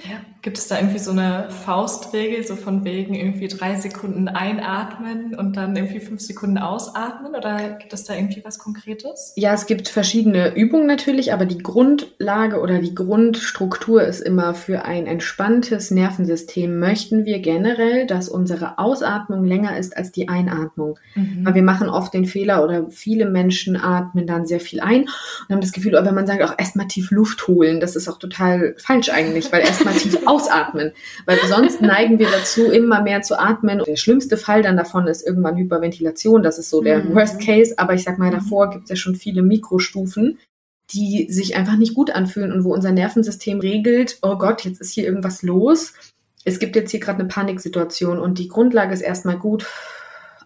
Ja. 0.05 0.21
Gibt 0.43 0.59
es 0.59 0.69
da 0.69 0.77
irgendwie 0.79 0.99
so 0.99 1.11
eine 1.11 1.51
Faustregel, 1.51 2.47
so 2.47 2.55
von 2.55 2.85
wegen 2.85 3.15
irgendwie 3.15 3.49
drei 3.49 3.75
Sekunden 3.77 4.29
einatmen 4.29 5.35
und 5.35 5.57
dann 5.57 5.75
irgendwie 5.75 6.01
fünf 6.01 6.21
Sekunden 6.21 6.59
ausatmen? 6.59 7.35
Oder 7.35 7.71
gibt 7.79 7.93
es 7.93 8.05
da 8.05 8.15
irgendwie 8.15 8.45
was 8.45 8.59
Konkretes? 8.59 9.33
Ja, 9.37 9.55
es 9.55 9.67
gibt 9.67 9.89
verschiedene 9.89 10.55
Übungen 10.55 10.87
natürlich, 10.87 11.33
aber 11.33 11.47
die 11.47 11.59
Grundlage 11.59 12.61
oder 12.61 12.79
die 12.79 12.95
Grundstruktur 12.95 14.03
ist 14.05 14.21
immer 14.21 14.55
für 14.55 14.85
ein 14.85 15.07
entspanntes 15.07 15.91
Nervensystem 15.91 16.79
möchten 16.79 17.25
wir 17.25 17.41
generell, 17.41 18.07
dass 18.07 18.29
unsere 18.29 18.79
Ausatmung 18.79 19.45
länger 19.45 19.77
ist 19.79 19.97
als 19.97 20.13
die 20.13 20.29
Einatmung. 20.29 20.99
Mhm. 21.15 21.41
Weil 21.45 21.55
wir 21.55 21.63
machen 21.63 21.89
oft 21.89 22.15
den 22.15 22.27
Fehler 22.27 22.63
oder 22.63 22.91
viele 22.91 23.29
Menschen 23.29 23.77
atmen 23.77 24.27
dann 24.27 24.47
sehr 24.47 24.61
viel 24.61 24.81
ein 24.81 25.03
und 25.03 25.51
haben 25.51 25.61
das 25.61 25.73
Gefühl, 25.73 25.95
wenn 25.95 26.15
man 26.15 26.27
sagt, 26.27 26.43
auch 26.43 26.55
erstmal 26.57 26.87
tief 26.87 27.11
Luft 27.11 27.49
holen, 27.49 27.81
das 27.81 27.97
ist 27.97 28.09
auch 28.09 28.19
total 28.19 28.75
falsch 28.79 29.09
eigentlich, 29.09 29.51
weil 29.51 29.63
erst 29.63 29.86
erstmal 29.87 29.94
tief 29.94 30.27
ausatmen. 30.27 30.92
Weil 31.25 31.38
sonst 31.49 31.81
neigen 31.81 32.18
wir 32.18 32.29
dazu, 32.31 32.70
immer 32.70 33.03
mehr 33.03 33.22
zu 33.22 33.38
atmen. 33.38 33.83
Der 33.87 33.96
schlimmste 33.96 34.37
Fall 34.37 34.62
dann 34.62 34.77
davon 34.77 35.07
ist 35.07 35.27
irgendwann 35.27 35.57
Hyperventilation. 35.57 36.42
Das 36.42 36.59
ist 36.59 36.70
so 36.70 36.83
der 36.83 37.05
mhm. 37.05 37.14
Worst 37.14 37.40
Case. 37.40 37.75
Aber 37.79 37.94
ich 37.94 38.05
sag 38.05 38.18
mal, 38.18 38.31
davor 38.31 38.70
gibt 38.70 38.85
es 38.85 38.90
ja 38.90 38.96
schon 38.96 39.14
viele 39.14 39.42
Mikrostufen 39.42 40.38
die 40.92 41.27
sich 41.29 41.57
einfach 41.57 41.77
nicht 41.77 41.94
gut 41.94 42.11
anfühlen 42.11 42.53
und 42.53 42.62
wo 42.62 42.72
unser 42.72 42.92
Nervensystem 42.92 43.59
regelt, 43.59 44.18
oh 44.22 44.38
Gott, 44.38 44.64
jetzt 44.64 44.81
ist 44.81 44.92
hier 44.92 45.05
irgendwas 45.05 45.42
los. 45.42 45.94
Es 46.44 46.61
gibt 46.61 46.77
jetzt 46.77 46.92
hier 46.92 47.01
gerade 47.01 47.18
eine 47.18 47.29
Paniksituation 47.29 48.20
und 48.20 48.38
die 48.38 48.46
Grundlage 48.46 48.94
ist 48.94 49.01
erstmal 49.01 49.37
gut 49.37 49.66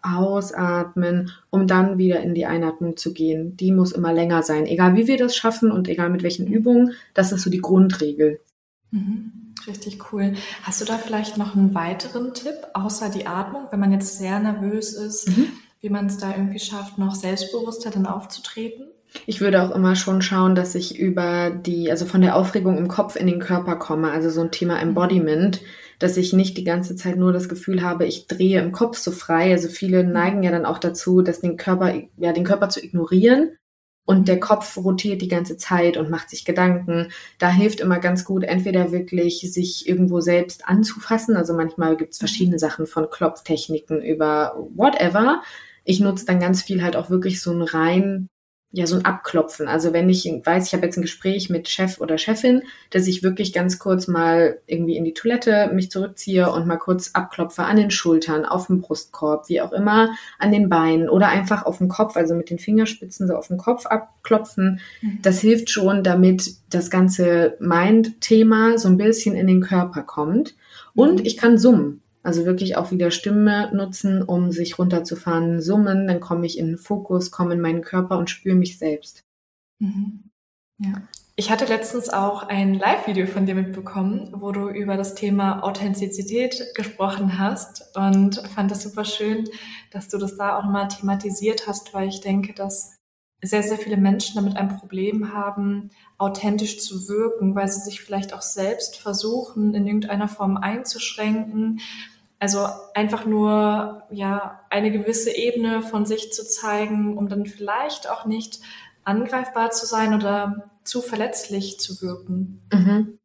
ausatmen, 0.00 1.30
um 1.50 1.66
dann 1.66 1.98
wieder 1.98 2.20
in 2.20 2.34
die 2.34 2.46
Einatmung 2.46 2.96
zu 2.96 3.12
gehen. 3.12 3.54
Die 3.58 3.70
muss 3.70 3.92
immer 3.92 4.14
länger 4.14 4.42
sein, 4.42 4.64
egal 4.64 4.96
wie 4.96 5.06
wir 5.06 5.18
das 5.18 5.36
schaffen 5.36 5.70
und 5.70 5.88
egal 5.88 6.08
mit 6.08 6.22
welchen 6.22 6.46
Übungen. 6.46 6.94
Das 7.12 7.32
ist 7.32 7.42
so 7.42 7.50
die 7.50 7.60
Grundregel. 7.60 8.40
Mhm. 8.90 9.32
Richtig 9.66 10.12
cool. 10.12 10.34
Hast 10.62 10.80
du 10.80 10.84
da 10.84 10.96
vielleicht 10.96 11.36
noch 11.36 11.54
einen 11.54 11.74
weiteren 11.74 12.32
Tipp, 12.34 12.56
außer 12.72 13.10
die 13.10 13.26
Atmung, 13.26 13.66
wenn 13.70 13.80
man 13.80 13.92
jetzt 13.92 14.18
sehr 14.18 14.38
nervös 14.40 14.94
ist, 14.94 15.28
mhm. 15.28 15.48
wie 15.80 15.90
man 15.90 16.06
es 16.06 16.18
da 16.18 16.30
irgendwie 16.30 16.58
schafft, 16.58 16.98
noch 16.98 17.14
selbstbewusster 17.14 17.90
dann 17.90 18.06
aufzutreten? 18.06 18.86
Ich 19.26 19.40
würde 19.40 19.62
auch 19.62 19.74
immer 19.74 19.96
schon 19.96 20.22
schauen, 20.22 20.54
dass 20.54 20.74
ich 20.74 20.98
über 20.98 21.50
die, 21.50 21.90
also 21.90 22.06
von 22.06 22.20
der 22.20 22.36
Aufregung 22.36 22.78
im 22.78 22.88
Kopf 22.88 23.16
in 23.16 23.26
den 23.26 23.40
Körper 23.40 23.76
komme, 23.76 24.10
also 24.12 24.30
so 24.30 24.40
ein 24.40 24.52
Thema 24.52 24.76
mhm. 24.76 24.90
Embodiment, 24.90 25.60
dass 25.98 26.16
ich 26.16 26.32
nicht 26.32 26.56
die 26.56 26.64
ganze 26.64 26.96
Zeit 26.96 27.16
nur 27.16 27.32
das 27.32 27.48
Gefühl 27.48 27.82
habe, 27.82 28.06
ich 28.06 28.26
drehe 28.26 28.62
im 28.62 28.72
Kopf 28.72 28.96
so 28.96 29.10
frei. 29.10 29.50
Also 29.52 29.68
viele 29.68 30.04
mhm. 30.04 30.12
neigen 30.12 30.42
ja 30.42 30.50
dann 30.50 30.64
auch 30.64 30.78
dazu, 30.78 31.20
dass 31.20 31.40
den 31.40 31.56
Körper, 31.56 31.92
ja, 32.16 32.32
den 32.32 32.44
Körper 32.44 32.70
zu 32.70 32.82
ignorieren 32.82 33.50
und 34.10 34.26
der 34.26 34.40
Kopf 34.40 34.76
rotiert 34.76 35.22
die 35.22 35.28
ganze 35.28 35.56
Zeit 35.56 35.96
und 35.96 36.10
macht 36.10 36.30
sich 36.30 36.44
Gedanken. 36.44 37.12
Da 37.38 37.48
hilft 37.48 37.78
immer 37.78 38.00
ganz 38.00 38.24
gut, 38.24 38.42
entweder 38.42 38.90
wirklich 38.90 39.40
sich 39.52 39.88
irgendwo 39.88 40.20
selbst 40.20 40.66
anzufassen. 40.66 41.36
Also 41.36 41.54
manchmal 41.54 41.96
gibt 41.96 42.14
es 42.14 42.18
verschiedene 42.18 42.58
Sachen 42.58 42.88
von 42.88 43.08
Klopftechniken 43.08 44.02
über 44.02 44.66
whatever. 44.74 45.42
Ich 45.84 46.00
nutze 46.00 46.26
dann 46.26 46.40
ganz 46.40 46.60
viel 46.60 46.82
halt 46.82 46.96
auch 46.96 47.08
wirklich 47.08 47.40
so 47.40 47.52
ein 47.52 47.62
rein 47.62 48.28
ja, 48.72 48.86
so 48.86 48.94
ein 48.94 49.04
Abklopfen. 49.04 49.66
Also 49.66 49.92
wenn 49.92 50.08
ich 50.08 50.24
weiß, 50.24 50.68
ich 50.68 50.74
habe 50.74 50.86
jetzt 50.86 50.96
ein 50.96 51.02
Gespräch 51.02 51.50
mit 51.50 51.68
Chef 51.68 52.00
oder 52.00 52.18
Chefin, 52.18 52.62
dass 52.90 53.08
ich 53.08 53.24
wirklich 53.24 53.52
ganz 53.52 53.80
kurz 53.80 54.06
mal 54.06 54.58
irgendwie 54.66 54.96
in 54.96 55.04
die 55.04 55.12
Toilette 55.12 55.70
mich 55.74 55.90
zurückziehe 55.90 56.50
und 56.52 56.68
mal 56.68 56.76
kurz 56.76 57.10
abklopfe 57.12 57.64
an 57.64 57.76
den 57.76 57.90
Schultern, 57.90 58.44
auf 58.44 58.68
dem 58.68 58.80
Brustkorb, 58.80 59.48
wie 59.48 59.60
auch 59.60 59.72
immer, 59.72 60.10
an 60.38 60.52
den 60.52 60.68
Beinen 60.68 61.08
oder 61.08 61.28
einfach 61.28 61.64
auf 61.64 61.78
dem 61.78 61.88
Kopf, 61.88 62.16
also 62.16 62.34
mit 62.34 62.48
den 62.48 62.60
Fingerspitzen 62.60 63.26
so 63.26 63.34
auf 63.34 63.48
dem 63.48 63.58
Kopf 63.58 63.86
abklopfen. 63.86 64.80
Mhm. 65.00 65.18
Das 65.22 65.40
hilft 65.40 65.70
schon, 65.70 66.04
damit 66.04 66.54
das 66.70 66.90
ganze 66.90 67.56
Mind-Thema 67.58 68.78
so 68.78 68.86
ein 68.86 68.98
bisschen 68.98 69.34
in 69.34 69.48
den 69.48 69.62
Körper 69.62 70.02
kommt. 70.02 70.54
Und 70.94 71.20
mhm. 71.20 71.26
ich 71.26 71.36
kann 71.36 71.58
summen. 71.58 72.02
Also 72.22 72.44
wirklich 72.44 72.76
auch 72.76 72.90
wieder 72.90 73.10
Stimme 73.10 73.70
nutzen, 73.74 74.22
um 74.22 74.52
sich 74.52 74.78
runterzufahren, 74.78 75.62
summen, 75.62 76.06
dann 76.06 76.20
komme 76.20 76.46
ich 76.46 76.58
in 76.58 76.66
den 76.66 76.78
Fokus, 76.78 77.30
komme 77.30 77.54
in 77.54 77.60
meinen 77.60 77.82
Körper 77.82 78.18
und 78.18 78.28
spüre 78.28 78.56
mich 78.56 78.78
selbst. 78.78 79.24
Mhm. 79.78 80.30
Ja. 80.78 81.02
Ich 81.36 81.50
hatte 81.50 81.64
letztens 81.64 82.10
auch 82.10 82.42
ein 82.42 82.74
Live-Video 82.74 83.26
von 83.26 83.46
dir 83.46 83.54
mitbekommen, 83.54 84.30
wo 84.34 84.52
du 84.52 84.68
über 84.68 84.98
das 84.98 85.14
Thema 85.14 85.62
Authentizität 85.64 86.74
gesprochen 86.74 87.38
hast 87.38 87.96
und 87.96 88.46
fand 88.54 88.70
das 88.70 88.82
super 88.82 89.06
schön, 89.06 89.48
dass 89.90 90.08
du 90.08 90.18
das 90.18 90.36
da 90.36 90.58
auch 90.58 90.64
mal 90.64 90.88
thematisiert 90.88 91.66
hast, 91.66 91.94
weil 91.94 92.08
ich 92.10 92.20
denke, 92.20 92.52
dass 92.52 92.99
sehr, 93.42 93.62
sehr 93.62 93.78
viele 93.78 93.96
Menschen 93.96 94.36
damit 94.36 94.56
ein 94.56 94.76
Problem 94.76 95.32
haben, 95.32 95.90
authentisch 96.18 96.78
zu 96.80 97.08
wirken, 97.08 97.54
weil 97.54 97.68
sie 97.68 97.80
sich 97.80 98.00
vielleicht 98.00 98.34
auch 98.34 98.42
selbst 98.42 98.98
versuchen, 98.98 99.74
in 99.74 99.86
irgendeiner 99.86 100.28
Form 100.28 100.56
einzuschränken. 100.56 101.80
Also 102.38 102.66
einfach 102.94 103.26
nur, 103.26 104.02
ja, 104.10 104.60
eine 104.70 104.90
gewisse 104.90 105.34
Ebene 105.34 105.82
von 105.82 106.06
sich 106.06 106.32
zu 106.32 106.46
zeigen, 106.46 107.16
um 107.16 107.28
dann 107.28 107.46
vielleicht 107.46 108.10
auch 108.10 108.26
nicht 108.26 108.60
angreifbar 109.04 109.70
zu 109.70 109.86
sein 109.86 110.14
oder 110.14 110.70
zu 110.84 111.00
verletzlich 111.02 111.78
zu 111.78 112.00
wirken. 112.02 112.62
Mhm. 112.72 113.19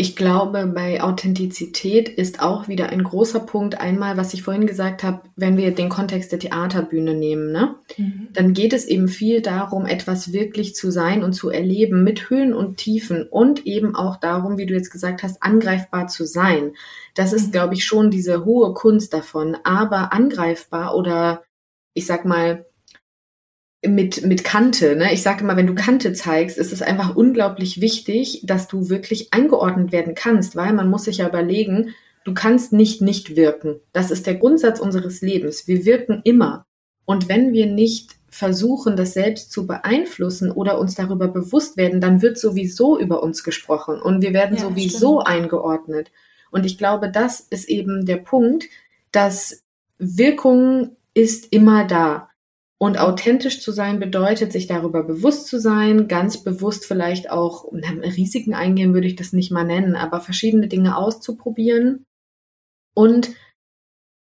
Ich 0.00 0.14
glaube, 0.14 0.64
bei 0.68 1.02
Authentizität 1.02 2.08
ist 2.08 2.40
auch 2.40 2.68
wieder 2.68 2.90
ein 2.90 3.02
großer 3.02 3.40
Punkt 3.40 3.80
einmal, 3.80 4.16
was 4.16 4.32
ich 4.32 4.44
vorhin 4.44 4.68
gesagt 4.68 5.02
habe, 5.02 5.22
wenn 5.34 5.56
wir 5.56 5.74
den 5.74 5.88
Kontext 5.88 6.30
der 6.30 6.38
Theaterbühne 6.38 7.14
nehmen, 7.14 7.50
ne? 7.50 7.74
Mhm. 7.96 8.28
dann 8.32 8.52
geht 8.52 8.72
es 8.72 8.84
eben 8.84 9.08
viel 9.08 9.42
darum, 9.42 9.86
etwas 9.86 10.32
wirklich 10.32 10.76
zu 10.76 10.92
sein 10.92 11.24
und 11.24 11.32
zu 11.32 11.50
erleben 11.50 12.04
mit 12.04 12.30
Höhen 12.30 12.54
und 12.54 12.76
Tiefen 12.76 13.26
und 13.28 13.66
eben 13.66 13.96
auch 13.96 14.20
darum, 14.20 14.56
wie 14.56 14.66
du 14.66 14.74
jetzt 14.74 14.92
gesagt 14.92 15.24
hast, 15.24 15.42
angreifbar 15.42 16.06
zu 16.06 16.26
sein. 16.26 16.74
Das 17.16 17.32
ist, 17.32 17.48
mhm. 17.48 17.52
glaube 17.52 17.74
ich, 17.74 17.84
schon 17.84 18.12
diese 18.12 18.44
hohe 18.44 18.74
Kunst 18.74 19.12
davon. 19.12 19.56
Aber 19.64 20.12
angreifbar 20.12 20.94
oder 20.94 21.42
ich 21.94 22.06
sag 22.06 22.24
mal, 22.24 22.66
mit, 23.86 24.24
mit 24.24 24.44
Kante. 24.44 24.96
Ne? 24.96 25.12
Ich 25.12 25.22
sage 25.22 25.44
immer, 25.44 25.56
wenn 25.56 25.66
du 25.66 25.74
Kante 25.74 26.12
zeigst, 26.12 26.58
ist 26.58 26.72
es 26.72 26.82
einfach 26.82 27.14
unglaublich 27.14 27.80
wichtig, 27.80 28.42
dass 28.44 28.68
du 28.68 28.88
wirklich 28.88 29.32
eingeordnet 29.32 29.92
werden 29.92 30.14
kannst, 30.14 30.56
weil 30.56 30.72
man 30.72 30.90
muss 30.90 31.04
sich 31.04 31.18
ja 31.18 31.28
überlegen, 31.28 31.94
du 32.24 32.34
kannst 32.34 32.72
nicht 32.72 33.00
nicht 33.00 33.36
wirken. 33.36 33.76
Das 33.92 34.10
ist 34.10 34.26
der 34.26 34.34
Grundsatz 34.34 34.80
unseres 34.80 35.20
Lebens. 35.20 35.68
Wir 35.68 35.84
wirken 35.84 36.20
immer. 36.24 36.66
Und 37.04 37.28
wenn 37.28 37.52
wir 37.52 37.66
nicht 37.66 38.16
versuchen, 38.28 38.96
das 38.96 39.14
selbst 39.14 39.50
zu 39.50 39.66
beeinflussen 39.66 40.50
oder 40.50 40.78
uns 40.78 40.94
darüber 40.94 41.28
bewusst 41.28 41.76
werden, 41.76 42.00
dann 42.00 42.20
wird 42.20 42.38
sowieso 42.38 42.98
über 42.98 43.22
uns 43.22 43.42
gesprochen 43.42 44.00
und 44.00 44.20
wir 44.22 44.34
werden 44.34 44.56
ja, 44.56 44.62
sowieso 44.62 45.20
stimmt. 45.20 45.26
eingeordnet. 45.26 46.10
Und 46.50 46.66
ich 46.66 46.78
glaube, 46.78 47.10
das 47.10 47.40
ist 47.40 47.68
eben 47.68 48.04
der 48.04 48.18
Punkt, 48.18 48.64
dass 49.12 49.62
Wirkung 49.98 50.96
ist 51.14 51.52
immer 51.52 51.84
da. 51.86 52.27
Und 52.80 52.98
authentisch 52.98 53.60
zu 53.60 53.72
sein 53.72 53.98
bedeutet, 53.98 54.52
sich 54.52 54.68
darüber 54.68 55.02
bewusst 55.02 55.48
zu 55.48 55.58
sein, 55.58 56.06
ganz 56.06 56.44
bewusst 56.44 56.86
vielleicht 56.86 57.28
auch, 57.28 57.64
Risiken 57.72 58.54
eingehen 58.54 58.94
würde 58.94 59.08
ich 59.08 59.16
das 59.16 59.32
nicht 59.32 59.50
mal 59.50 59.64
nennen, 59.64 59.96
aber 59.96 60.20
verschiedene 60.20 60.68
Dinge 60.68 60.96
auszuprobieren. 60.96 62.04
Und 62.94 63.30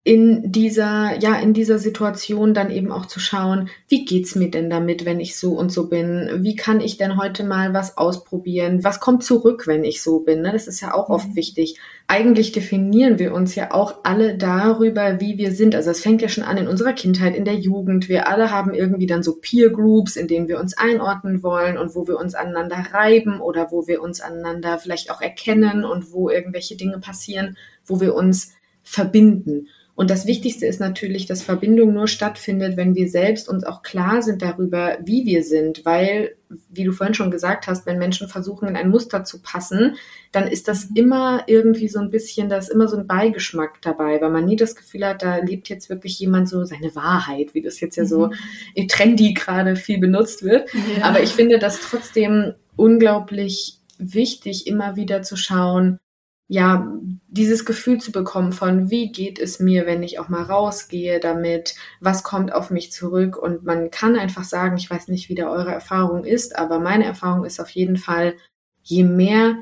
in 0.06 0.52
dieser, 0.52 1.20
ja, 1.20 1.36
in 1.36 1.54
dieser 1.54 1.78
Situation 1.78 2.54
dann 2.54 2.72
eben 2.72 2.90
auch 2.92 3.06
zu 3.06 3.20
schauen, 3.20 3.70
wie 3.90 4.06
geht's 4.06 4.34
mir 4.34 4.50
denn 4.50 4.70
damit, 4.70 5.04
wenn 5.04 5.20
ich 5.20 5.38
so 5.38 5.52
und 5.52 5.74
so 5.74 5.90
bin? 5.90 6.30
Wie 6.38 6.56
kann 6.56 6.80
ich 6.80 6.98
denn 6.98 7.18
heute 7.18 7.44
mal 7.44 7.74
was 7.74 7.98
ausprobieren? 7.98 8.84
Was 8.84 9.02
kommt 9.02 9.26
zurück, 9.26 9.68
wenn 9.68 9.84
ich 9.84 10.02
so 10.02 10.22
bin? 10.22 10.42
Ne? 10.42 10.54
Das 10.54 10.68
ist 10.68 10.80
ja 10.80 10.94
auch 10.94 11.10
oft 11.10 11.30
mhm. 11.30 11.36
wichtig. 11.36 11.78
Eigentlich 12.08 12.54
definieren 12.54 13.20
wir 13.20 13.34
uns 13.34 13.56
ja 13.56 13.74
auch 13.74 13.98
alle 14.04 14.38
darüber, 14.38 15.20
wie 15.20 15.38
wir 15.38 15.52
sind. 15.52 15.76
Also 15.76 15.92
es 15.92 16.00
fängt 16.00 16.22
ja 16.22 16.30
schon 16.30 16.46
an 16.46 16.58
in 16.58 16.70
unserer 16.70 16.94
Kindheit, 16.94 17.36
in 17.36 17.46
der 17.46 17.56
Jugend. 17.56 18.08
Wir 18.08 18.30
alle 18.30 18.52
haben 18.52 18.74
irgendwie 18.74 19.06
dann 19.06 19.22
so 19.22 19.36
Peer 19.36 19.70
Groups, 19.70 20.16
in 20.16 20.30
denen 20.30 20.48
wir 20.48 20.62
uns 20.62 20.78
einordnen 20.78 21.44
wollen 21.44 21.78
und 21.78 21.94
wo 21.94 22.08
wir 22.08 22.18
uns 22.18 22.36
aneinander 22.36 22.86
reiben 22.94 23.42
oder 23.42 23.70
wo 23.70 23.86
wir 23.86 24.02
uns 24.02 24.22
aneinander 24.22 24.80
vielleicht 24.80 25.12
auch 25.12 25.22
erkennen 25.22 25.84
und 25.84 26.14
wo 26.14 26.30
irgendwelche 26.30 26.78
Dinge 26.78 27.00
passieren, 27.00 27.58
wo 27.86 28.00
wir 28.00 28.16
uns 28.16 28.54
verbinden. 28.82 29.68
Und 30.00 30.10
das 30.10 30.26
Wichtigste 30.26 30.66
ist 30.66 30.80
natürlich, 30.80 31.26
dass 31.26 31.42
Verbindung 31.42 31.94
nur 31.94 32.08
stattfindet, 32.08 32.78
wenn 32.78 32.96
wir 32.96 33.10
selbst 33.10 33.50
uns 33.50 33.66
auch 33.66 33.82
klar 33.82 34.22
sind 34.22 34.42
darüber, 34.42 34.98
wie 35.04 35.26
wir 35.26 35.44
sind, 35.44 35.84
weil, 35.84 36.38
wie 36.70 36.86
du 36.86 36.94
vorhin 36.94 37.14
schon 37.14 37.32
gesagt 37.32 37.68
hast, 37.68 37.86
wenn 37.86 38.00
Menschen 38.00 38.30
versuchen, 38.30 38.70
in 38.70 38.78
ein 38.78 38.92
Muster 38.92 39.26
zu 39.26 39.42
passen, 39.42 39.98
dann 40.32 40.48
ist 40.48 40.70
das 40.70 40.86
immer 40.96 41.44
irgendwie 41.48 41.90
so 41.90 42.00
ein 42.00 42.12
bisschen, 42.12 42.48
da 42.48 42.56
ist 42.56 42.70
immer 42.70 42.88
so 42.88 42.96
ein 42.96 43.08
Beigeschmack 43.08 43.82
dabei, 43.82 44.22
weil 44.22 44.30
man 44.30 44.46
nie 44.46 44.56
das 44.56 44.78
Gefühl 44.78 45.06
hat, 45.06 45.22
da 45.22 45.40
lebt 45.40 45.68
jetzt 45.68 45.90
wirklich 45.90 46.18
jemand 46.18 46.48
so 46.48 46.64
seine 46.64 46.96
Wahrheit, 46.96 47.54
wie 47.54 47.62
das 47.62 47.82
jetzt 47.82 47.98
ja 47.98 48.06
so 48.06 48.28
mhm. 48.78 48.88
trendy 48.88 49.34
gerade 49.34 49.76
viel 49.76 50.00
benutzt 50.00 50.44
wird. 50.44 50.74
Ja. 50.98 51.04
Aber 51.04 51.22
ich 51.22 51.32
finde 51.32 51.60
das 51.60 51.82
trotzdem 51.82 52.54
unglaublich 52.78 53.80
wichtig, 53.98 54.66
immer 54.66 54.96
wieder 54.96 55.24
zu 55.24 55.36
schauen, 55.36 56.00
ja, 56.50 56.92
dieses 57.28 57.64
Gefühl 57.64 58.00
zu 58.00 58.12
bekommen 58.12 58.54
von, 58.54 58.90
wie 58.90 59.12
geht 59.12 59.38
es 59.38 59.60
mir, 59.60 59.86
wenn 59.86 60.02
ich 60.02 60.18
auch 60.18 60.30
mal 60.30 60.42
rausgehe 60.42 61.20
damit, 61.20 61.76
was 62.02 62.24
kommt 62.24 62.52
auf 62.52 62.72
mich 62.72 62.92
zurück? 62.92 63.38
Und 63.38 63.64
man 63.64 63.92
kann 63.92 64.18
einfach 64.18 64.44
sagen, 64.44 64.76
ich 64.76 64.90
weiß 64.90 65.10
nicht, 65.10 65.30
wie 65.30 65.36
da 65.36 65.48
eure 65.50 65.72
Erfahrung 65.72 66.26
ist, 66.26 66.58
aber 66.58 66.80
meine 66.80 67.06
Erfahrung 67.06 67.46
ist 67.46 67.60
auf 67.60 67.70
jeden 67.70 67.98
Fall, 67.98 68.36
je 68.82 69.04
mehr 69.04 69.58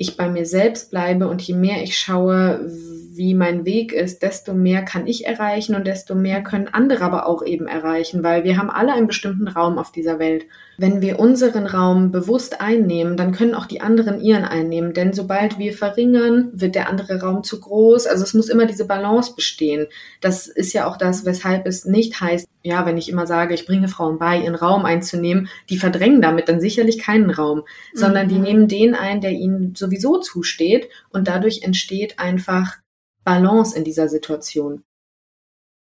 ich 0.00 0.16
bei 0.16 0.30
mir 0.30 0.46
selbst 0.46 0.90
bleibe 0.90 1.28
und 1.28 1.42
je 1.42 1.54
mehr 1.54 1.82
ich 1.82 1.98
schaue, 1.98 2.66
wie 3.12 3.34
mein 3.34 3.66
Weg 3.66 3.92
ist, 3.92 4.22
desto 4.22 4.54
mehr 4.54 4.82
kann 4.82 5.06
ich 5.06 5.26
erreichen 5.26 5.74
und 5.74 5.86
desto 5.86 6.14
mehr 6.14 6.42
können 6.42 6.68
andere 6.68 7.04
aber 7.04 7.26
auch 7.26 7.44
eben 7.44 7.66
erreichen, 7.66 8.22
weil 8.22 8.42
wir 8.42 8.56
haben 8.56 8.70
alle 8.70 8.94
einen 8.94 9.08
bestimmten 9.08 9.46
Raum 9.46 9.76
auf 9.76 9.92
dieser 9.92 10.18
Welt. 10.18 10.46
Wenn 10.78 11.02
wir 11.02 11.20
unseren 11.20 11.66
Raum 11.66 12.12
bewusst 12.12 12.62
einnehmen, 12.62 13.18
dann 13.18 13.32
können 13.32 13.54
auch 13.54 13.66
die 13.66 13.82
anderen 13.82 14.22
ihren 14.22 14.44
einnehmen, 14.44 14.94
denn 14.94 15.12
sobald 15.12 15.58
wir 15.58 15.74
verringern, 15.74 16.48
wird 16.54 16.76
der 16.76 16.88
andere 16.88 17.20
Raum 17.20 17.44
zu 17.44 17.60
groß. 17.60 18.06
Also 18.06 18.24
es 18.24 18.32
muss 18.32 18.48
immer 18.48 18.64
diese 18.64 18.86
Balance 18.86 19.34
bestehen. 19.34 19.86
Das 20.22 20.46
ist 20.46 20.72
ja 20.72 20.88
auch 20.88 20.96
das, 20.96 21.26
weshalb 21.26 21.66
es 21.66 21.84
nicht 21.84 22.22
heißt, 22.22 22.48
ja, 22.62 22.84
wenn 22.86 22.98
ich 22.98 23.08
immer 23.08 23.26
sage, 23.26 23.54
ich 23.54 23.66
bringe 23.66 23.88
Frauen 23.88 24.18
bei, 24.18 24.38
ihren 24.38 24.54
Raum 24.54 24.84
einzunehmen, 24.84 25.48
die 25.68 25.78
verdrängen 25.78 26.22
damit 26.22 26.48
dann 26.48 26.60
sicherlich 26.60 26.98
keinen 26.98 27.30
Raum, 27.30 27.62
sondern 27.94 28.26
mhm. 28.26 28.30
die 28.30 28.38
nehmen 28.38 28.68
den 28.68 28.94
ein, 28.94 29.20
der 29.20 29.32
ihnen 29.32 29.74
sowieso 29.90 30.18
zusteht 30.18 30.88
und 31.10 31.28
dadurch 31.28 31.62
entsteht 31.62 32.18
einfach 32.18 32.78
Balance 33.24 33.76
in 33.76 33.84
dieser 33.84 34.08
Situation. 34.08 34.82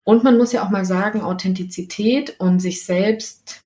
Und 0.04 0.22
man 0.22 0.38
muss 0.38 0.52
ja 0.52 0.64
auch 0.64 0.70
mal 0.70 0.84
sagen, 0.84 1.20
Authentizität 1.20 2.38
und 2.38 2.60
sich 2.60 2.84
selbst 2.84 3.62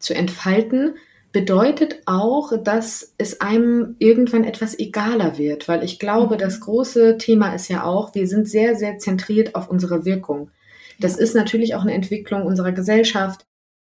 zu 0.00 0.14
entfalten 0.14 0.94
bedeutet 1.32 2.00
auch, 2.06 2.52
dass 2.62 3.14
es 3.18 3.40
einem 3.40 3.96
irgendwann 3.98 4.44
etwas 4.44 4.78
egaler 4.78 5.36
wird, 5.36 5.68
weil 5.68 5.82
ich 5.82 5.98
glaube, 5.98 6.36
mhm. 6.36 6.38
das 6.38 6.60
große 6.60 7.18
Thema 7.18 7.54
ist 7.54 7.68
ja 7.68 7.84
auch, 7.84 8.14
wir 8.14 8.26
sind 8.28 8.48
sehr, 8.48 8.76
sehr 8.76 8.98
zentriert 8.98 9.54
auf 9.54 9.68
unsere 9.68 10.04
Wirkung. 10.04 10.50
Das 11.00 11.16
ist 11.16 11.34
natürlich 11.34 11.74
auch 11.74 11.82
eine 11.82 11.94
Entwicklung 11.94 12.46
unserer 12.46 12.72
Gesellschaft. 12.72 13.44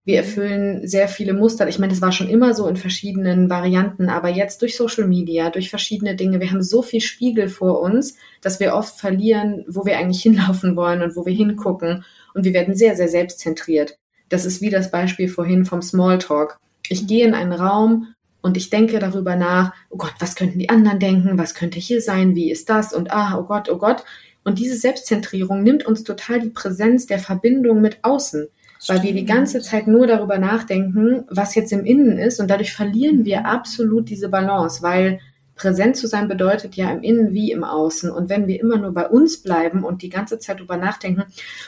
Wir 0.08 0.20
erfüllen 0.20 0.88
sehr 0.88 1.10
viele 1.10 1.34
Muster. 1.34 1.68
Ich 1.68 1.80
meine, 1.80 1.92
das 1.92 2.02
war 2.02 2.14
schon 2.14 2.30
immer 2.30 2.54
so 2.54 2.66
in 2.70 2.78
verschiedenen 2.78 3.50
Varianten, 3.50 4.08
aber 4.08 4.30
jetzt 4.30 4.62
durch 4.62 4.78
Social 4.78 5.06
Media, 5.06 5.50
durch 5.50 5.70
verschiedene 5.70 6.16
Dinge, 6.16 6.40
wir 6.40 6.50
haben 6.50 6.64
so 6.64 6.82
viel 6.82 7.02
Spiegel 7.02 7.50
vor 7.50 7.82
uns, 7.82 8.16
dass 8.40 8.62
wir 8.62 8.74
oft 8.74 8.98
verlieren, 8.98 9.66
wo 9.68 9.84
wir 9.84 9.98
eigentlich 9.98 10.22
hinlaufen 10.24 10.78
wollen 10.78 11.02
und 11.02 11.18
wo 11.18 11.26
wir 11.26 11.34
hingucken. 11.34 12.06
Und 12.34 12.46
wir 12.46 12.54
werden 12.54 12.74
sehr, 12.74 12.96
sehr 12.96 13.10
selbstzentriert. 13.10 13.98
Das 14.30 14.46
ist 14.46 14.62
wie 14.62 14.70
das 14.70 14.92
Beispiel 14.92 15.28
vorhin 15.28 15.66
vom 15.66 15.82
Smalltalk. 15.82 16.58
Ich 16.88 17.06
gehe 17.06 17.28
in 17.28 17.34
einen 17.34 17.52
Raum 17.52 18.14
und 18.42 18.56
ich 18.56 18.70
denke 18.70 19.00
darüber 19.00 19.36
nach, 19.36 19.74
oh 19.90 19.98
Gott, 19.98 20.14
was 20.20 20.38
könnten 20.38 20.60
die 20.60 20.70
anderen 20.70 21.00
denken? 21.00 21.38
Was 21.38 21.54
könnte 21.54 21.80
hier 21.80 22.02
sein? 22.02 22.34
Wie 22.34 22.50
ist 22.50 22.70
das? 22.70 22.94
Und 22.94 23.12
ah, 23.12 23.38
oh 23.38 23.44
Gott, 23.44 23.68
oh 23.68 23.78
Gott. 23.78 24.06
Und 24.46 24.58
diese 24.58 24.78
Selbstzentrierung 24.78 25.64
nimmt 25.64 25.86
uns 25.86 26.06
total 26.06 26.40
die 26.40 26.50
Präsenz 26.50 27.08
der 27.08 27.20
Verbindung 27.20 27.82
mit 27.82 28.06
außen 28.06 28.48
weil 28.88 29.04
wir 29.04 29.14
die 29.14 29.26
ganze 29.26 29.62
Zeit 29.62 29.88
nur 29.88 30.08
darüber 30.08 30.38
nachdenken, 30.38 31.26
was 31.30 31.56
jetzt 31.56 31.72
im 31.72 31.86
Innen 31.86 32.18
ist 32.18 32.40
und 32.40 32.50
dadurch 32.50 32.74
verlieren 32.74 33.26
wir 33.26 33.46
absolut 33.46 34.10
diese 34.10 34.30
Balance, 34.30 34.82
weil 34.82 35.20
präsent 35.58 35.98
zu 35.98 36.08
sein 36.08 36.28
bedeutet 36.28 36.76
ja 36.76 36.90
im 36.92 37.02
Innen 37.02 37.34
wie 37.34 37.52
im 37.52 37.64
Außen. 37.64 38.10
Und 38.12 38.30
wenn 38.30 38.48
wir 38.48 38.60
immer 38.60 38.78
nur 38.78 38.94
bei 38.94 39.08
uns 39.08 39.42
bleiben 39.42 39.84
und 39.84 40.02
die 40.02 40.10
ganze 40.10 40.40
Zeit 40.40 40.60
darüber 40.60 40.78
nachdenken, 40.78 41.24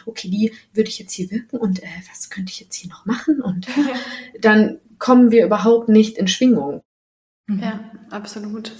okay, 0.06 0.30
wie 0.32 0.54
würde 0.74 0.90
ich 0.90 1.00
jetzt 1.00 1.14
hier 1.14 1.30
wirken 1.32 1.58
und 1.58 1.84
äh, 1.84 1.88
was 2.10 2.30
könnte 2.30 2.52
ich 2.52 2.62
jetzt 2.62 2.76
hier 2.76 2.90
noch 2.90 3.06
machen? 3.06 3.42
Und 3.42 3.68
äh, 3.68 3.72
dann 4.42 4.78
kommen 5.00 5.32
wir 5.32 5.46
überhaupt 5.46 5.90
nicht 5.90 6.18
in 6.18 6.28
Schwingung. 6.28 6.82
Ja, 7.50 7.80
absolut. 8.12 8.72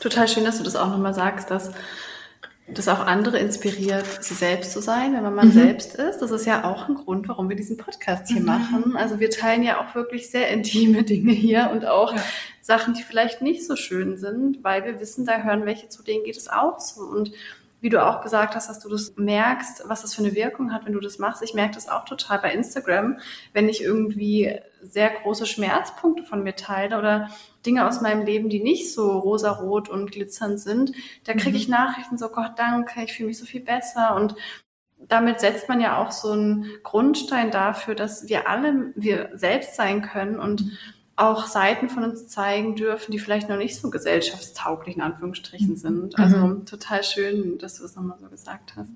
Total 0.00 0.28
schön, 0.28 0.44
dass 0.44 0.58
du 0.58 0.64
das 0.64 0.76
auch 0.76 0.90
nochmal 0.90 1.14
sagst, 1.14 1.50
dass 1.50 1.72
das 2.68 2.88
auch 2.88 2.98
andere 2.98 3.38
inspiriert, 3.38 4.24
sie 4.24 4.34
selbst 4.34 4.72
zu 4.72 4.80
sein, 4.80 5.14
wenn 5.14 5.22
man 5.22 5.34
man 5.34 5.48
mhm. 5.48 5.52
selbst 5.52 5.94
ist. 5.94 6.18
Das 6.18 6.32
ist 6.32 6.46
ja 6.46 6.64
auch 6.64 6.88
ein 6.88 6.94
Grund, 6.94 7.28
warum 7.28 7.48
wir 7.48 7.56
diesen 7.56 7.76
Podcast 7.76 8.28
hier 8.28 8.40
mhm. 8.40 8.46
machen. 8.46 8.96
Also 8.96 9.20
wir 9.20 9.30
teilen 9.30 9.62
ja 9.62 9.80
auch 9.80 9.94
wirklich 9.94 10.30
sehr 10.30 10.48
intime 10.48 11.04
Dinge 11.04 11.32
hier 11.32 11.70
und 11.72 11.86
auch 11.86 12.12
ja. 12.12 12.22
Sachen, 12.60 12.94
die 12.94 13.02
vielleicht 13.02 13.40
nicht 13.40 13.64
so 13.64 13.76
schön 13.76 14.16
sind, 14.16 14.64
weil 14.64 14.84
wir 14.84 14.98
wissen, 14.98 15.24
da 15.24 15.42
hören 15.42 15.64
welche 15.64 15.88
zu, 15.88 16.02
denen 16.02 16.24
geht 16.24 16.36
es 16.36 16.48
auch 16.48 16.80
so. 16.80 17.02
Und 17.02 17.30
wie 17.86 17.90
du 17.90 18.04
auch 18.04 18.20
gesagt 18.20 18.56
hast, 18.56 18.68
dass 18.68 18.80
du 18.80 18.88
das 18.88 19.14
merkst, 19.14 19.84
was 19.86 20.02
das 20.02 20.12
für 20.12 20.24
eine 20.24 20.34
Wirkung 20.34 20.72
hat, 20.72 20.84
wenn 20.84 20.92
du 20.92 20.98
das 20.98 21.20
machst. 21.20 21.40
Ich 21.44 21.54
merke 21.54 21.76
das 21.76 21.88
auch 21.88 22.04
total 22.04 22.40
bei 22.40 22.52
Instagram, 22.52 23.20
wenn 23.52 23.68
ich 23.68 23.80
irgendwie 23.80 24.58
sehr 24.82 25.08
große 25.08 25.46
Schmerzpunkte 25.46 26.24
von 26.24 26.42
mir 26.42 26.56
teile 26.56 26.98
oder 26.98 27.30
Dinge 27.64 27.86
aus 27.86 28.00
meinem 28.00 28.26
Leben, 28.26 28.48
die 28.48 28.60
nicht 28.60 28.92
so 28.92 29.16
rosarot 29.20 29.88
und 29.88 30.10
glitzernd 30.10 30.58
sind, 30.58 30.94
da 31.22 31.34
kriege 31.34 31.50
mhm. 31.50 31.56
ich 31.58 31.68
Nachrichten 31.68 32.18
so, 32.18 32.28
Gott 32.28 32.54
danke, 32.56 33.04
ich 33.04 33.12
fühle 33.12 33.28
mich 33.28 33.38
so 33.38 33.46
viel 33.46 33.60
besser 33.60 34.16
und 34.16 34.34
damit 34.98 35.38
setzt 35.38 35.68
man 35.68 35.80
ja 35.80 36.02
auch 36.02 36.10
so 36.10 36.32
einen 36.32 36.66
Grundstein 36.82 37.52
dafür, 37.52 37.94
dass 37.94 38.28
wir 38.28 38.48
alle 38.48 38.92
wir 38.96 39.30
selbst 39.34 39.76
sein 39.76 40.02
können 40.02 40.40
und 40.40 40.64
mhm 40.64 40.72
auch 41.16 41.46
Seiten 41.46 41.88
von 41.88 42.04
uns 42.04 42.28
zeigen 42.28 42.76
dürfen, 42.76 43.10
die 43.10 43.18
vielleicht 43.18 43.48
noch 43.48 43.56
nicht 43.56 43.76
so 43.76 43.90
gesellschaftstauglich 43.90 44.96
in 44.96 45.02
Anführungsstrichen 45.02 45.70
mhm. 45.70 45.76
sind. 45.76 46.18
Also 46.18 46.36
mhm. 46.36 46.66
total 46.66 47.02
schön, 47.02 47.58
dass 47.58 47.76
du 47.76 47.82
das 47.82 47.96
nochmal 47.96 48.18
so 48.20 48.28
gesagt 48.28 48.76
hast. 48.76 48.90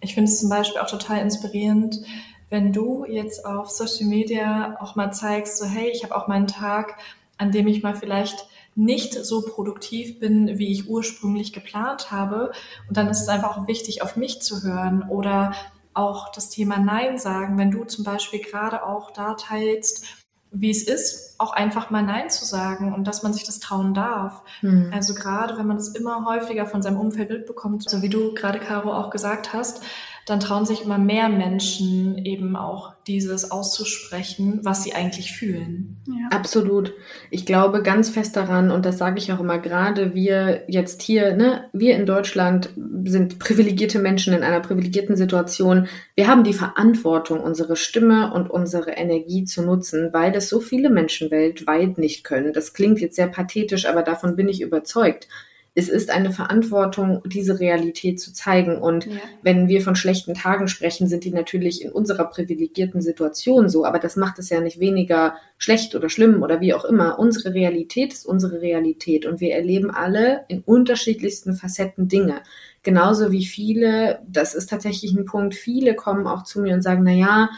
Ich 0.00 0.14
finde 0.14 0.30
es 0.30 0.38
zum 0.38 0.48
Beispiel 0.48 0.80
auch 0.80 0.88
total 0.88 1.20
inspirierend, 1.20 2.00
wenn 2.48 2.72
du 2.72 3.04
jetzt 3.04 3.44
auf 3.44 3.70
Social 3.70 4.06
Media 4.06 4.76
auch 4.80 4.94
mal 4.94 5.12
zeigst, 5.12 5.58
so 5.58 5.66
hey, 5.66 5.90
ich 5.92 6.04
habe 6.04 6.16
auch 6.16 6.28
mal 6.28 6.36
einen 6.36 6.46
Tag, 6.46 6.96
an 7.36 7.50
dem 7.50 7.66
ich 7.66 7.82
mal 7.82 7.94
vielleicht 7.94 8.46
nicht 8.76 9.12
so 9.12 9.42
produktiv 9.42 10.20
bin, 10.20 10.58
wie 10.58 10.72
ich 10.72 10.88
ursprünglich 10.88 11.52
geplant 11.52 12.12
habe. 12.12 12.52
Und 12.86 12.96
dann 12.96 13.08
ist 13.08 13.22
es 13.22 13.28
einfach 13.28 13.56
auch 13.56 13.66
wichtig, 13.66 14.02
auf 14.02 14.14
mich 14.14 14.40
zu 14.40 14.62
hören 14.62 15.02
oder 15.08 15.52
auch 15.94 16.30
das 16.30 16.48
Thema 16.48 16.78
Nein 16.78 17.18
sagen, 17.18 17.58
wenn 17.58 17.72
du 17.72 17.84
zum 17.84 18.04
Beispiel 18.04 18.40
gerade 18.40 18.86
auch 18.86 19.10
da 19.10 19.34
teilst, 19.34 20.06
wie 20.52 20.70
es 20.70 20.84
ist, 20.84 21.27
auch 21.38 21.52
einfach 21.52 21.90
mal 21.90 22.02
Nein 22.02 22.30
zu 22.30 22.44
sagen 22.44 22.92
und 22.92 23.06
dass 23.06 23.22
man 23.22 23.32
sich 23.32 23.44
das 23.44 23.60
trauen 23.60 23.94
darf. 23.94 24.42
Mhm. 24.60 24.90
Also 24.92 25.14
gerade 25.14 25.56
wenn 25.56 25.66
man 25.66 25.76
es 25.76 25.88
immer 25.88 26.26
häufiger 26.26 26.66
von 26.66 26.82
seinem 26.82 26.98
Umfeld 26.98 27.30
mitbekommt, 27.30 27.88
so 27.88 28.02
wie 28.02 28.08
du 28.08 28.34
gerade, 28.34 28.58
Caro, 28.58 28.92
auch 28.92 29.10
gesagt 29.10 29.52
hast, 29.52 29.82
dann 30.28 30.40
trauen 30.40 30.66
sich 30.66 30.84
immer 30.84 30.98
mehr 30.98 31.30
Menschen 31.30 32.18
eben 32.18 32.54
auch 32.54 32.92
dieses 33.06 33.50
auszusprechen, 33.50 34.60
was 34.62 34.84
sie 34.84 34.94
eigentlich 34.94 35.32
fühlen. 35.32 35.96
Ja. 36.06 36.36
Absolut. 36.36 36.92
Ich 37.30 37.46
glaube 37.46 37.82
ganz 37.82 38.10
fest 38.10 38.36
daran, 38.36 38.70
und 38.70 38.84
das 38.84 38.98
sage 38.98 39.18
ich 39.18 39.32
auch 39.32 39.40
immer, 39.40 39.58
gerade 39.58 40.14
wir 40.14 40.64
jetzt 40.68 41.00
hier, 41.00 41.34
ne, 41.34 41.70
wir 41.72 41.96
in 41.96 42.04
Deutschland 42.04 42.68
sind 43.04 43.38
privilegierte 43.38 43.98
Menschen 43.98 44.34
in 44.34 44.42
einer 44.42 44.60
privilegierten 44.60 45.16
Situation. 45.16 45.88
Wir 46.14 46.28
haben 46.28 46.44
die 46.44 46.52
Verantwortung, 46.52 47.40
unsere 47.40 47.76
Stimme 47.76 48.32
und 48.34 48.50
unsere 48.50 48.90
Energie 48.90 49.44
zu 49.44 49.62
nutzen, 49.62 50.10
weil 50.12 50.30
das 50.30 50.50
so 50.50 50.60
viele 50.60 50.90
Menschen 50.90 51.27
weltweit 51.30 51.98
nicht 51.98 52.24
können. 52.24 52.52
Das 52.52 52.72
klingt 52.72 53.00
jetzt 53.00 53.16
sehr 53.16 53.28
pathetisch, 53.28 53.86
aber 53.86 54.02
davon 54.02 54.36
bin 54.36 54.48
ich 54.48 54.60
überzeugt 54.60 55.28
es 55.78 55.88
ist 55.88 56.10
eine 56.10 56.32
Verantwortung, 56.32 57.22
diese 57.24 57.60
Realität 57.60 58.18
zu 58.18 58.32
zeigen. 58.32 58.78
Und 58.78 59.06
ja. 59.06 59.12
wenn 59.42 59.68
wir 59.68 59.80
von 59.80 59.94
schlechten 59.94 60.34
Tagen 60.34 60.66
sprechen, 60.66 61.06
sind 61.06 61.22
die 61.22 61.30
natürlich 61.30 61.84
in 61.84 61.92
unserer 61.92 62.24
privilegierten 62.24 63.00
Situation 63.00 63.68
so. 63.68 63.84
Aber 63.84 64.00
das 64.00 64.16
macht 64.16 64.40
es 64.40 64.48
ja 64.48 64.60
nicht 64.60 64.80
weniger 64.80 65.36
schlecht 65.56 65.94
oder 65.94 66.08
schlimm 66.08 66.42
oder 66.42 66.60
wie 66.60 66.74
auch 66.74 66.84
immer. 66.84 67.20
Unsere 67.20 67.54
Realität 67.54 68.12
ist 68.12 68.26
unsere 68.26 68.60
Realität 68.60 69.24
und 69.24 69.40
wir 69.40 69.54
erleben 69.54 69.92
alle 69.92 70.44
in 70.48 70.62
unterschiedlichsten 70.62 71.54
Facetten 71.54 72.08
Dinge. 72.08 72.42
Genauso 72.82 73.30
wie 73.30 73.44
viele, 73.44 74.18
das 74.26 74.54
ist 74.54 74.70
tatsächlich 74.70 75.12
ein 75.12 75.26
Punkt, 75.26 75.54
viele 75.54 75.94
kommen 75.94 76.26
auch 76.26 76.42
zu 76.42 76.60
mir 76.60 76.74
und 76.74 76.82
sagen, 76.82 77.04
na 77.04 77.12
ja, 77.12 77.50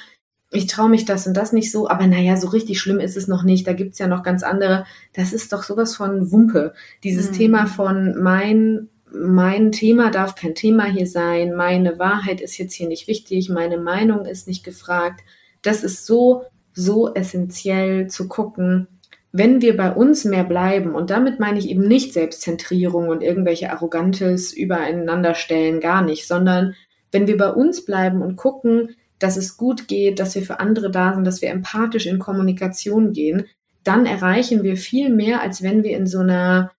ich 0.52 0.66
traue 0.66 0.88
mich 0.88 1.04
das 1.04 1.26
und 1.26 1.36
das 1.36 1.52
nicht 1.52 1.70
so, 1.70 1.88
aber 1.88 2.06
naja, 2.06 2.36
so 2.36 2.48
richtig 2.48 2.80
schlimm 2.80 2.98
ist 2.98 3.16
es 3.16 3.28
noch 3.28 3.44
nicht. 3.44 3.66
Da 3.66 3.72
gibt's 3.72 3.98
ja 3.98 4.08
noch 4.08 4.24
ganz 4.24 4.42
andere. 4.42 4.84
Das 5.12 5.32
ist 5.32 5.52
doch 5.52 5.62
sowas 5.62 5.94
von 5.94 6.32
Wumpe. 6.32 6.74
Dieses 7.04 7.30
mhm. 7.30 7.34
Thema 7.34 7.66
von 7.66 8.20
mein, 8.20 8.88
mein 9.12 9.70
Thema 9.70 10.10
darf 10.10 10.34
kein 10.34 10.56
Thema 10.56 10.86
hier 10.86 11.06
sein, 11.06 11.54
meine 11.54 11.98
Wahrheit 11.98 12.40
ist 12.40 12.58
jetzt 12.58 12.74
hier 12.74 12.88
nicht 12.88 13.06
wichtig, 13.06 13.48
meine 13.48 13.78
Meinung 13.78 14.26
ist 14.26 14.48
nicht 14.48 14.64
gefragt. 14.64 15.20
Das 15.62 15.84
ist 15.84 16.04
so, 16.04 16.44
so 16.72 17.14
essentiell 17.14 18.08
zu 18.08 18.26
gucken, 18.26 18.88
wenn 19.32 19.62
wir 19.62 19.76
bei 19.76 19.92
uns 19.92 20.24
mehr 20.24 20.42
bleiben, 20.42 20.94
und 20.96 21.10
damit 21.10 21.38
meine 21.38 21.60
ich 21.60 21.68
eben 21.68 21.86
nicht 21.86 22.12
Selbstzentrierung 22.12 23.08
und 23.08 23.22
irgendwelche 23.22 23.70
Arrogantes 23.70 24.52
übereinanderstellen, 24.52 25.78
gar 25.78 26.02
nicht, 26.02 26.26
sondern 26.26 26.74
wenn 27.12 27.28
wir 27.28 27.36
bei 27.36 27.50
uns 27.50 27.84
bleiben 27.84 28.22
und 28.22 28.34
gucken, 28.34 28.96
dass 29.20 29.36
es 29.36 29.56
gut 29.56 29.86
geht, 29.86 30.18
dass 30.18 30.34
wir 30.34 30.42
für 30.42 30.58
andere 30.58 30.90
da 30.90 31.14
sind, 31.14 31.24
dass 31.24 31.40
wir 31.40 31.50
empathisch 31.50 32.06
in 32.06 32.18
Kommunikation 32.18 33.12
gehen, 33.12 33.44
dann 33.84 34.06
erreichen 34.06 34.62
wir 34.64 34.76
viel 34.76 35.10
mehr, 35.10 35.40
als 35.40 35.62
wenn 35.62 35.84
wir 35.84 35.96
in 35.96 36.06
so 36.06 36.18
einer 36.18 36.72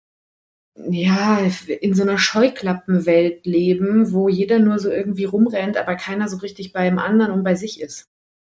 ja, 0.75 1.39
in 1.81 1.93
so 1.93 2.03
einer 2.03 2.17
Scheuklappenwelt 2.17 3.45
leben, 3.45 4.13
wo 4.13 4.29
jeder 4.29 4.59
nur 4.59 4.79
so 4.79 4.89
irgendwie 4.89 5.25
rumrennt, 5.25 5.77
aber 5.77 5.95
keiner 5.95 6.29
so 6.29 6.37
richtig 6.37 6.71
beim 6.71 6.97
anderen 6.97 7.31
und 7.31 7.43
bei 7.43 7.55
sich 7.55 7.81
ist. 7.81 8.07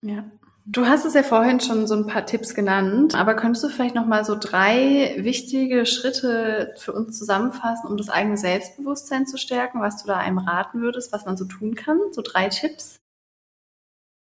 Ja. 0.02 0.30
Du 0.66 0.86
hast 0.86 1.06
es 1.06 1.16
ja 1.16 1.24
vorhin 1.24 1.60
schon 1.60 1.88
so 1.88 1.96
ein 1.96 2.06
paar 2.06 2.26
Tipps 2.26 2.54
genannt, 2.54 3.16
aber 3.16 3.34
könntest 3.34 3.64
du 3.64 3.70
vielleicht 3.70 3.96
noch 3.96 4.06
mal 4.06 4.24
so 4.24 4.38
drei 4.40 5.16
wichtige 5.18 5.88
Schritte 5.88 6.76
für 6.78 6.94
uns 6.94 7.18
zusammenfassen, 7.18 7.90
um 7.90 7.98
das 7.98 8.10
eigene 8.10 8.38
Selbstbewusstsein 8.38 9.26
zu 9.26 9.38
stärken, 9.38 9.82
was 9.82 10.02
du 10.02 10.08
da 10.08 10.18
einem 10.18 10.38
raten 10.38 10.82
würdest, 10.82 11.12
was 11.14 11.26
man 11.26 11.36
so 11.36 11.46
tun 11.46 11.74
kann? 11.74 11.98
So 12.12 12.22
drei 12.22 12.50
Tipps? 12.50 13.01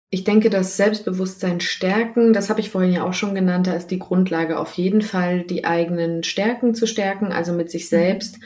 Ich 0.10 0.24
denke, 0.24 0.50
das 0.50 0.78
Selbstbewusstsein 0.78 1.60
stärken, 1.60 2.32
das 2.32 2.50
habe 2.50 2.62
ich 2.62 2.70
vorhin 2.70 2.94
ja 2.94 3.04
auch 3.04 3.14
schon 3.14 3.36
genannt, 3.36 3.68
da 3.68 3.74
ist 3.74 3.88
die 3.88 4.00
Grundlage 4.00 4.58
auf 4.58 4.74
jeden 4.74 5.02
Fall, 5.02 5.44
die 5.44 5.66
eigenen 5.66 6.24
Stärken 6.24 6.74
zu 6.74 6.88
stärken, 6.88 7.34
also 7.34 7.52
mit 7.52 7.70
sich 7.70 7.84
mhm. 7.84 7.88
selbst 7.88 8.40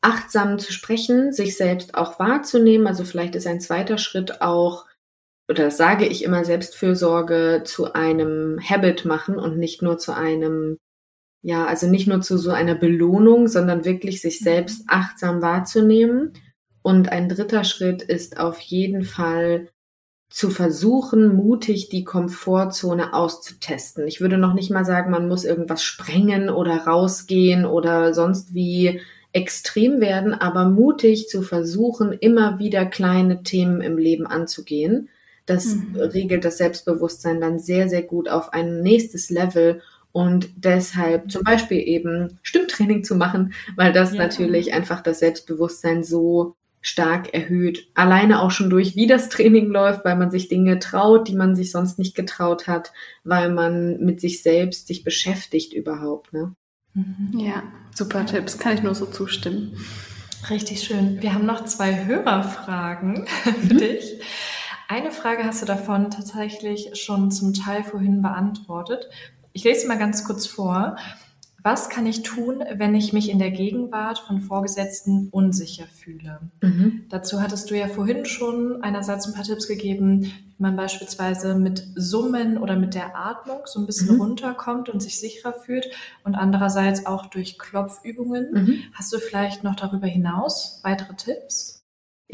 achtsam 0.00 0.58
zu 0.58 0.72
sprechen, 0.72 1.32
sich 1.32 1.56
selbst 1.56 1.94
auch 1.94 2.18
wahrzunehmen. 2.18 2.86
Also 2.86 3.04
vielleicht 3.04 3.34
ist 3.34 3.46
ein 3.46 3.60
zweiter 3.60 3.98
Schritt 3.98 4.42
auch, 4.42 4.86
oder 5.48 5.64
das 5.64 5.76
sage 5.76 6.06
ich 6.06 6.22
immer, 6.22 6.44
Selbstfürsorge 6.44 7.62
zu 7.64 7.94
einem 7.94 8.60
Habit 8.62 9.04
machen 9.04 9.36
und 9.36 9.58
nicht 9.58 9.82
nur 9.82 9.98
zu 9.98 10.14
einem, 10.14 10.78
ja, 11.42 11.66
also 11.66 11.88
nicht 11.88 12.06
nur 12.06 12.20
zu 12.20 12.38
so 12.38 12.50
einer 12.50 12.76
Belohnung, 12.76 13.48
sondern 13.48 13.84
wirklich 13.84 14.20
sich 14.20 14.40
mhm. 14.40 14.44
selbst 14.44 14.84
achtsam 14.86 15.42
wahrzunehmen. 15.42 16.32
Und 16.82 17.10
ein 17.10 17.28
dritter 17.28 17.64
Schritt 17.64 18.02
ist 18.02 18.38
auf 18.38 18.60
jeden 18.60 19.02
Fall 19.02 19.68
zu 20.32 20.48
versuchen, 20.48 21.36
mutig 21.36 21.90
die 21.90 22.04
Komfortzone 22.04 23.12
auszutesten. 23.12 24.08
Ich 24.08 24.22
würde 24.22 24.38
noch 24.38 24.54
nicht 24.54 24.70
mal 24.70 24.86
sagen, 24.86 25.10
man 25.10 25.28
muss 25.28 25.44
irgendwas 25.44 25.82
sprengen 25.82 26.48
oder 26.48 26.86
rausgehen 26.86 27.66
oder 27.66 28.14
sonst 28.14 28.54
wie 28.54 29.00
extrem 29.32 30.00
werden, 30.00 30.32
aber 30.32 30.64
mutig 30.64 31.28
zu 31.28 31.42
versuchen, 31.42 32.12
immer 32.12 32.58
wieder 32.58 32.86
kleine 32.86 33.42
Themen 33.42 33.82
im 33.82 33.98
Leben 33.98 34.26
anzugehen. 34.26 35.10
Das 35.44 35.74
mhm. 35.74 35.96
regelt 35.96 36.46
das 36.46 36.56
Selbstbewusstsein 36.56 37.40
dann 37.40 37.58
sehr, 37.58 37.90
sehr 37.90 38.02
gut 38.02 38.30
auf 38.30 38.54
ein 38.54 38.80
nächstes 38.80 39.28
Level 39.28 39.82
und 40.12 40.50
deshalb 40.56 41.30
zum 41.30 41.42
Beispiel 41.42 41.80
eben 41.86 42.38
Stimmtraining 42.42 43.04
zu 43.04 43.16
machen, 43.16 43.52
weil 43.76 43.92
das 43.92 44.12
ja. 44.12 44.18
natürlich 44.18 44.72
einfach 44.72 45.02
das 45.02 45.18
Selbstbewusstsein 45.18 46.04
so 46.04 46.56
stark 46.82 47.32
erhöht. 47.32 47.88
Alleine 47.94 48.42
auch 48.42 48.50
schon 48.50 48.68
durch, 48.68 48.96
wie 48.96 49.06
das 49.06 49.28
Training 49.28 49.68
läuft, 49.70 50.04
weil 50.04 50.16
man 50.16 50.30
sich 50.30 50.48
Dinge 50.48 50.80
traut, 50.80 51.28
die 51.28 51.36
man 51.36 51.54
sich 51.54 51.70
sonst 51.70 51.98
nicht 51.98 52.14
getraut 52.14 52.66
hat, 52.66 52.92
weil 53.24 53.50
man 53.50 54.00
mit 54.00 54.20
sich 54.20 54.42
selbst 54.42 54.88
sich 54.88 55.04
beschäftigt 55.04 55.72
überhaupt. 55.72 56.32
Ne? 56.32 56.54
Mhm. 56.94 57.38
Ja, 57.38 57.62
super 57.94 58.26
Tipps, 58.26 58.58
kann 58.58 58.74
ich 58.74 58.82
nur 58.82 58.94
so 58.94 59.06
zustimmen. 59.06 59.76
Richtig 60.50 60.82
schön. 60.82 61.22
Wir 61.22 61.34
haben 61.34 61.46
noch 61.46 61.64
zwei 61.64 62.04
Hörerfragen 62.04 63.26
für 63.44 63.74
mhm. 63.74 63.78
dich. 63.78 64.20
Eine 64.88 65.12
Frage 65.12 65.44
hast 65.44 65.62
du 65.62 65.66
davon 65.66 66.10
tatsächlich 66.10 66.90
schon 67.00 67.30
zum 67.30 67.54
Teil 67.54 67.84
vorhin 67.84 68.20
beantwortet. 68.22 69.08
Ich 69.52 69.62
lese 69.64 69.82
sie 69.82 69.86
mal 69.86 69.98
ganz 69.98 70.24
kurz 70.24 70.46
vor. 70.46 70.96
Was 71.62 71.88
kann 71.88 72.06
ich 72.06 72.22
tun, 72.22 72.64
wenn 72.74 72.94
ich 72.94 73.12
mich 73.12 73.30
in 73.30 73.38
der 73.38 73.52
Gegenwart 73.52 74.18
von 74.18 74.40
Vorgesetzten 74.40 75.28
unsicher 75.30 75.86
fühle? 75.86 76.40
Mhm. 76.60 77.04
Dazu 77.08 77.40
hattest 77.40 77.70
du 77.70 77.78
ja 77.78 77.86
vorhin 77.86 78.24
schon 78.24 78.82
einerseits 78.82 79.26
ein 79.26 79.34
paar 79.34 79.44
Tipps 79.44 79.68
gegeben, 79.68 80.24
wie 80.24 80.32
man 80.58 80.74
beispielsweise 80.74 81.54
mit 81.54 81.86
Summen 81.94 82.58
oder 82.58 82.76
mit 82.76 82.94
der 82.94 83.16
Atmung 83.16 83.60
so 83.66 83.78
ein 83.78 83.86
bisschen 83.86 84.14
mhm. 84.14 84.22
runterkommt 84.22 84.88
und 84.88 85.00
sich 85.00 85.20
sicherer 85.20 85.52
fühlt 85.52 85.88
und 86.24 86.34
andererseits 86.34 87.06
auch 87.06 87.26
durch 87.26 87.58
Klopfübungen. 87.58 88.52
Mhm. 88.52 88.78
Hast 88.94 89.12
du 89.12 89.18
vielleicht 89.18 89.62
noch 89.62 89.76
darüber 89.76 90.08
hinaus 90.08 90.80
weitere 90.82 91.14
Tipps? 91.14 91.81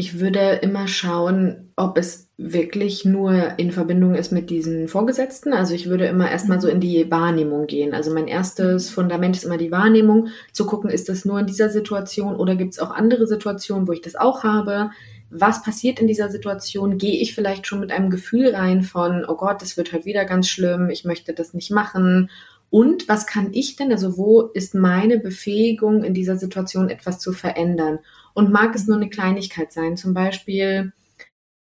Ich 0.00 0.20
würde 0.20 0.60
immer 0.62 0.86
schauen, 0.86 1.72
ob 1.74 1.98
es 1.98 2.28
wirklich 2.36 3.04
nur 3.04 3.58
in 3.58 3.72
Verbindung 3.72 4.14
ist 4.14 4.30
mit 4.30 4.48
diesen 4.48 4.86
Vorgesetzten. 4.86 5.52
Also 5.52 5.74
ich 5.74 5.88
würde 5.88 6.06
immer 6.06 6.30
erstmal 6.30 6.60
so 6.60 6.68
in 6.68 6.78
die 6.78 7.10
Wahrnehmung 7.10 7.66
gehen. 7.66 7.94
Also 7.94 8.14
mein 8.14 8.28
erstes 8.28 8.90
Fundament 8.90 9.36
ist 9.36 9.42
immer 9.42 9.56
die 9.56 9.72
Wahrnehmung, 9.72 10.28
zu 10.52 10.66
gucken, 10.66 10.88
ist 10.88 11.08
das 11.08 11.24
nur 11.24 11.40
in 11.40 11.46
dieser 11.46 11.68
Situation 11.68 12.36
oder 12.36 12.54
gibt 12.54 12.74
es 12.74 12.78
auch 12.78 12.92
andere 12.92 13.26
Situationen, 13.26 13.88
wo 13.88 13.92
ich 13.92 14.00
das 14.00 14.14
auch 14.14 14.44
habe? 14.44 14.92
Was 15.30 15.64
passiert 15.64 15.98
in 15.98 16.06
dieser 16.06 16.28
Situation? 16.28 16.96
Gehe 16.96 17.20
ich 17.20 17.34
vielleicht 17.34 17.66
schon 17.66 17.80
mit 17.80 17.90
einem 17.90 18.08
Gefühl 18.08 18.54
rein 18.54 18.84
von, 18.84 19.24
oh 19.26 19.34
Gott, 19.34 19.62
das 19.62 19.76
wird 19.76 19.92
heute 19.92 20.04
wieder 20.04 20.24
ganz 20.26 20.48
schlimm, 20.48 20.90
ich 20.90 21.04
möchte 21.04 21.34
das 21.34 21.54
nicht 21.54 21.72
machen? 21.72 22.30
Und 22.70 23.08
was 23.08 23.26
kann 23.26 23.48
ich 23.52 23.74
denn, 23.74 23.90
also 23.90 24.16
wo 24.16 24.42
ist 24.42 24.76
meine 24.76 25.18
Befähigung 25.18 26.04
in 26.04 26.14
dieser 26.14 26.36
Situation 26.36 26.88
etwas 26.88 27.18
zu 27.18 27.32
verändern? 27.32 27.98
Und 28.34 28.52
mag 28.52 28.74
es 28.74 28.86
nur 28.86 28.96
eine 28.96 29.10
Kleinigkeit 29.10 29.72
sein, 29.72 29.96
zum 29.96 30.14
Beispiel, 30.14 30.92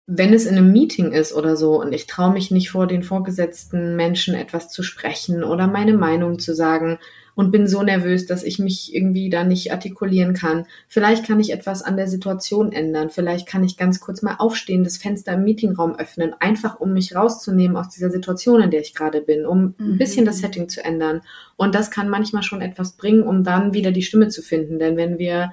wenn 0.06 0.34
es 0.34 0.46
in 0.46 0.56
einem 0.56 0.72
Meeting 0.72 1.12
ist 1.12 1.32
oder 1.32 1.56
so 1.56 1.80
und 1.80 1.92
ich 1.92 2.06
traue 2.06 2.32
mich 2.32 2.50
nicht 2.50 2.70
vor 2.70 2.86
den 2.86 3.02
vorgesetzten 3.02 3.96
Menschen 3.96 4.34
etwas 4.34 4.68
zu 4.68 4.82
sprechen 4.82 5.44
oder 5.44 5.68
meine 5.68 5.94
Meinung 5.94 6.38
zu 6.38 6.54
sagen 6.54 6.98
und 7.34 7.50
bin 7.50 7.66
so 7.66 7.82
nervös, 7.82 8.26
dass 8.26 8.42
ich 8.42 8.58
mich 8.58 8.94
irgendwie 8.94 9.30
da 9.30 9.44
nicht 9.44 9.72
artikulieren 9.72 10.34
kann. 10.34 10.66
Vielleicht 10.88 11.26
kann 11.26 11.40
ich 11.40 11.52
etwas 11.52 11.82
an 11.82 11.96
der 11.96 12.08
Situation 12.08 12.72
ändern. 12.72 13.10
Vielleicht 13.10 13.48
kann 13.48 13.64
ich 13.64 13.76
ganz 13.76 14.00
kurz 14.00 14.22
mal 14.22 14.36
aufstehen, 14.38 14.84
das 14.84 14.98
Fenster 14.98 15.32
im 15.32 15.44
Meetingraum 15.44 15.96
öffnen, 15.96 16.34
einfach 16.40 16.78
um 16.78 16.92
mich 16.92 17.14
rauszunehmen 17.14 17.76
aus 17.76 17.88
dieser 17.88 18.10
Situation, 18.10 18.60
in 18.60 18.70
der 18.70 18.80
ich 18.80 18.94
gerade 18.94 19.22
bin, 19.22 19.46
um 19.46 19.74
ein 19.78 19.98
bisschen 19.98 20.26
das 20.26 20.38
mhm. 20.38 20.40
Setting 20.40 20.68
zu 20.68 20.84
ändern. 20.84 21.22
Und 21.56 21.74
das 21.74 21.90
kann 21.90 22.10
manchmal 22.10 22.42
schon 22.42 22.60
etwas 22.60 22.96
bringen, 22.96 23.22
um 23.22 23.44
dann 23.44 23.72
wieder 23.72 23.92
die 23.92 24.02
Stimme 24.02 24.28
zu 24.28 24.42
finden. 24.42 24.78
Denn 24.78 24.96
wenn 24.96 25.18
wir 25.18 25.52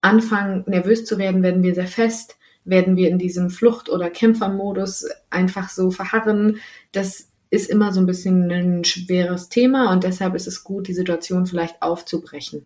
anfangen, 0.00 0.64
nervös 0.66 1.04
zu 1.04 1.18
werden, 1.18 1.42
werden 1.42 1.62
wir 1.62 1.74
sehr 1.74 1.86
fest, 1.86 2.38
werden 2.64 2.96
wir 2.96 3.08
in 3.08 3.18
diesem 3.18 3.50
Flucht- 3.50 3.88
oder 3.88 4.10
Kämpfermodus 4.10 5.06
einfach 5.30 5.68
so 5.68 5.90
verharren. 5.90 6.58
Das 6.92 7.28
ist 7.50 7.68
immer 7.68 7.92
so 7.92 8.00
ein 8.00 8.06
bisschen 8.06 8.50
ein 8.50 8.84
schweres 8.84 9.48
Thema 9.48 9.92
und 9.92 10.04
deshalb 10.04 10.34
ist 10.34 10.46
es 10.46 10.62
gut, 10.62 10.88
die 10.88 10.94
Situation 10.94 11.46
vielleicht 11.46 11.82
aufzubrechen. 11.82 12.64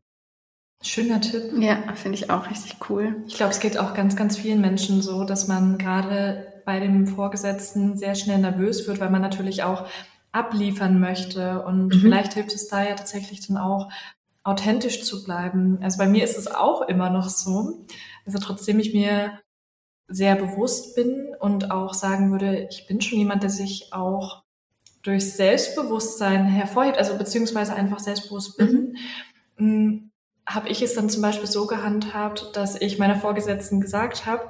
Schöner 0.83 1.21
Tipp. 1.21 1.45
Ja, 1.59 1.95
finde 1.95 2.19
ich 2.19 2.31
auch 2.31 2.51
richtig 2.51 2.77
cool. 2.91 3.17
Ich 3.27 3.37
glaube, 3.37 3.53
es 3.53 3.61
geht 3.61 3.79
auch 3.79 3.95
ganz, 3.95 4.17
ganz 4.17 4.37
vielen 4.37 4.61
Menschen 4.61 5.01
so, 5.01 5.25
dass 5.25 5.49
man 5.49 5.79
gerade 5.79 6.47
bei 6.67 6.79
dem 6.79 7.07
Vorgesetzten 7.07 7.97
sehr 7.97 8.15
schnell 8.15 8.39
nervös 8.39 8.87
wird, 8.87 9.01
weil 9.01 9.11
man 9.11 9.23
natürlich 9.23 9.63
auch 9.63 9.87
abliefern 10.33 11.01
möchte. 11.01 11.63
Und 11.63 11.87
mhm. 11.87 12.01
vielleicht 12.01 12.35
hilft 12.35 12.55
es 12.55 12.69
da 12.69 12.85
ja 12.87 12.95
tatsächlich 12.95 13.47
dann 13.47 13.57
auch, 13.57 13.91
authentisch 14.45 15.03
zu 15.03 15.25
bleiben. 15.25 15.79
Also 15.83 15.99
bei 15.99 16.07
mir 16.07 16.23
ist 16.23 16.39
es 16.39 16.47
auch 16.47 16.83
immer 16.83 17.11
noch 17.11 17.29
so. 17.29 17.85
Also 18.27 18.39
trotzdem 18.39 18.79
ich 18.79 18.95
mir 18.95 19.41
sehr 20.07 20.37
bewusst 20.37 20.95
bin 20.95 21.35
und 21.41 21.71
auch 21.71 21.95
sagen 21.95 22.31
würde, 22.31 22.69
ich 22.71 22.87
bin 22.87 23.01
schon 23.01 23.19
jemand, 23.19 23.43
der 23.43 23.51
sich 23.51 23.93
auch 23.93 24.43
durch 25.03 25.33
Selbstbewusstsein 25.33 26.47
hervorhebt, 26.47 26.99
also 26.99 27.17
beziehungsweise 27.17 27.75
einfach 27.75 27.99
selbstbewusst 27.99 28.57
bin, 28.57 28.73
mhm. 28.73 28.95
Mm, 29.57 30.11
habe 30.47 30.69
ich 30.69 30.83
es 30.83 30.95
dann 30.95 31.09
zum 31.09 31.23
Beispiel 31.23 31.47
so 31.47 31.67
gehandhabt, 31.67 32.51
dass 32.55 32.79
ich 32.81 32.99
meiner 32.99 33.15
Vorgesetzten 33.17 33.81
gesagt 33.81 34.27
habe, 34.27 34.49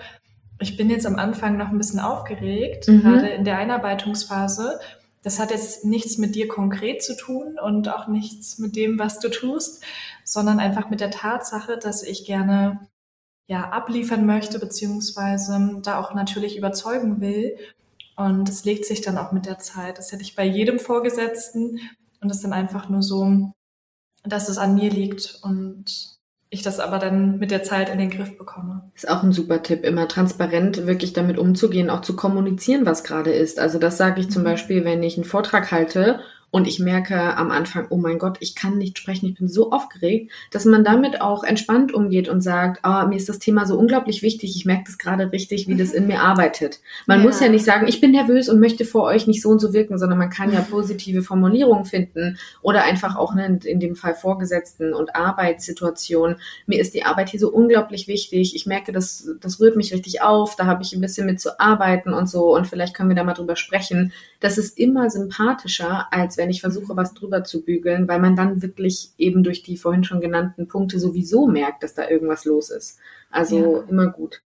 ich 0.58 0.76
bin 0.76 0.88
jetzt 0.88 1.06
am 1.06 1.16
Anfang 1.16 1.56
noch 1.58 1.68
ein 1.68 1.76
bisschen 1.76 2.00
aufgeregt, 2.00 2.88
mhm. 2.88 3.02
gerade 3.02 3.28
in 3.28 3.44
der 3.44 3.58
Einarbeitungsphase 3.58 4.80
das 5.24 5.38
hat 5.38 5.50
jetzt 5.50 5.86
nichts 5.86 6.18
mit 6.18 6.34
dir 6.34 6.48
konkret 6.48 7.02
zu 7.02 7.16
tun 7.16 7.58
und 7.58 7.88
auch 7.88 8.08
nichts 8.08 8.58
mit 8.58 8.76
dem, 8.76 8.98
was 8.98 9.18
du 9.18 9.30
tust, 9.30 9.82
sondern 10.22 10.60
einfach 10.60 10.90
mit 10.90 11.00
der 11.00 11.10
Tatsache, 11.10 11.78
dass 11.78 12.02
ich 12.02 12.26
gerne 12.26 12.86
ja 13.46 13.70
abliefern 13.70 14.26
möchte, 14.26 14.58
beziehungsweise 14.58 15.80
da 15.82 15.98
auch 15.98 16.14
natürlich 16.14 16.58
überzeugen 16.58 17.22
will. 17.22 17.56
Und 18.16 18.48
es 18.50 18.64
legt 18.64 18.84
sich 18.84 19.00
dann 19.00 19.16
auch 19.18 19.32
mit 19.32 19.46
der 19.46 19.58
Zeit. 19.58 19.98
Das 19.98 20.12
hätte 20.12 20.22
ich 20.22 20.36
bei 20.36 20.44
jedem 20.44 20.78
Vorgesetzten 20.78 21.80
und 22.20 22.30
es 22.30 22.36
ist 22.36 22.44
dann 22.44 22.52
einfach 22.52 22.90
nur 22.90 23.02
so, 23.02 23.50
dass 24.24 24.50
es 24.50 24.58
an 24.58 24.74
mir 24.74 24.90
liegt 24.90 25.38
und 25.42 26.13
ich 26.54 26.62
das 26.62 26.80
aber 26.80 26.98
dann 26.98 27.38
mit 27.38 27.50
der 27.50 27.62
Zeit 27.62 27.88
in 27.88 27.98
den 27.98 28.10
Griff 28.10 28.38
bekomme. 28.38 28.82
Ist 28.94 29.08
auch 29.08 29.22
ein 29.22 29.32
super 29.32 29.62
Tipp, 29.62 29.84
immer 29.84 30.08
transparent 30.08 30.86
wirklich 30.86 31.12
damit 31.12 31.38
umzugehen, 31.38 31.90
auch 31.90 32.00
zu 32.00 32.16
kommunizieren, 32.16 32.86
was 32.86 33.04
gerade 33.04 33.32
ist. 33.32 33.60
Also 33.60 33.78
das 33.78 33.96
sage 33.96 34.20
ich 34.20 34.30
zum 34.30 34.42
mhm. 34.42 34.46
Beispiel, 34.46 34.84
wenn 34.84 35.02
ich 35.02 35.16
einen 35.16 35.24
Vortrag 35.24 35.70
halte 35.72 36.20
und 36.54 36.68
ich 36.68 36.78
merke 36.78 37.36
am 37.36 37.50
Anfang, 37.50 37.88
oh 37.90 37.96
mein 37.96 38.20
Gott, 38.20 38.36
ich 38.38 38.54
kann 38.54 38.78
nicht 38.78 38.96
sprechen, 38.96 39.26
ich 39.26 39.34
bin 39.34 39.48
so 39.48 39.72
aufgeregt, 39.72 40.30
dass 40.52 40.64
man 40.64 40.84
damit 40.84 41.20
auch 41.20 41.42
entspannt 41.42 41.92
umgeht 41.92 42.28
und 42.28 42.42
sagt, 42.42 42.80
oh, 42.84 43.08
mir 43.08 43.16
ist 43.16 43.28
das 43.28 43.40
Thema 43.40 43.66
so 43.66 43.76
unglaublich 43.76 44.22
wichtig, 44.22 44.54
ich 44.54 44.64
merke 44.64 44.84
das 44.86 44.96
gerade 44.96 45.32
richtig, 45.32 45.66
wie 45.66 45.74
das 45.74 45.90
in 45.90 46.06
mir 46.06 46.20
arbeitet. 46.20 46.78
Man 47.06 47.18
ja. 47.18 47.24
muss 47.24 47.40
ja 47.40 47.48
nicht 47.48 47.64
sagen, 47.64 47.88
ich 47.88 48.00
bin 48.00 48.12
nervös 48.12 48.48
und 48.48 48.60
möchte 48.60 48.84
vor 48.84 49.02
euch 49.02 49.26
nicht 49.26 49.42
so 49.42 49.48
und 49.48 49.58
so 49.58 49.72
wirken, 49.72 49.98
sondern 49.98 50.16
man 50.16 50.30
kann 50.30 50.52
ja 50.52 50.60
positive 50.60 51.22
Formulierungen 51.22 51.86
finden 51.86 52.38
oder 52.62 52.84
einfach 52.84 53.16
auch 53.16 53.34
ne, 53.34 53.58
in 53.64 53.80
dem 53.80 53.96
Fall 53.96 54.14
Vorgesetzten 54.14 54.94
und 54.94 55.16
Arbeitssituationen. 55.16 56.36
Mir 56.68 56.80
ist 56.80 56.94
die 56.94 57.02
Arbeit 57.02 57.30
hier 57.30 57.40
so 57.40 57.50
unglaublich 57.50 58.06
wichtig, 58.06 58.54
ich 58.54 58.64
merke, 58.64 58.92
das, 58.92 59.28
das 59.40 59.58
rührt 59.58 59.74
mich 59.74 59.92
richtig 59.92 60.22
auf, 60.22 60.54
da 60.54 60.66
habe 60.66 60.84
ich 60.84 60.92
ein 60.92 61.00
bisschen 61.00 61.26
mit 61.26 61.40
zu 61.40 61.58
arbeiten 61.58 62.12
und 62.12 62.28
so 62.30 62.54
und 62.54 62.68
vielleicht 62.68 62.94
können 62.94 63.08
wir 63.08 63.16
da 63.16 63.24
mal 63.24 63.34
drüber 63.34 63.56
sprechen. 63.56 64.12
Das 64.38 64.56
ist 64.56 64.78
immer 64.78 65.10
sympathischer, 65.10 66.06
als 66.12 66.36
wenn 66.36 66.43
wenn 66.44 66.50
ich 66.50 66.60
versuche, 66.60 66.94
was 66.94 67.14
drüber 67.14 67.42
zu 67.42 67.64
bügeln, 67.64 68.06
weil 68.06 68.20
man 68.20 68.36
dann 68.36 68.60
wirklich 68.60 69.12
eben 69.16 69.42
durch 69.42 69.62
die 69.62 69.78
vorhin 69.78 70.04
schon 70.04 70.20
genannten 70.20 70.68
Punkte 70.68 71.00
sowieso 71.00 71.46
merkt, 71.46 71.82
dass 71.82 71.94
da 71.94 72.06
irgendwas 72.06 72.44
los 72.44 72.68
ist. 72.68 72.98
Also 73.30 73.76
ja. 73.76 73.88
immer 73.88 74.08
gut. 74.08 74.42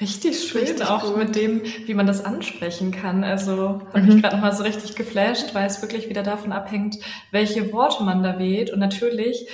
Richtig 0.00 0.42
schön, 0.42 0.62
richtig 0.62 0.88
auch 0.88 1.04
gut. 1.04 1.16
mit 1.16 1.36
dem, 1.36 1.62
wie 1.84 1.94
man 1.94 2.08
das 2.08 2.24
ansprechen 2.24 2.90
kann. 2.90 3.22
Also 3.22 3.82
habe 3.92 4.00
mhm. 4.00 4.08
ich 4.08 4.22
gerade 4.22 4.34
nochmal 4.34 4.52
so 4.52 4.64
richtig 4.64 4.96
geflasht, 4.96 5.54
weil 5.54 5.68
es 5.68 5.80
wirklich 5.80 6.08
wieder 6.08 6.24
davon 6.24 6.50
abhängt, 6.50 6.98
welche 7.30 7.72
Worte 7.72 8.02
man 8.02 8.24
da 8.24 8.40
wählt. 8.40 8.72
Und 8.72 8.80
natürlich 8.80 9.48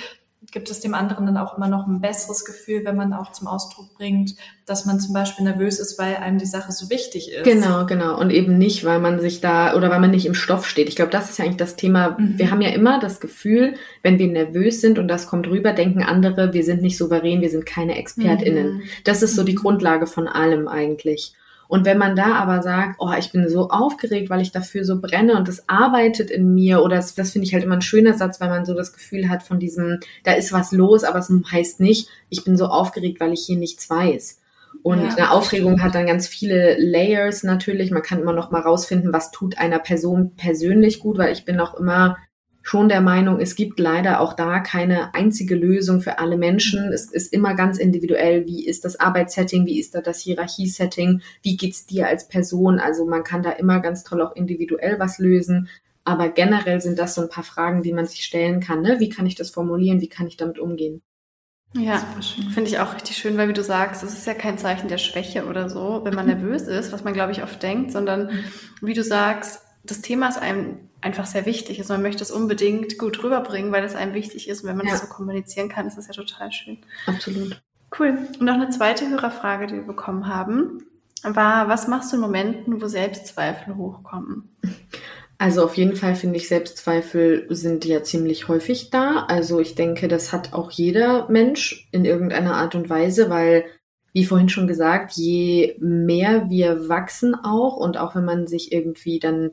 gibt 0.51 0.69
es 0.69 0.79
dem 0.79 0.93
anderen 0.93 1.25
dann 1.25 1.37
auch 1.37 1.57
immer 1.57 1.67
noch 1.67 1.87
ein 1.87 2.01
besseres 2.01 2.45
Gefühl, 2.45 2.85
wenn 2.85 2.95
man 2.95 3.13
auch 3.13 3.31
zum 3.31 3.47
Ausdruck 3.47 3.93
bringt, 3.95 4.35
dass 4.65 4.85
man 4.85 4.99
zum 4.99 5.13
Beispiel 5.13 5.45
nervös 5.45 5.79
ist, 5.79 5.99
weil 5.99 6.15
einem 6.15 6.37
die 6.37 6.45
Sache 6.45 6.71
so 6.71 6.89
wichtig 6.89 7.31
ist. 7.31 7.43
Genau, 7.43 7.85
genau. 7.85 8.19
Und 8.19 8.31
eben 8.31 8.57
nicht, 8.57 8.85
weil 8.85 8.99
man 8.99 9.19
sich 9.19 9.41
da 9.41 9.75
oder 9.75 9.89
weil 9.89 9.99
man 9.99 10.11
nicht 10.11 10.25
im 10.25 10.33
Stoff 10.33 10.67
steht. 10.67 10.89
Ich 10.89 10.95
glaube, 10.95 11.11
das 11.11 11.29
ist 11.29 11.39
ja 11.39 11.45
eigentlich 11.45 11.57
das 11.57 11.75
Thema. 11.75 12.15
Mhm. 12.17 12.37
Wir 12.37 12.51
haben 12.51 12.61
ja 12.61 12.69
immer 12.69 12.99
das 12.99 13.19
Gefühl, 13.19 13.75
wenn 14.01 14.19
wir 14.19 14.27
nervös 14.27 14.81
sind 14.81 14.99
und 14.99 15.07
das 15.07 15.27
kommt 15.27 15.47
rüber, 15.47 15.73
denken 15.73 16.03
andere, 16.03 16.53
wir 16.53 16.63
sind 16.63 16.81
nicht 16.81 16.97
souverän, 16.97 17.41
wir 17.41 17.49
sind 17.49 17.65
keine 17.65 17.97
ExpertInnen. 17.97 18.73
Mhm. 18.73 18.81
Das 19.03 19.21
ist 19.21 19.35
so 19.35 19.43
die 19.43 19.53
mhm. 19.53 19.59
Grundlage 19.59 20.07
von 20.07 20.27
allem 20.27 20.67
eigentlich. 20.67 21.33
Und 21.69 21.85
wenn 21.85 21.99
man 21.99 22.15
da 22.15 22.33
aber 22.33 22.63
sagt, 22.63 22.95
oh, 22.97 23.11
ich 23.19 23.31
bin 23.31 23.47
so 23.47 23.69
aufgeregt, 23.69 24.31
weil 24.31 24.41
ich 24.41 24.51
dafür 24.51 24.83
so 24.83 24.99
brenne 24.99 25.37
und 25.37 25.47
das 25.47 25.69
arbeitet 25.69 26.31
in 26.31 26.55
mir, 26.55 26.81
oder 26.81 26.95
das, 26.95 27.13
das 27.13 27.29
finde 27.29 27.45
ich 27.45 27.53
halt 27.53 27.63
immer 27.63 27.75
ein 27.75 27.83
schöner 27.83 28.15
Satz, 28.15 28.41
weil 28.41 28.49
man 28.49 28.65
so 28.65 28.73
das 28.73 28.91
Gefühl 28.91 29.29
hat 29.29 29.43
von 29.43 29.59
diesem, 29.59 29.99
da 30.23 30.31
ist 30.31 30.51
was 30.51 30.71
los, 30.71 31.03
aber 31.03 31.19
es 31.19 31.31
heißt 31.51 31.79
nicht, 31.79 32.09
ich 32.29 32.43
bin 32.43 32.57
so 32.57 32.65
aufgeregt, 32.65 33.19
weil 33.19 33.33
ich 33.33 33.45
hier 33.45 33.55
nichts 33.55 33.87
weiß. 33.87 34.41
Und 34.81 35.03
ja, 35.03 35.09
eine 35.09 35.31
Aufregung 35.31 35.83
hat 35.83 35.93
dann 35.93 36.07
ganz 36.07 36.27
viele 36.27 36.75
Layers 36.79 37.43
natürlich. 37.43 37.91
Man 37.91 38.01
kann 38.01 38.19
immer 38.19 38.33
noch 38.33 38.49
mal 38.49 38.61
rausfinden, 38.61 39.13
was 39.13 39.29
tut 39.29 39.59
einer 39.59 39.77
Person 39.77 40.31
persönlich 40.37 40.99
gut, 40.99 41.19
weil 41.19 41.33
ich 41.33 41.45
bin 41.45 41.59
auch 41.59 41.75
immer 41.75 42.17
schon 42.69 42.87
der 42.87 43.01
Meinung, 43.01 43.39
es 43.39 43.55
gibt 43.55 43.79
leider 43.79 44.21
auch 44.21 44.33
da 44.33 44.59
keine 44.59 45.15
einzige 45.15 45.55
Lösung 45.55 46.01
für 46.01 46.19
alle 46.19 46.37
Menschen. 46.37 46.93
Es 46.93 47.11
ist 47.11 47.33
immer 47.33 47.55
ganz 47.55 47.79
individuell. 47.79 48.45
Wie 48.45 48.63
ist 48.63 48.85
das 48.85 48.99
Arbeitssetting? 48.99 49.65
Wie 49.65 49.79
ist 49.79 49.95
da 49.95 50.01
das 50.01 50.19
Hierarchiesetting? 50.19 51.21
Wie 51.41 51.57
geht's 51.57 51.87
dir 51.87 52.07
als 52.07 52.27
Person? 52.27 52.77
Also 52.77 53.07
man 53.07 53.23
kann 53.23 53.41
da 53.41 53.49
immer 53.53 53.79
ganz 53.79 54.03
toll 54.03 54.21
auch 54.21 54.35
individuell 54.35 54.99
was 54.99 55.17
lösen. 55.17 55.67
Aber 56.03 56.29
generell 56.29 56.79
sind 56.79 56.99
das 56.99 57.15
so 57.15 57.21
ein 57.21 57.29
paar 57.29 57.43
Fragen, 57.43 57.81
die 57.81 57.91
man 57.91 58.05
sich 58.05 58.23
stellen 58.23 58.59
kann. 58.59 58.83
Ne? 58.83 58.99
Wie 58.99 59.09
kann 59.09 59.25
ich 59.25 59.33
das 59.33 59.49
formulieren? 59.49 59.99
Wie 59.99 60.09
kann 60.09 60.27
ich 60.27 60.37
damit 60.37 60.59
umgehen? 60.59 61.01
Ja, 61.73 62.05
finde 62.53 62.69
ich 62.69 62.77
auch 62.77 62.93
richtig 62.93 63.17
schön, 63.17 63.35
weil 63.37 63.49
wie 63.49 63.53
du 63.53 63.63
sagst, 63.63 64.03
es 64.03 64.13
ist 64.13 64.27
ja 64.27 64.35
kein 64.35 64.59
Zeichen 64.59 64.89
der 64.89 64.97
Schwäche 64.99 65.45
oder 65.45 65.69
so, 65.69 66.01
wenn 66.03 66.15
man 66.15 66.27
mhm. 66.27 66.33
nervös 66.33 66.63
ist, 66.63 66.91
was 66.91 67.03
man 67.03 67.13
glaube 67.13 67.31
ich 67.31 67.41
oft 67.43 67.61
denkt, 67.61 67.91
sondern 67.91 68.27
mhm. 68.27 68.43
wie 68.81 68.93
du 68.93 69.03
sagst, 69.03 69.61
das 69.83 70.01
Thema 70.01 70.29
ist 70.29 70.39
einem 70.39 70.88
einfach 71.01 71.25
sehr 71.25 71.45
wichtig 71.45 71.79
ist. 71.79 71.89
Man 71.89 72.01
möchte 72.01 72.23
es 72.23 72.31
unbedingt 72.31 72.97
gut 72.97 73.23
rüberbringen, 73.23 73.71
weil 73.71 73.83
es 73.83 73.95
einem 73.95 74.13
wichtig 74.13 74.49
ist. 74.49 74.63
Und 74.63 74.69
wenn 74.69 74.77
man 74.77 74.87
ja. 74.87 74.93
das 74.93 75.01
so 75.01 75.07
kommunizieren 75.07 75.69
kann, 75.69 75.87
ist 75.87 75.97
das 75.97 76.07
ja 76.07 76.13
total 76.13 76.51
schön. 76.51 76.79
Absolut. 77.05 77.61
Cool. 77.97 78.17
Und 78.39 78.41
noch 78.41 78.55
eine 78.55 78.69
zweite 78.69 79.09
Hörerfrage, 79.09 79.67
die 79.67 79.75
wir 79.75 79.87
bekommen 79.87 80.27
haben, 80.27 80.85
war, 81.23 81.67
was 81.67 81.87
machst 81.87 82.11
du 82.11 82.17
in 82.17 82.21
Momenten, 82.21 82.81
wo 82.81 82.87
Selbstzweifel 82.87 83.75
hochkommen? 83.75 84.49
Also 85.37 85.63
auf 85.63 85.75
jeden 85.75 85.95
Fall 85.95 86.15
finde 86.15 86.37
ich, 86.37 86.49
Selbstzweifel 86.49 87.47
sind 87.49 87.85
ja 87.85 88.03
ziemlich 88.03 88.47
häufig 88.47 88.89
da. 88.89 89.25
Also 89.27 89.59
ich 89.59 89.75
denke, 89.75 90.07
das 90.07 90.33
hat 90.33 90.53
auch 90.53 90.69
jeder 90.69 91.29
Mensch 91.29 91.87
in 91.91 92.03
irgendeiner 92.03 92.55
Art 92.55 92.75
und 92.75 92.89
Weise, 92.89 93.29
weil, 93.29 93.65
wie 94.11 94.25
vorhin 94.25 94.49
schon 94.49 94.67
gesagt, 94.67 95.13
je 95.13 95.77
mehr 95.79 96.49
wir 96.49 96.89
wachsen 96.89 97.35
auch 97.35 97.77
und 97.77 97.97
auch 97.97 98.15
wenn 98.15 98.25
man 98.25 98.47
sich 98.47 98.73
irgendwie 98.73 99.19
dann 99.19 99.51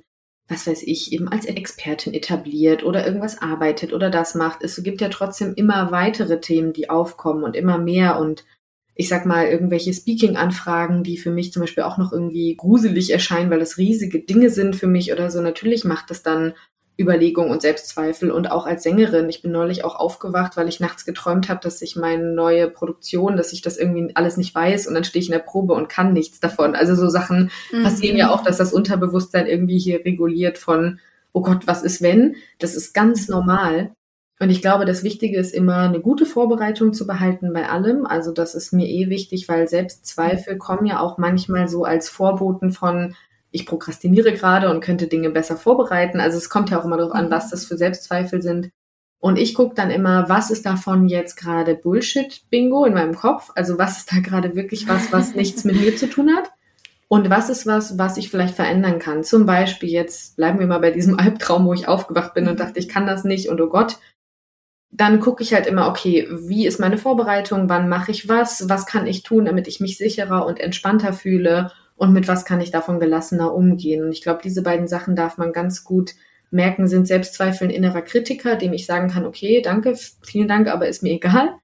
was 0.48 0.66
weiß 0.66 0.84
ich, 0.84 1.12
eben 1.12 1.28
als 1.28 1.46
Expertin 1.46 2.14
etabliert 2.14 2.84
oder 2.84 3.04
irgendwas 3.04 3.42
arbeitet 3.42 3.92
oder 3.92 4.10
das 4.10 4.34
macht. 4.34 4.62
Es 4.62 4.82
gibt 4.82 5.00
ja 5.00 5.08
trotzdem 5.08 5.54
immer 5.54 5.90
weitere 5.90 6.40
Themen, 6.40 6.72
die 6.72 6.88
aufkommen 6.88 7.42
und 7.42 7.56
immer 7.56 7.78
mehr 7.78 8.20
und 8.20 8.44
ich 8.98 9.08
sag 9.08 9.26
mal, 9.26 9.46
irgendwelche 9.46 9.92
Speaking-Anfragen, 9.92 11.02
die 11.02 11.18
für 11.18 11.30
mich 11.30 11.52
zum 11.52 11.60
Beispiel 11.60 11.82
auch 11.82 11.98
noch 11.98 12.12
irgendwie 12.12 12.56
gruselig 12.56 13.12
erscheinen, 13.12 13.50
weil 13.50 13.60
es 13.60 13.76
riesige 13.76 14.20
Dinge 14.20 14.48
sind 14.48 14.74
für 14.74 14.86
mich 14.86 15.12
oder 15.12 15.30
so. 15.30 15.42
Natürlich 15.42 15.84
macht 15.84 16.10
es 16.10 16.22
dann 16.22 16.54
Überlegung 16.98 17.50
und 17.50 17.60
Selbstzweifel 17.60 18.30
und 18.30 18.50
auch 18.50 18.66
als 18.66 18.82
Sängerin. 18.82 19.28
Ich 19.28 19.42
bin 19.42 19.52
neulich 19.52 19.84
auch 19.84 19.96
aufgewacht, 19.96 20.56
weil 20.56 20.68
ich 20.68 20.80
nachts 20.80 21.04
geträumt 21.04 21.48
habe, 21.48 21.60
dass 21.62 21.82
ich 21.82 21.94
meine 21.94 22.32
neue 22.32 22.70
Produktion, 22.70 23.36
dass 23.36 23.52
ich 23.52 23.60
das 23.60 23.76
irgendwie 23.76 24.12
alles 24.14 24.38
nicht 24.38 24.54
weiß 24.54 24.86
und 24.86 24.94
dann 24.94 25.04
stehe 25.04 25.20
ich 25.20 25.28
in 25.28 25.34
der 25.34 25.40
Probe 25.40 25.74
und 25.74 25.90
kann 25.90 26.14
nichts 26.14 26.40
davon. 26.40 26.74
Also 26.74 26.94
so 26.94 27.08
Sachen 27.08 27.50
mhm. 27.70 27.82
passieren 27.82 28.16
ja 28.16 28.30
auch, 28.30 28.42
dass 28.42 28.56
das 28.56 28.72
Unterbewusstsein 28.72 29.46
irgendwie 29.46 29.78
hier 29.78 30.04
reguliert 30.04 30.56
von, 30.56 30.98
oh 31.32 31.42
Gott, 31.42 31.66
was 31.66 31.82
ist 31.82 32.00
wenn? 32.00 32.36
Das 32.58 32.74
ist 32.74 32.94
ganz 32.94 33.28
normal. 33.28 33.92
Und 34.38 34.50
ich 34.50 34.62
glaube, 34.62 34.86
das 34.86 35.02
Wichtige 35.02 35.38
ist 35.38 35.54
immer, 35.54 35.80
eine 35.80 36.00
gute 36.00 36.24
Vorbereitung 36.24 36.94
zu 36.94 37.06
behalten 37.06 37.52
bei 37.52 37.68
allem. 37.68 38.06
Also 38.06 38.32
das 38.32 38.54
ist 38.54 38.72
mir 38.72 38.86
eh 38.86 39.10
wichtig, 39.10 39.48
weil 39.48 39.68
Selbstzweifel 39.68 40.56
kommen 40.56 40.86
ja 40.86 41.00
auch 41.00 41.18
manchmal 41.18 41.68
so 41.68 41.84
als 41.84 42.08
Vorboten 42.08 42.70
von, 42.70 43.14
ich 43.56 43.66
prokrastiniere 43.66 44.32
gerade 44.32 44.70
und 44.70 44.80
könnte 44.80 45.08
Dinge 45.08 45.30
besser 45.30 45.56
vorbereiten. 45.56 46.20
Also 46.20 46.36
es 46.36 46.50
kommt 46.50 46.70
ja 46.70 46.78
auch 46.78 46.84
immer 46.84 46.98
darauf 46.98 47.14
an, 47.14 47.30
was 47.30 47.46
mhm. 47.46 47.50
das 47.50 47.64
für 47.64 47.76
Selbstzweifel 47.76 48.42
sind. 48.42 48.70
Und 49.18 49.38
ich 49.38 49.54
gucke 49.54 49.74
dann 49.74 49.90
immer, 49.90 50.28
was 50.28 50.50
ist 50.50 50.66
davon 50.66 51.08
jetzt 51.08 51.36
gerade 51.36 51.74
Bullshit-Bingo 51.74 52.84
in 52.84 52.94
meinem 52.94 53.14
Kopf? 53.14 53.50
Also 53.54 53.78
was 53.78 53.98
ist 53.98 54.12
da 54.12 54.20
gerade 54.20 54.54
wirklich 54.54 54.86
was, 54.88 55.10
was 55.10 55.34
nichts 55.34 55.64
mit 55.64 55.80
mir 55.80 55.96
zu 55.96 56.08
tun 56.08 56.30
hat? 56.36 56.50
Und 57.08 57.30
was 57.30 57.48
ist 57.48 57.66
was, 57.66 57.98
was 57.98 58.18
ich 58.18 58.30
vielleicht 58.30 58.54
verändern 58.54 58.98
kann? 58.98 59.24
Zum 59.24 59.46
Beispiel 59.46 59.88
jetzt 59.88 60.36
bleiben 60.36 60.58
wir 60.58 60.66
mal 60.66 60.80
bei 60.80 60.90
diesem 60.90 61.18
Albtraum, 61.18 61.66
wo 61.66 61.72
ich 61.72 61.88
aufgewacht 61.88 62.34
bin 62.34 62.46
und 62.46 62.54
mhm. 62.54 62.58
dachte, 62.58 62.78
ich 62.78 62.88
kann 62.88 63.06
das 63.06 63.24
nicht 63.24 63.48
und 63.48 63.60
oh 63.60 63.68
Gott. 63.68 63.98
Dann 64.90 65.18
gucke 65.18 65.42
ich 65.42 65.52
halt 65.52 65.66
immer, 65.66 65.88
okay, 65.88 66.28
wie 66.30 66.66
ist 66.66 66.78
meine 66.78 66.98
Vorbereitung? 66.98 67.68
Wann 67.68 67.88
mache 67.88 68.10
ich 68.12 68.28
was? 68.28 68.68
Was 68.68 68.86
kann 68.86 69.06
ich 69.06 69.24
tun, 69.24 69.46
damit 69.46 69.66
ich 69.66 69.80
mich 69.80 69.98
sicherer 69.98 70.46
und 70.46 70.60
entspannter 70.60 71.12
fühle? 71.12 71.72
Und 71.96 72.12
mit 72.12 72.28
was 72.28 72.44
kann 72.44 72.60
ich 72.60 72.70
davon 72.70 73.00
gelassener 73.00 73.54
umgehen. 73.54 74.04
Und 74.04 74.12
ich 74.12 74.22
glaube, 74.22 74.40
diese 74.42 74.62
beiden 74.62 74.86
Sachen 74.86 75.16
darf 75.16 75.38
man 75.38 75.52
ganz 75.52 75.82
gut 75.82 76.14
merken, 76.50 76.86
sind 76.86 77.06
Selbstzweifel 77.06 77.68
ein 77.68 77.74
innerer 77.74 78.02
Kritiker, 78.02 78.56
dem 78.56 78.72
ich 78.72 78.86
sagen 78.86 79.08
kann, 79.08 79.26
okay, 79.26 79.62
danke, 79.62 79.96
vielen 80.22 80.48
Dank, 80.48 80.68
aber 80.68 80.88
ist 80.88 81.02
mir 81.02 81.14
egal. 81.14 81.58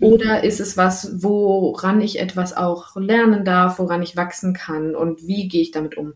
Oder 0.00 0.44
ist 0.44 0.60
es 0.60 0.76
was, 0.76 1.22
woran 1.22 2.00
ich 2.00 2.18
etwas 2.18 2.56
auch 2.56 2.96
lernen 2.96 3.44
darf, 3.44 3.78
woran 3.78 4.02
ich 4.02 4.16
wachsen 4.16 4.54
kann 4.54 4.94
und 4.94 5.26
wie 5.26 5.48
gehe 5.48 5.60
ich 5.60 5.72
damit 5.72 5.96
um? 5.96 6.14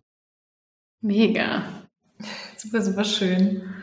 Mega. 1.03 1.65
Super, 2.57 2.81
super 2.81 3.05
schön. 3.05 3.74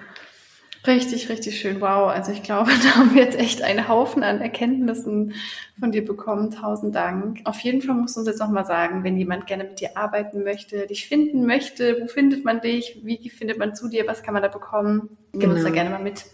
Richtig, 0.88 1.30
richtig 1.30 1.60
schön. 1.60 1.80
Wow. 1.80 2.10
Also 2.10 2.32
ich 2.32 2.42
glaube, 2.42 2.72
da 2.84 2.96
haben 2.96 3.14
wir 3.14 3.24
jetzt 3.24 3.38
echt 3.38 3.62
einen 3.62 3.88
Haufen 3.88 4.24
an 4.24 4.42
Erkenntnissen 4.42 5.34
von 5.80 5.92
dir 5.92 6.04
bekommen. 6.04 6.52
Tausend 6.52 6.96
Dank. 6.96 7.42
Auf 7.46 7.60
jeden 7.60 7.82
Fall 7.82 7.96
musst 7.96 8.16
du 8.16 8.22
uns 8.22 8.28
jetzt 8.28 8.40
nochmal 8.40 8.66
sagen, 8.66 9.04
wenn 9.04 9.18
jemand 9.18 9.48
gerne 9.48 9.66
mit 9.66 9.80
dir 9.80 9.96
arbeiten 9.96 10.44
möchte, 10.44 10.88
dich 10.88 11.08
finden 11.08 11.46
möchte, 11.46 11.98
wo 12.02 12.08
findet 12.08 12.46
man 12.46 12.62
dich? 12.62 13.02
Wie 13.04 13.30
findet 13.30 13.60
man 13.60 13.76
zu 13.76 13.90
dir? 13.90 14.08
Was 14.08 14.24
kann 14.24 14.34
man 14.34 14.44
da 14.44 14.50
bekommen? 14.50 15.18
Nimm 15.34 15.42
genau. 15.42 15.54
uns 15.54 15.64
da 15.64 15.70
gerne 15.70 15.90
mal 15.92 16.02
mit. 16.02 16.26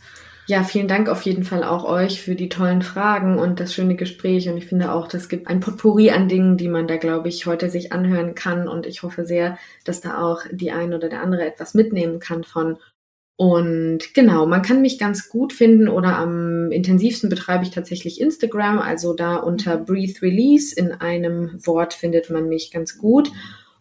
Ja, 0.50 0.64
vielen 0.64 0.88
Dank 0.88 1.10
auf 1.10 1.24
jeden 1.24 1.44
Fall 1.44 1.66
auch 1.66 1.84
euch 1.84 2.22
für 2.22 2.34
die 2.34 2.48
tollen 2.48 2.82
Fragen 2.82 3.38
und 3.38 3.60
das 3.60 3.74
schöne 3.74 3.98
Gespräch. 3.98 4.48
Und 4.48 4.56
ich 4.56 4.66
finde 4.66 4.94
auch, 4.94 5.10
das 5.10 5.28
gibt 5.28 5.50
ein 5.50 5.60
Potpourri 5.60 6.12
an 6.12 6.30
Dingen, 6.30 6.56
die 6.56 6.70
man 6.70 6.88
da, 6.88 6.96
glaube 6.96 7.28
ich, 7.28 7.46
heute 7.46 7.70
sich 7.70 7.92
anhören 7.92 8.34
kann. 8.34 8.70
Und 8.70 8.86
ich 8.86 9.04
hoffe 9.04 9.26
sehr, 9.26 9.58
dass 9.84 10.00
da 10.00 10.22
auch 10.22 10.44
die 10.50 10.72
ein 10.72 10.94
oder 10.94 11.10
der 11.10 11.22
andere 11.22 11.46
etwas 11.46 11.74
mitnehmen 11.74 12.22
kann 12.22 12.46
von. 12.46 12.78
Und 13.38 14.16
genau, 14.16 14.48
man 14.48 14.64
kann 14.64 14.82
mich 14.82 14.98
ganz 14.98 15.30
gut 15.30 15.54
finden 15.54 15.88
oder 15.88 16.18
am 16.18 16.72
intensivsten 16.72 17.30
betreibe 17.30 17.64
ich 17.64 17.70
tatsächlich 17.70 18.20
Instagram, 18.20 18.80
also 18.80 19.14
da 19.14 19.36
unter. 19.36 19.78
Breathe 19.78 20.24
Release 20.24 20.76
in 20.76 20.92
einem 20.92 21.60
Wort 21.66 21.94
findet 21.94 22.32
man 22.32 22.50
mich 22.50 22.72
ganz 22.72 22.98
gut. 22.98 23.32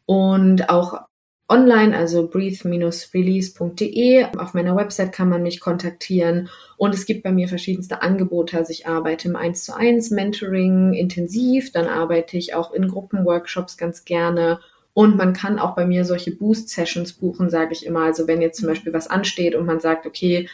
Und 0.05 0.69
auch 0.69 1.01
online, 1.49 1.97
also 1.97 2.29
breathe-release.de. 2.29 4.27
Auf 4.37 4.53
meiner 4.53 4.77
Website 4.77 5.13
kann 5.13 5.31
man 5.31 5.43
mich 5.43 5.61
kontaktieren 5.61 6.51
und 6.77 6.95
es 6.95 7.07
gibt 7.07 7.23
bei 7.23 7.33
mir 7.33 7.49
verschiedenste 7.49 8.03
Angebote. 8.03 8.59
Also 8.59 8.73
ich 8.73 8.87
arbeite 8.87 9.29
im 9.29 9.37
1 9.37 9.65
zu 9.65 9.75
1 9.75 10.11
Mentoring 10.11 10.93
intensiv, 10.93 11.73
dann 11.73 11.87
arbeite 11.87 12.37
ich 12.37 12.55
auch 12.55 12.73
in 12.73 12.89
Gruppenworkshops 12.89 13.79
ganz 13.79 14.05
gerne 14.05 14.61
und 14.97 15.14
man 15.14 15.34
kann 15.34 15.59
auch 15.59 15.74
bei 15.74 15.84
mir 15.84 16.07
solche 16.07 16.34
Boost-Sessions 16.34 17.12
buchen, 17.12 17.51
sage 17.51 17.74
ich 17.74 17.84
immer. 17.84 18.05
Also 18.05 18.26
wenn 18.26 18.40
jetzt 18.40 18.59
zum 18.59 18.68
Beispiel 18.68 18.94
was 18.94 19.11
ansteht 19.11 19.55
und 19.55 19.66
man 19.66 19.78
sagt, 19.78 20.07
okay, 20.07 20.49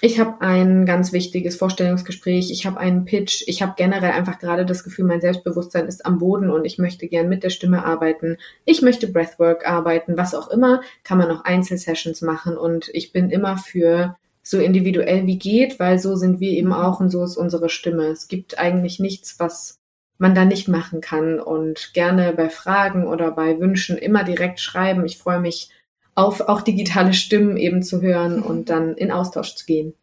ich 0.00 0.18
habe 0.18 0.40
ein 0.40 0.86
ganz 0.86 1.12
wichtiges 1.12 1.56
Vorstellungsgespräch, 1.56 2.50
ich 2.50 2.64
habe 2.64 2.80
einen 2.80 3.04
Pitch, 3.04 3.44
ich 3.46 3.60
habe 3.60 3.74
generell 3.76 4.12
einfach 4.12 4.38
gerade 4.38 4.64
das 4.64 4.82
Gefühl, 4.82 5.04
mein 5.04 5.20
Selbstbewusstsein 5.20 5.88
ist 5.88 6.06
am 6.06 6.16
Boden 6.16 6.48
und 6.48 6.64
ich 6.64 6.78
möchte 6.78 7.06
gern 7.06 7.28
mit 7.28 7.42
der 7.42 7.50
Stimme 7.50 7.84
arbeiten, 7.84 8.38
ich 8.64 8.80
möchte 8.80 9.08
Breathwork 9.08 9.68
arbeiten, 9.68 10.16
was 10.16 10.34
auch 10.34 10.48
immer, 10.48 10.80
kann 11.04 11.18
man 11.18 11.30
auch 11.30 11.44
Einzelsessions 11.44 12.22
machen 12.22 12.56
und 12.56 12.88
ich 12.94 13.12
bin 13.12 13.28
immer 13.28 13.58
für 13.58 14.16
so 14.42 14.58
individuell 14.58 15.26
wie 15.26 15.38
geht, 15.38 15.78
weil 15.78 15.98
so 15.98 16.16
sind 16.16 16.40
wir 16.40 16.52
eben 16.52 16.72
auch 16.72 16.98
und 16.98 17.10
so 17.10 17.22
ist 17.22 17.36
unsere 17.36 17.68
Stimme. 17.68 18.06
Es 18.06 18.26
gibt 18.26 18.58
eigentlich 18.58 19.00
nichts, 19.00 19.38
was 19.38 19.81
man 20.22 20.34
da 20.34 20.46
nicht 20.46 20.68
machen 20.68 21.02
kann. 21.02 21.38
Und 21.38 21.92
gerne 21.92 22.32
bei 22.32 22.48
Fragen 22.48 23.06
oder 23.06 23.30
bei 23.32 23.58
Wünschen 23.60 23.98
immer 23.98 24.24
direkt 24.24 24.60
schreiben. 24.60 25.04
Ich 25.04 25.18
freue 25.18 25.40
mich 25.40 25.68
auf 26.14 26.40
auch 26.40 26.62
digitale 26.62 27.12
Stimmen 27.12 27.56
eben 27.58 27.82
zu 27.82 28.00
hören 28.00 28.42
und 28.42 28.70
dann 28.70 28.94
in 28.94 29.10
Austausch 29.10 29.54
zu 29.54 29.66
gehen. 29.66 29.94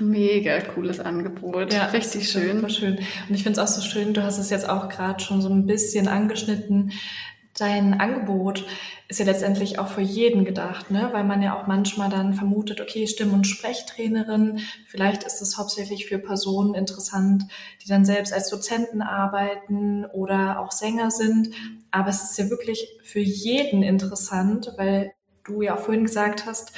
Mega 0.00 0.60
cooles 0.60 1.00
Angebot. 1.00 1.72
Ja, 1.72 1.86
richtig 1.86 2.28
schön. 2.28 2.56
Super 2.56 2.68
schön. 2.68 2.98
Und 3.28 3.34
ich 3.34 3.42
finde 3.42 3.58
es 3.58 3.58
auch 3.58 3.72
so 3.72 3.80
schön, 3.80 4.12
du 4.12 4.22
hast 4.22 4.38
es 4.38 4.50
jetzt 4.50 4.68
auch 4.68 4.88
gerade 4.90 5.20
schon 5.20 5.40
so 5.40 5.48
ein 5.48 5.66
bisschen 5.66 6.06
angeschnitten, 6.06 6.92
Dein 7.58 7.98
Angebot 8.00 8.66
ist 9.08 9.18
ja 9.18 9.24
letztendlich 9.24 9.78
auch 9.78 9.88
für 9.88 10.02
jeden 10.02 10.44
gedacht, 10.44 10.90
ne? 10.90 11.08
weil 11.12 11.24
man 11.24 11.40
ja 11.40 11.58
auch 11.58 11.66
manchmal 11.66 12.10
dann 12.10 12.34
vermutet, 12.34 12.80
okay, 12.80 13.06
Stimm- 13.06 13.32
und 13.32 13.46
Sprechtrainerin, 13.46 14.60
vielleicht 14.86 15.24
ist 15.24 15.40
es 15.40 15.56
hauptsächlich 15.56 16.06
für 16.06 16.18
Personen 16.18 16.74
interessant, 16.74 17.44
die 17.82 17.88
dann 17.88 18.04
selbst 18.04 18.32
als 18.32 18.50
Dozenten 18.50 19.00
arbeiten 19.00 20.04
oder 20.04 20.60
auch 20.60 20.70
Sänger 20.70 21.10
sind. 21.10 21.50
Aber 21.90 22.10
es 22.10 22.22
ist 22.22 22.38
ja 22.38 22.50
wirklich 22.50 22.98
für 23.02 23.20
jeden 23.20 23.82
interessant, 23.82 24.72
weil 24.76 25.12
du 25.44 25.62
ja 25.62 25.76
auch 25.76 25.80
vorhin 25.80 26.04
gesagt 26.04 26.44
hast, 26.44 26.72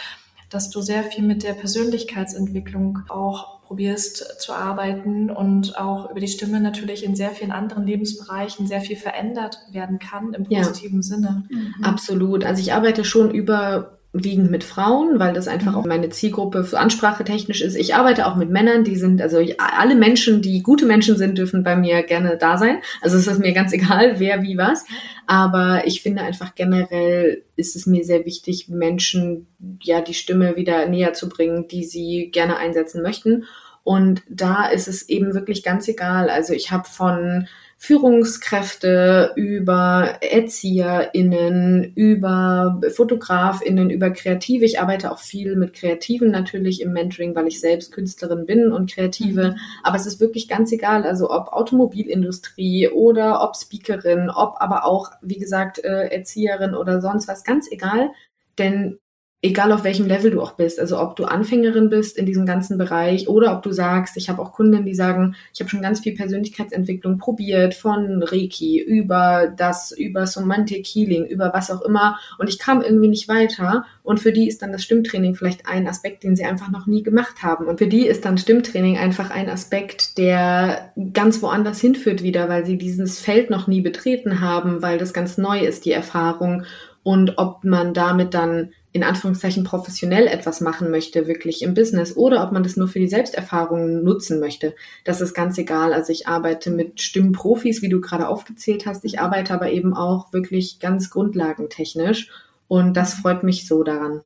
dass 0.50 0.70
du 0.70 0.80
sehr 0.80 1.02
viel 1.02 1.24
mit 1.24 1.42
der 1.42 1.54
Persönlichkeitsentwicklung 1.54 3.00
auch 3.08 3.57
probierst 3.68 4.40
zu 4.40 4.54
arbeiten 4.54 5.30
und 5.30 5.78
auch 5.78 6.10
über 6.10 6.20
die 6.20 6.28
Stimme 6.28 6.58
natürlich 6.58 7.04
in 7.04 7.14
sehr 7.14 7.30
vielen 7.30 7.52
anderen 7.52 7.86
Lebensbereichen 7.86 8.66
sehr 8.66 8.80
viel 8.80 8.96
verändert 8.96 9.58
werden 9.70 9.98
kann 9.98 10.32
im 10.32 10.44
positiven 10.44 11.00
ja. 11.00 11.02
Sinne. 11.02 11.44
Mhm. 11.50 11.84
Absolut. 11.84 12.44
Also 12.44 12.62
ich 12.62 12.72
arbeite 12.72 13.04
schon 13.04 13.30
über 13.30 13.97
wiegend 14.12 14.50
mit 14.50 14.64
Frauen, 14.64 15.18
weil 15.18 15.34
das 15.34 15.48
einfach 15.48 15.72
mhm. 15.72 15.78
auch 15.78 15.84
meine 15.84 16.08
Zielgruppe 16.08 16.64
für 16.64 16.78
Ansprache 16.78 17.24
technisch 17.24 17.60
ist. 17.60 17.74
Ich 17.74 17.94
arbeite 17.94 18.26
auch 18.26 18.36
mit 18.36 18.48
Männern, 18.48 18.82
die 18.82 18.96
sind, 18.96 19.20
also 19.20 19.38
alle 19.58 19.94
Menschen, 19.94 20.40
die 20.40 20.62
gute 20.62 20.86
Menschen 20.86 21.16
sind, 21.16 21.36
dürfen 21.36 21.62
bei 21.62 21.76
mir 21.76 22.02
gerne 22.02 22.38
da 22.38 22.56
sein. 22.56 22.78
Also 23.02 23.18
es 23.18 23.26
ist 23.26 23.38
mir 23.38 23.52
ganz 23.52 23.72
egal, 23.74 24.18
wer 24.18 24.42
wie 24.42 24.56
was. 24.56 24.86
Aber 25.26 25.86
ich 25.86 26.02
finde 26.02 26.22
einfach 26.22 26.54
generell 26.54 27.44
ist 27.56 27.76
es 27.76 27.86
mir 27.86 28.04
sehr 28.04 28.24
wichtig, 28.24 28.68
Menschen 28.68 29.46
ja 29.82 30.00
die 30.00 30.14
Stimme 30.14 30.56
wieder 30.56 30.86
näher 30.88 31.12
zu 31.12 31.28
bringen, 31.28 31.68
die 31.68 31.84
sie 31.84 32.30
gerne 32.32 32.56
einsetzen 32.56 33.02
möchten. 33.02 33.44
Und 33.84 34.22
da 34.28 34.66
ist 34.66 34.88
es 34.88 35.08
eben 35.08 35.34
wirklich 35.34 35.62
ganz 35.62 35.86
egal. 35.88 36.30
Also 36.30 36.54
ich 36.54 36.70
habe 36.70 36.88
von 36.88 37.46
Führungskräfte, 37.80 39.32
über 39.36 40.18
ErzieherInnen, 40.20 41.92
über 41.94 42.80
FotografInnen, 42.94 43.88
über 43.88 44.10
Kreative. 44.10 44.64
Ich 44.64 44.80
arbeite 44.80 45.12
auch 45.12 45.20
viel 45.20 45.54
mit 45.54 45.74
Kreativen 45.74 46.32
natürlich 46.32 46.80
im 46.80 46.92
Mentoring, 46.92 47.36
weil 47.36 47.46
ich 47.46 47.60
selbst 47.60 47.92
Künstlerin 47.92 48.46
bin 48.46 48.72
und 48.72 48.92
Kreative. 48.92 49.50
Mhm. 49.50 49.56
Aber 49.84 49.96
es 49.96 50.06
ist 50.06 50.20
wirklich 50.20 50.48
ganz 50.48 50.72
egal, 50.72 51.04
also 51.04 51.30
ob 51.30 51.52
Automobilindustrie 51.52 52.88
oder 52.88 53.42
ob 53.44 53.56
Speakerin, 53.56 54.28
ob 54.28 54.56
aber 54.58 54.84
auch, 54.84 55.12
wie 55.22 55.38
gesagt, 55.38 55.78
äh, 55.84 56.08
Erzieherin 56.08 56.74
oder 56.74 57.00
sonst 57.00 57.28
was, 57.28 57.44
ganz 57.44 57.70
egal. 57.70 58.10
Denn 58.58 58.98
egal 59.40 59.70
auf 59.70 59.84
welchem 59.84 60.06
Level 60.06 60.32
du 60.32 60.42
auch 60.42 60.52
bist, 60.52 60.80
also 60.80 60.98
ob 61.00 61.14
du 61.14 61.24
Anfängerin 61.24 61.90
bist 61.90 62.18
in 62.18 62.26
diesem 62.26 62.44
ganzen 62.44 62.76
Bereich 62.76 63.28
oder 63.28 63.56
ob 63.56 63.62
du 63.62 63.70
sagst, 63.70 64.16
ich 64.16 64.28
habe 64.28 64.42
auch 64.42 64.52
Kunden, 64.52 64.84
die 64.84 64.96
sagen, 64.96 65.36
ich 65.54 65.60
habe 65.60 65.70
schon 65.70 65.80
ganz 65.80 66.00
viel 66.00 66.16
Persönlichkeitsentwicklung 66.16 67.18
probiert, 67.18 67.74
von 67.74 68.22
Reiki 68.24 68.80
über 68.80 69.52
das, 69.56 69.92
über 69.92 70.26
Somatic 70.26 70.84
Healing, 70.86 71.24
über 71.24 71.52
was 71.54 71.70
auch 71.70 71.82
immer 71.82 72.18
und 72.38 72.48
ich 72.48 72.58
kam 72.58 72.82
irgendwie 72.82 73.08
nicht 73.08 73.28
weiter 73.28 73.84
und 74.02 74.18
für 74.18 74.32
die 74.32 74.48
ist 74.48 74.60
dann 74.62 74.72
das 74.72 74.82
Stimmtraining 74.82 75.36
vielleicht 75.36 75.66
ein 75.66 75.86
Aspekt, 75.86 76.24
den 76.24 76.34
sie 76.34 76.44
einfach 76.44 76.70
noch 76.70 76.86
nie 76.86 77.04
gemacht 77.04 77.42
haben 77.42 77.66
und 77.66 77.78
für 77.78 77.86
die 77.86 78.06
ist 78.08 78.24
dann 78.24 78.38
Stimmtraining 78.38 78.98
einfach 78.98 79.30
ein 79.30 79.48
Aspekt, 79.48 80.18
der 80.18 80.92
ganz 81.12 81.42
woanders 81.42 81.80
hinführt 81.80 82.24
wieder, 82.24 82.48
weil 82.48 82.66
sie 82.66 82.76
dieses 82.76 83.20
Feld 83.20 83.50
noch 83.50 83.68
nie 83.68 83.82
betreten 83.82 84.40
haben, 84.40 84.82
weil 84.82 84.98
das 84.98 85.12
ganz 85.12 85.38
neu 85.38 85.60
ist, 85.60 85.84
die 85.84 85.92
Erfahrung 85.92 86.64
und 87.04 87.38
ob 87.38 87.62
man 87.62 87.94
damit 87.94 88.34
dann 88.34 88.70
in 88.98 89.04
Anführungszeichen 89.04 89.62
professionell 89.62 90.26
etwas 90.26 90.60
machen 90.60 90.90
möchte, 90.90 91.28
wirklich 91.28 91.62
im 91.62 91.74
Business, 91.74 92.16
oder 92.16 92.42
ob 92.44 92.50
man 92.50 92.64
das 92.64 92.76
nur 92.76 92.88
für 92.88 92.98
die 92.98 93.08
Selbsterfahrung 93.08 94.02
nutzen 94.02 94.40
möchte. 94.40 94.74
Das 95.04 95.20
ist 95.20 95.34
ganz 95.34 95.56
egal. 95.56 95.92
Also 95.92 96.12
ich 96.12 96.26
arbeite 96.26 96.72
mit 96.72 97.00
Stimmprofis, 97.00 97.80
wie 97.80 97.88
du 97.88 98.00
gerade 98.00 98.28
aufgezählt 98.28 98.86
hast. 98.86 99.04
Ich 99.04 99.20
arbeite 99.20 99.54
aber 99.54 99.70
eben 99.70 99.94
auch 99.94 100.32
wirklich 100.32 100.80
ganz 100.80 101.10
grundlagentechnisch. 101.10 102.30
Und 102.66 102.96
das 102.96 103.14
freut 103.14 103.44
mich 103.44 103.68
so 103.68 103.84
daran. 103.84 104.22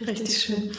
Richtig 0.00 0.38
schön. 0.38 0.72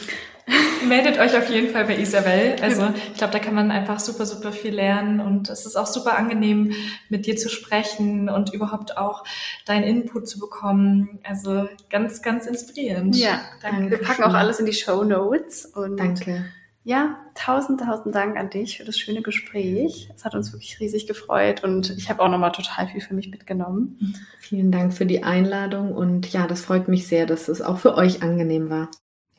Meldet 0.88 1.18
euch 1.18 1.36
auf 1.36 1.50
jeden 1.50 1.70
Fall 1.70 1.84
bei 1.86 1.98
Isabel. 1.98 2.56
Also 2.62 2.88
ich 3.12 3.18
glaube, 3.18 3.32
da 3.32 3.38
kann 3.38 3.54
man 3.54 3.70
einfach 3.70 3.98
super, 3.98 4.26
super 4.26 4.52
viel 4.52 4.74
lernen 4.74 5.20
und 5.20 5.48
es 5.50 5.66
ist 5.66 5.76
auch 5.76 5.86
super 5.86 6.16
angenehm, 6.16 6.72
mit 7.08 7.26
dir 7.26 7.36
zu 7.36 7.48
sprechen 7.48 8.28
und 8.28 8.54
überhaupt 8.54 8.96
auch 8.96 9.24
deinen 9.64 9.84
Input 9.84 10.28
zu 10.28 10.38
bekommen. 10.38 11.18
Also 11.24 11.68
ganz, 11.90 12.22
ganz 12.22 12.46
inspirierend. 12.46 13.16
Ja, 13.16 13.40
danke. 13.60 13.90
Wir 13.90 13.98
packen 13.98 14.22
auch 14.22 14.34
alles 14.34 14.60
in 14.60 14.66
die 14.66 14.72
Show 14.72 15.02
Notes 15.02 15.66
und 15.66 15.96
danke. 15.96 16.44
Ja, 16.84 17.16
tausend, 17.34 17.80
tausend 17.80 18.14
Dank 18.14 18.36
an 18.36 18.48
dich 18.48 18.78
für 18.78 18.84
das 18.84 18.96
schöne 18.96 19.20
Gespräch. 19.20 20.08
Es 20.14 20.24
hat 20.24 20.36
uns 20.36 20.52
wirklich 20.52 20.78
riesig 20.78 21.08
gefreut 21.08 21.64
und 21.64 21.90
ich 21.90 22.08
habe 22.08 22.22
auch 22.22 22.28
nochmal 22.28 22.52
total 22.52 22.86
viel 22.86 23.00
für 23.00 23.12
mich 23.12 23.28
mitgenommen. 23.28 24.14
Vielen 24.38 24.70
Dank 24.70 24.94
für 24.94 25.04
die 25.04 25.24
Einladung 25.24 25.92
und 25.92 26.32
ja, 26.32 26.46
das 26.46 26.64
freut 26.64 26.86
mich 26.86 27.08
sehr, 27.08 27.26
dass 27.26 27.48
es 27.48 27.60
auch 27.60 27.78
für 27.78 27.96
euch 27.96 28.22
angenehm 28.22 28.70
war. 28.70 28.88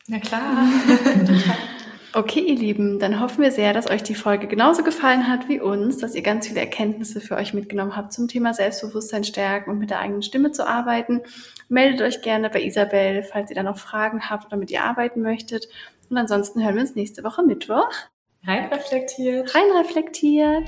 Na 0.08 0.20
klar. 0.20 0.68
Okay, 2.14 2.40
ihr 2.40 2.56
Lieben, 2.56 2.98
dann 2.98 3.20
hoffen 3.20 3.44
wir 3.44 3.52
sehr, 3.52 3.74
dass 3.74 3.92
euch 3.92 4.02
die 4.02 4.16
Folge 4.16 4.48
genauso 4.48 4.82
gefallen 4.82 5.28
hat 5.28 5.50
wie 5.50 5.60
uns, 5.60 5.98
dass 5.98 6.16
ihr 6.16 6.24
ganz 6.24 6.48
viele 6.48 6.62
Erkenntnisse 6.62 7.22
für 7.22 7.36
euch 7.36 7.54
mitgenommen 7.54 7.96
habt 7.96 8.12
zum 8.12 8.28
Thema 8.28 8.56
Selbstbewusstsein 8.56 9.24
stärken 9.24 9.70
und 9.70 9.78
mit 9.78 9.92
der 9.92 10.00
eigenen 10.00 10.24
Stimme 10.24 10.52
zu 10.52 10.68
arbeiten. 10.68 11.22
Meldet 11.70 12.02
euch 12.02 12.24
gerne 12.24 12.50
bei 12.50 12.64
Isabel, 12.64 13.22
falls 13.22 13.52
ihr 13.52 13.56
da 13.56 13.62
noch 13.62 13.78
Fragen 13.78 14.32
habt 14.32 14.48
oder 14.48 14.58
mit 14.58 14.72
ihr 14.72 14.84
arbeiten 14.84 15.22
möchtet. 15.22 15.68
Und 16.10 16.18
ansonsten 16.18 16.64
hören 16.64 16.76
wir 16.76 16.82
uns 16.82 16.96
nächste 16.96 17.24
Woche 17.24 17.44
Mittwoch. 17.44 17.92
Rein 18.46 18.66
reflektiert. 18.66 19.54
Rein 19.54 19.72
reflektiert. 19.78 20.66